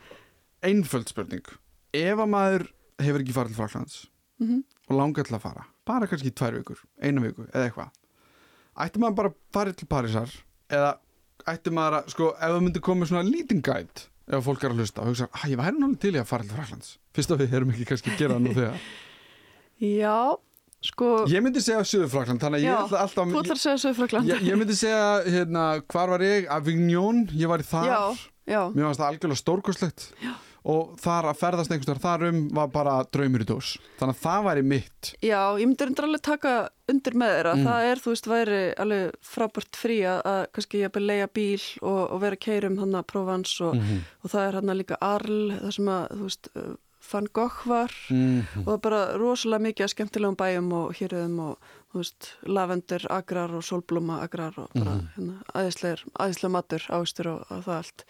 einföld 0.68 1.10
spurning. 1.10 1.42
Ef 1.94 2.20
að 2.22 2.30
maður 2.30 2.64
hefur 3.02 3.24
ekki 3.24 3.36
farið 3.36 3.54
til 3.54 3.60
Fraklands 3.62 4.02
mm 4.42 4.64
og 4.88 4.96
langar 4.96 5.26
til 5.28 5.36
að 5.36 5.42
fara, 5.44 5.64
bara 5.88 6.06
kannski 6.08 6.30
tvær 6.32 6.54
vikur, 6.56 6.78
eina 7.04 7.20
viku 7.20 7.44
eða 7.50 7.66
eitthvað, 7.66 7.90
ætti 8.84 9.02
maður 9.02 9.16
bara 9.18 9.30
að 9.32 9.34
fara 9.52 9.74
til 9.76 9.88
Parísar 9.90 10.32
eða 10.72 10.94
ætti 11.52 11.72
maður 11.76 11.98
að, 11.98 12.08
sko, 12.14 12.28
ef 12.32 12.54
það 12.54 12.64
myndi 12.64 12.82
koma 12.86 13.08
svona 13.10 13.26
lítinn 13.26 13.60
gæt 13.64 14.06
ef 14.28 14.44
fólk 14.44 14.64
er 14.64 14.74
að 14.74 14.82
hlusta 14.82 15.04
og 15.04 15.10
hugsa, 15.10 15.28
að 15.32 15.52
ég 15.52 15.60
væri 15.60 15.76
náttúrulega 15.76 16.02
til 16.06 16.14
í 16.14 16.22
að 16.22 16.28
fara 16.30 16.48
til 16.48 16.56
Fraklands 16.56 16.90
fyrst 17.16 17.34
að 17.34 17.44
við 17.44 17.56
erum 17.58 17.74
ekki 17.74 17.88
kannski 17.92 18.14
að 18.14 18.18
gera 18.22 18.38
það 18.38 18.44
nú 18.46 18.56
þegar. 18.56 18.88
Já, 19.84 20.16
sko 20.88 21.12
ég 21.34 21.44
myndi 21.44 21.62
segja 21.64 21.84
Suður 21.92 22.12
Frakland, 22.16 22.42
þannig 22.42 22.60
að 22.60 22.66
ég 22.66 22.72
Já, 22.72 24.36
ég, 24.38 24.44
ég 24.48 24.60
myndi 24.60 24.76
segja, 24.78 25.06
hérna, 25.28 25.68
hvar 25.84 26.12
var 26.16 26.24
ég? 26.24 26.48
Avignon, 26.56 27.24
ég 27.36 27.50
var 27.50 27.60
í 27.60 27.68
þar. 27.68 27.88
Já, 27.92 28.28
já, 28.48 28.60
mér 28.72 28.88
fannst 28.88 29.04
það 29.04 29.10
algjörlega 29.12 29.42
stórkostlegt 29.44 30.12
og 30.68 30.96
þar 31.00 31.30
að 31.30 31.38
ferðast 31.40 31.72
einhvers 31.72 32.02
þar 32.02 32.24
um 32.28 32.40
var 32.56 32.68
bara 32.74 32.96
draumur 33.14 33.44
í 33.44 33.46
dós 33.48 33.70
þannig 34.00 34.16
að 34.16 34.24
það 34.26 34.42
væri 34.48 34.64
mitt 34.72 35.12
já, 35.24 35.40
ég 35.58 35.66
myndi 35.70 35.86
reyndar 35.88 36.08
alveg 36.08 36.24
taka 36.28 36.52
undir 36.88 37.14
með 37.20 37.32
þeirra, 37.36 37.54
Mm. 37.58 37.64
það 37.68 37.86
er, 37.92 38.02
þú 38.04 38.12
veist, 38.14 38.26
væri 38.32 38.58
alveg 38.84 39.14
frábært 39.22 39.76
frí 39.76 39.96
að, 40.08 40.20
að 40.32 40.42
kannski 40.56 40.82
ég 40.82 40.92
að 40.98 41.06
leia 41.08 41.28
bíl 41.28 41.64
og, 41.82 42.02
og 42.12 42.20
vera 42.20 42.36
að 42.38 42.44
keyra 42.46 42.68
um 42.72 42.78
hann 42.78 42.94
að 43.00 43.06
Provence 43.12 43.64
og, 43.64 43.74
-hmm. 43.74 44.04
og 44.24 44.30
það 44.30 44.46
er 44.48 44.54
hann 44.60 44.76
líka 44.78 44.96
Arl, 45.00 45.40
það 45.62 45.72
sem 45.78 45.88
að, 45.88 46.06
þú 46.18 46.22
veist, 46.28 46.48
uh, 46.56 46.74
Van 47.12 47.26
Gogh 47.32 47.60
var 47.66 47.92
Mm 48.10 48.42
og 48.58 48.64
það 48.66 48.74
er 48.74 48.80
bara 48.84 49.02
rosalega 49.16 49.62
mikið 49.64 49.84
að 49.84 49.92
skemmtilegum 49.94 50.36
bæjum 50.36 50.72
og 50.72 50.92
hérðum 50.98 51.38
og 51.40 51.56
þú 51.92 51.98
veist, 52.02 52.32
lavendur, 52.44 53.06
agrar 53.10 53.54
og 53.56 53.62
sólblóma 53.64 54.20
agrar 54.22 54.52
og 54.58 54.68
bara 54.74 54.94
Mhm. 54.96 55.08
hérna, 55.16 55.34
aðeinslegur, 55.54 56.04
aðeinslega 56.20 56.50
matur, 56.52 56.82
ávistur 56.90 57.26
og, 57.32 57.40
og 57.50 57.64
það 57.64 57.76
allt 57.78 58.04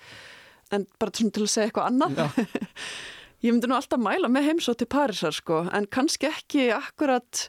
en 0.75 0.87
bara 1.01 1.15
til 1.15 1.31
að 1.31 1.51
segja 1.53 1.69
eitthvað 1.69 1.91
annað. 1.93 2.39
Ég 3.45 3.55
myndi 3.55 3.71
nú 3.71 3.77
alltaf 3.79 4.01
mæla 4.03 4.31
með 4.33 4.49
heimsótt 4.51 4.81
til 4.83 4.89
Parísar 4.91 5.35
sko, 5.37 5.63
en 5.71 5.87
kannski 5.95 6.27
ekki 6.27 6.65
akkurat 6.75 7.45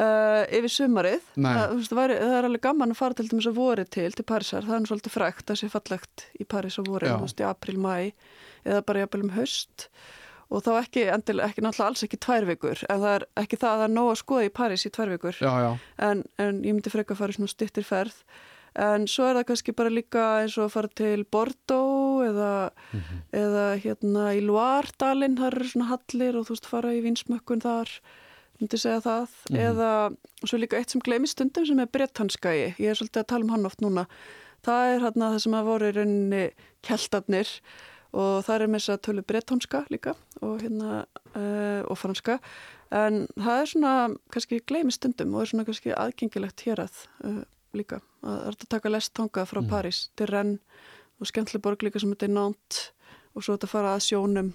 uh, 0.00 0.42
yfir 0.50 0.72
sumarið. 0.74 1.28
Það, 1.36 1.74
veist, 1.76 1.94
væri, 1.94 2.16
það 2.18 2.38
er 2.40 2.48
alveg 2.48 2.64
gaman 2.64 2.94
að 2.94 2.98
fara 2.98 3.18
til 3.18 3.28
dæmis 3.30 3.46
að 3.46 3.60
voru 3.60 3.84
til 3.86 4.08
til 4.16 4.26
Parísar, 4.26 4.66
það 4.66 4.76
er 4.76 4.82
nú 4.82 4.90
svolítið 4.90 5.14
frækt 5.14 5.46
það 5.52 5.60
sé 5.60 5.70
fallegt 5.70 6.26
í 6.34 6.48
París 6.50 6.80
á 6.80 6.82
voru, 6.82 7.12
þú 7.14 7.28
veist, 7.28 7.44
í 7.44 7.46
april, 7.46 7.78
mæ 7.78 7.94
eða 8.66 8.82
bara 8.88 9.04
jafnvel 9.04 9.28
um 9.28 9.34
haust. 9.38 9.88
Og 10.50 10.64
þá 10.66 10.70
ekki, 10.80 11.04
endil, 11.14 11.38
ekki 11.44 11.62
náttúrulega 11.62 11.92
alls 11.92 12.02
ekki 12.02 12.18
tvær 12.26 12.46
vikur 12.48 12.80
en 12.90 13.02
það 13.04 13.12
er 13.12 13.24
ekki 13.38 13.58
það 13.60 13.70
að 13.70 13.76
það 13.80 13.84
er 13.86 13.92
nóg 13.94 14.08
að 14.10 14.16
skoða 14.24 14.46
í 14.48 14.54
París 14.58 14.82
í 14.82 14.90
tvær 14.96 15.12
vikur. 15.14 15.36
Já, 15.38 15.52
já, 15.62 15.68
en, 16.08 16.22
en 16.42 16.64
ég 16.66 16.74
myndi 16.74 16.90
freka 16.90 17.14
að 17.14 17.20
fara 17.22 17.34
í 17.34 17.38
svona 17.38 17.52
stittir 17.52 17.86
ferð. 17.86 18.16
En 18.80 19.06
svo 19.10 19.28
er 19.28 19.38
það 19.38 19.46
kannski 19.48 19.74
bara 19.78 19.92
líka 19.94 20.24
eins 20.40 20.56
og 20.58 20.66
að 20.66 20.74
fara 20.74 20.90
til 21.00 21.22
Bordeaux 21.26 22.09
eða, 22.26 22.50
eða 23.36 23.66
hérna 23.82 24.30
í 24.36 24.42
Loire-dalinn, 24.44 25.38
þar 25.40 25.58
eru 25.58 25.70
svona 25.72 25.90
hallir 25.92 26.38
og 26.40 26.48
þú 26.48 26.56
veist 26.56 26.68
fara 26.70 26.94
í 26.96 27.04
vinsmökkun 27.04 27.64
þar 27.64 27.94
myndi 28.60 28.80
segja 28.80 29.00
það, 29.04 29.36
eða 29.56 29.90
svo 30.44 30.58
líka 30.60 30.80
eitt 30.80 30.92
sem 30.92 31.02
gleymi 31.04 31.28
stundum 31.30 31.64
sem 31.68 31.78
er 31.80 31.88
brettanskæi 31.88 32.56
ég 32.76 32.90
er 32.90 32.98
svolítið 32.98 33.22
að 33.22 33.30
tala 33.32 33.46
um 33.46 33.54
hann 33.54 33.68
oft 33.68 33.80
núna. 33.84 34.04
Það 34.66 34.90
er 34.90 35.06
hérna 35.06 35.30
það 35.32 35.42
sem 35.44 35.56
að 35.56 35.70
voru 35.70 35.88
í 35.88 35.94
rauninni 35.96 36.42
keltarnir 36.84 37.54
og 38.10 38.42
það 38.44 38.54
er 38.56 38.66
með 38.66 38.82
þess 38.82 38.92
að 38.92 39.02
tölu 39.06 39.24
brettonska 39.24 39.80
líka 39.92 40.14
og 40.44 40.60
hérna 40.60 41.04
uh, 41.32 41.80
og 41.86 41.96
franska. 41.96 42.36
En 42.92 43.24
það 43.38 43.62
er 43.62 43.72
svona 43.72 43.94
kannski 44.34 44.60
gleymi 44.66 44.92
stundum 44.92 45.34
og 45.36 45.44
er 45.44 45.52
svona 45.52 45.66
kannski 45.68 45.94
aðgengilegt 45.94 46.64
hér 46.66 46.84
að 46.84 47.02
uh, 47.24 47.42
líka. 47.76 48.02
Að 48.20 48.36
það 48.36 48.48
er 48.50 48.58
að 48.58 48.72
taka 48.74 48.92
lest 48.92 49.14
tangað 49.16 49.52
frá 49.54 49.62
París 49.70 50.08
til 50.18 50.28
Rennes 50.28 50.60
og 51.20 51.26
skemmtileg 51.28 51.62
borg 51.62 51.78
líka 51.84 52.00
sem 52.00 52.10
þetta 52.14 52.28
er 52.28 52.34
nánt 52.34 52.80
og 53.36 53.42
svo 53.44 53.56
þetta 53.56 53.68
fara 53.68 53.94
að 53.96 54.04
sjónum. 54.08 54.52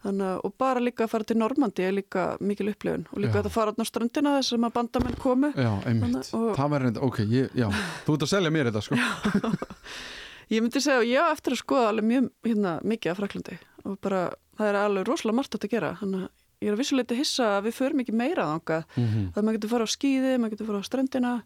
Þannig, 0.00 0.24
að- 0.24 0.40
og 0.48 0.54
bara 0.56 0.80
líka 0.80 1.04
að 1.04 1.10
fara 1.12 1.24
til 1.28 1.36
Normandi 1.36 1.82
er 1.84 1.92
líka 1.92 2.22
mikil 2.40 2.68
upplifun 2.72 3.06
og 3.12 3.18
líka 3.20 3.36
Já. 3.36 3.42
að 3.44 3.50
fara 3.52 3.72
á 3.76 3.84
strandina 3.84 4.38
þess 4.40 4.56
að 4.56 4.72
bandamenn 4.72 5.18
komu. 5.20 5.52
Já, 5.52 5.82
einmitt. 5.84 6.32
Og- 6.34 6.56
Það 6.56 6.70
var 6.70 6.80
reynda, 6.80 7.02
ok, 7.02 7.18
ég, 7.28 7.50
já 7.54 7.68
Þú 8.06 8.14
ert 8.16 8.22
að 8.24 8.32
selja 8.32 8.50
mér 8.50 8.70
þetta, 8.72 8.82
sko. 8.82 8.96
Ég 10.50 10.62
myndi 10.64 10.80
segja, 10.82 11.04
já, 11.06 11.22
eftir 11.30 11.54
að 11.54 11.60
skoða 11.62 11.90
alveg 11.92 12.06
mjög 12.10 12.24
hérna, 12.48 12.72
mikið 12.82 13.10
af 13.12 13.18
Fraklandi 13.20 13.58
og 13.86 14.00
bara, 14.02 14.22
það 14.58 14.66
er 14.72 14.78
alveg 14.80 15.06
rosalega 15.06 15.36
margt 15.38 15.54
átt 15.54 15.66
að 15.68 15.70
gera. 15.76 15.90
Þannig 16.00 16.24
að 16.24 16.30
ég 16.60 16.68
er 16.68 16.74
að 16.74 16.80
vissuleiti 16.82 17.16
hissa 17.20 17.44
að 17.60 17.68
við 17.68 17.76
förum 17.78 18.00
ekki 18.02 18.16
meira 18.18 18.44
þangað, 18.48 18.84
Mhm. 18.96 19.28
það 19.36 19.44
maður 19.46 19.56
getur 19.60 19.70
fara 19.70 19.84
á 19.86 19.90
skýði 19.94 20.32
maður 20.42 20.50
getur 20.56 20.66
fara 20.66 20.80
á 20.80 20.88
strandina, 20.90 21.42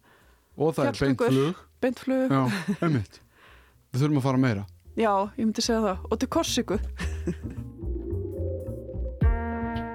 Og 0.56 0.74
það 0.74 0.86
er 0.86 0.92
beint 0.92 1.18
Fjallgöngur. 1.18 1.30
flug. 1.34 1.54
beintflug 1.82 2.30
Já, 2.30 2.42
einmitt 2.80 3.20
Við 3.94 4.02
þurfum 4.02 4.18
að 4.18 4.26
fara 4.26 4.42
meira 4.42 4.64
já, 4.98 5.12
ég 5.38 5.44
myndi 5.46 5.62
segja 5.62 5.82
það, 5.84 6.02
og 6.10 6.18
til 6.20 6.30
Korsiku 6.34 6.78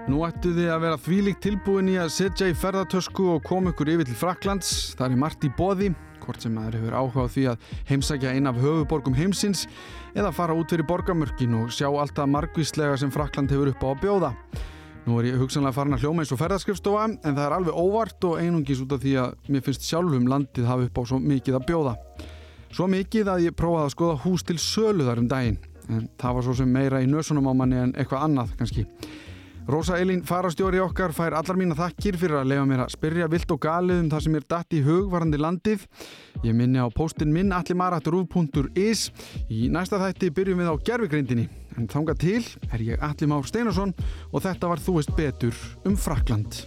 Nú 0.10 0.24
ættu 0.26 0.56
þið 0.56 0.70
að 0.74 0.84
vera 0.88 0.98
þvílíkt 1.06 1.42
tilbúin 1.44 1.90
í 1.92 2.00
að 2.02 2.08
setja 2.16 2.48
í 2.50 2.54
ferðartösku 2.58 3.28
og 3.36 3.44
koma 3.46 3.70
ykkur 3.70 3.92
yfir 3.94 4.08
til 4.10 4.16
Fraklands. 4.18 4.72
Það 4.98 5.06
er 5.06 5.20
margt 5.22 5.46
í 5.46 5.52
bóði, 5.54 5.92
hvort 6.24 6.42
sem 6.42 6.56
maður 6.56 6.80
hefur 6.80 6.96
áhuga 6.98 7.26
á 7.30 7.34
því 7.36 7.44
að 7.52 7.68
heimsækja 7.92 8.32
eina 8.34 8.50
af 8.50 8.58
höfuborgum 8.64 9.14
heimsins 9.20 9.68
eða 10.16 10.32
fara 10.34 10.56
út 10.58 10.74
fyrir 10.74 10.88
borgamörkin 10.90 11.54
og 11.60 11.70
sjá 11.76 11.86
allt 11.92 12.18
það 12.18 12.34
margvíslega 12.40 12.98
sem 12.98 13.14
Frakland 13.14 13.54
hefur 13.54 13.70
upp 13.70 13.86
á 13.86 13.90
að 13.92 14.02
bjóða. 14.08 14.34
Nú 15.06 15.22
er 15.22 15.30
ég 15.30 15.38
hugsanlega 15.44 15.78
farin 15.78 16.00
að 16.00 16.08
hljóma 16.08 16.26
eins 16.26 16.34
og 16.34 16.42
ferðarskrifstofa 16.42 17.06
en 17.14 17.30
það 17.30 17.46
er 17.46 17.58
alveg 17.60 17.78
óvart 17.86 18.30
og 18.32 18.42
einungis 18.42 18.82
út 18.82 18.98
af 18.98 19.06
því 19.06 19.14
að 19.28 19.38
mér 19.54 19.68
finnst 19.70 19.86
sjálfum 19.86 20.26
landið 20.34 20.74
hafa 20.74 20.90
upp 20.90 20.98
á 20.98 21.04
svo 21.06 21.22
mikið 21.22 21.62
að 21.62 21.70
bjóða. 21.70 21.96
Svo 22.70 22.88
mikið 22.92 23.32
að 23.34 23.48
ég 23.48 23.58
prófaði 23.58 23.88
að 23.88 23.96
skoða 23.96 24.22
hús 24.26 24.46
til 24.46 24.60
sölu 24.62 25.08
þar 25.08 25.24
um 25.24 25.32
daginn 25.32 25.60
en 25.90 26.06
það 26.22 26.38
var 26.38 26.46
svo 26.46 26.56
sem 26.60 26.70
meira 26.70 27.02
í 27.02 27.10
nösunum 27.10 27.50
á 27.50 27.54
manni 27.58 27.80
en 27.82 27.96
eitthvað 27.98 28.28
annað 28.28 28.54
kannski. 28.60 28.86
Rósa 29.70 30.00
Elín 30.02 30.24
farastjóri 30.26 30.80
okkar 30.82 31.12
fær 31.14 31.36
allar 31.38 31.58
mína 31.60 31.76
þakkir 31.78 32.18
fyrir 32.18 32.40
að 32.40 32.48
lefa 32.50 32.66
mér 32.66 32.82
að 32.88 32.96
spyrja 32.96 33.28
vilt 33.30 33.52
og 33.54 33.62
galið 33.62 34.02
um 34.02 34.10
það 34.10 34.24
sem 34.26 34.38
er 34.40 34.48
datt 34.50 34.74
í 34.74 34.82
hugvarandi 34.82 35.42
landið. 35.42 35.86
Ég 36.42 36.58
minni 36.58 36.82
á 36.82 36.90
postin 36.90 37.30
minn 37.36 37.54
allimarat.ruf.is. 37.54 39.06
Í 39.54 39.70
næsta 39.70 40.02
þætti 40.02 40.34
byrjum 40.34 40.64
við 40.64 40.74
á 40.74 40.76
gerfigreindinni. 40.90 41.50
En 41.78 41.86
þanga 41.92 42.18
til 42.18 42.42
er 42.74 42.82
ég 42.82 43.06
Allimár 43.06 43.46
Steinarsson 43.46 43.94
og 44.34 44.42
þetta 44.42 44.74
var 44.74 44.82
Þú 44.82 44.98
veist 44.98 45.14
betur 45.18 45.66
um 45.86 45.94
Frakland. 45.94 46.64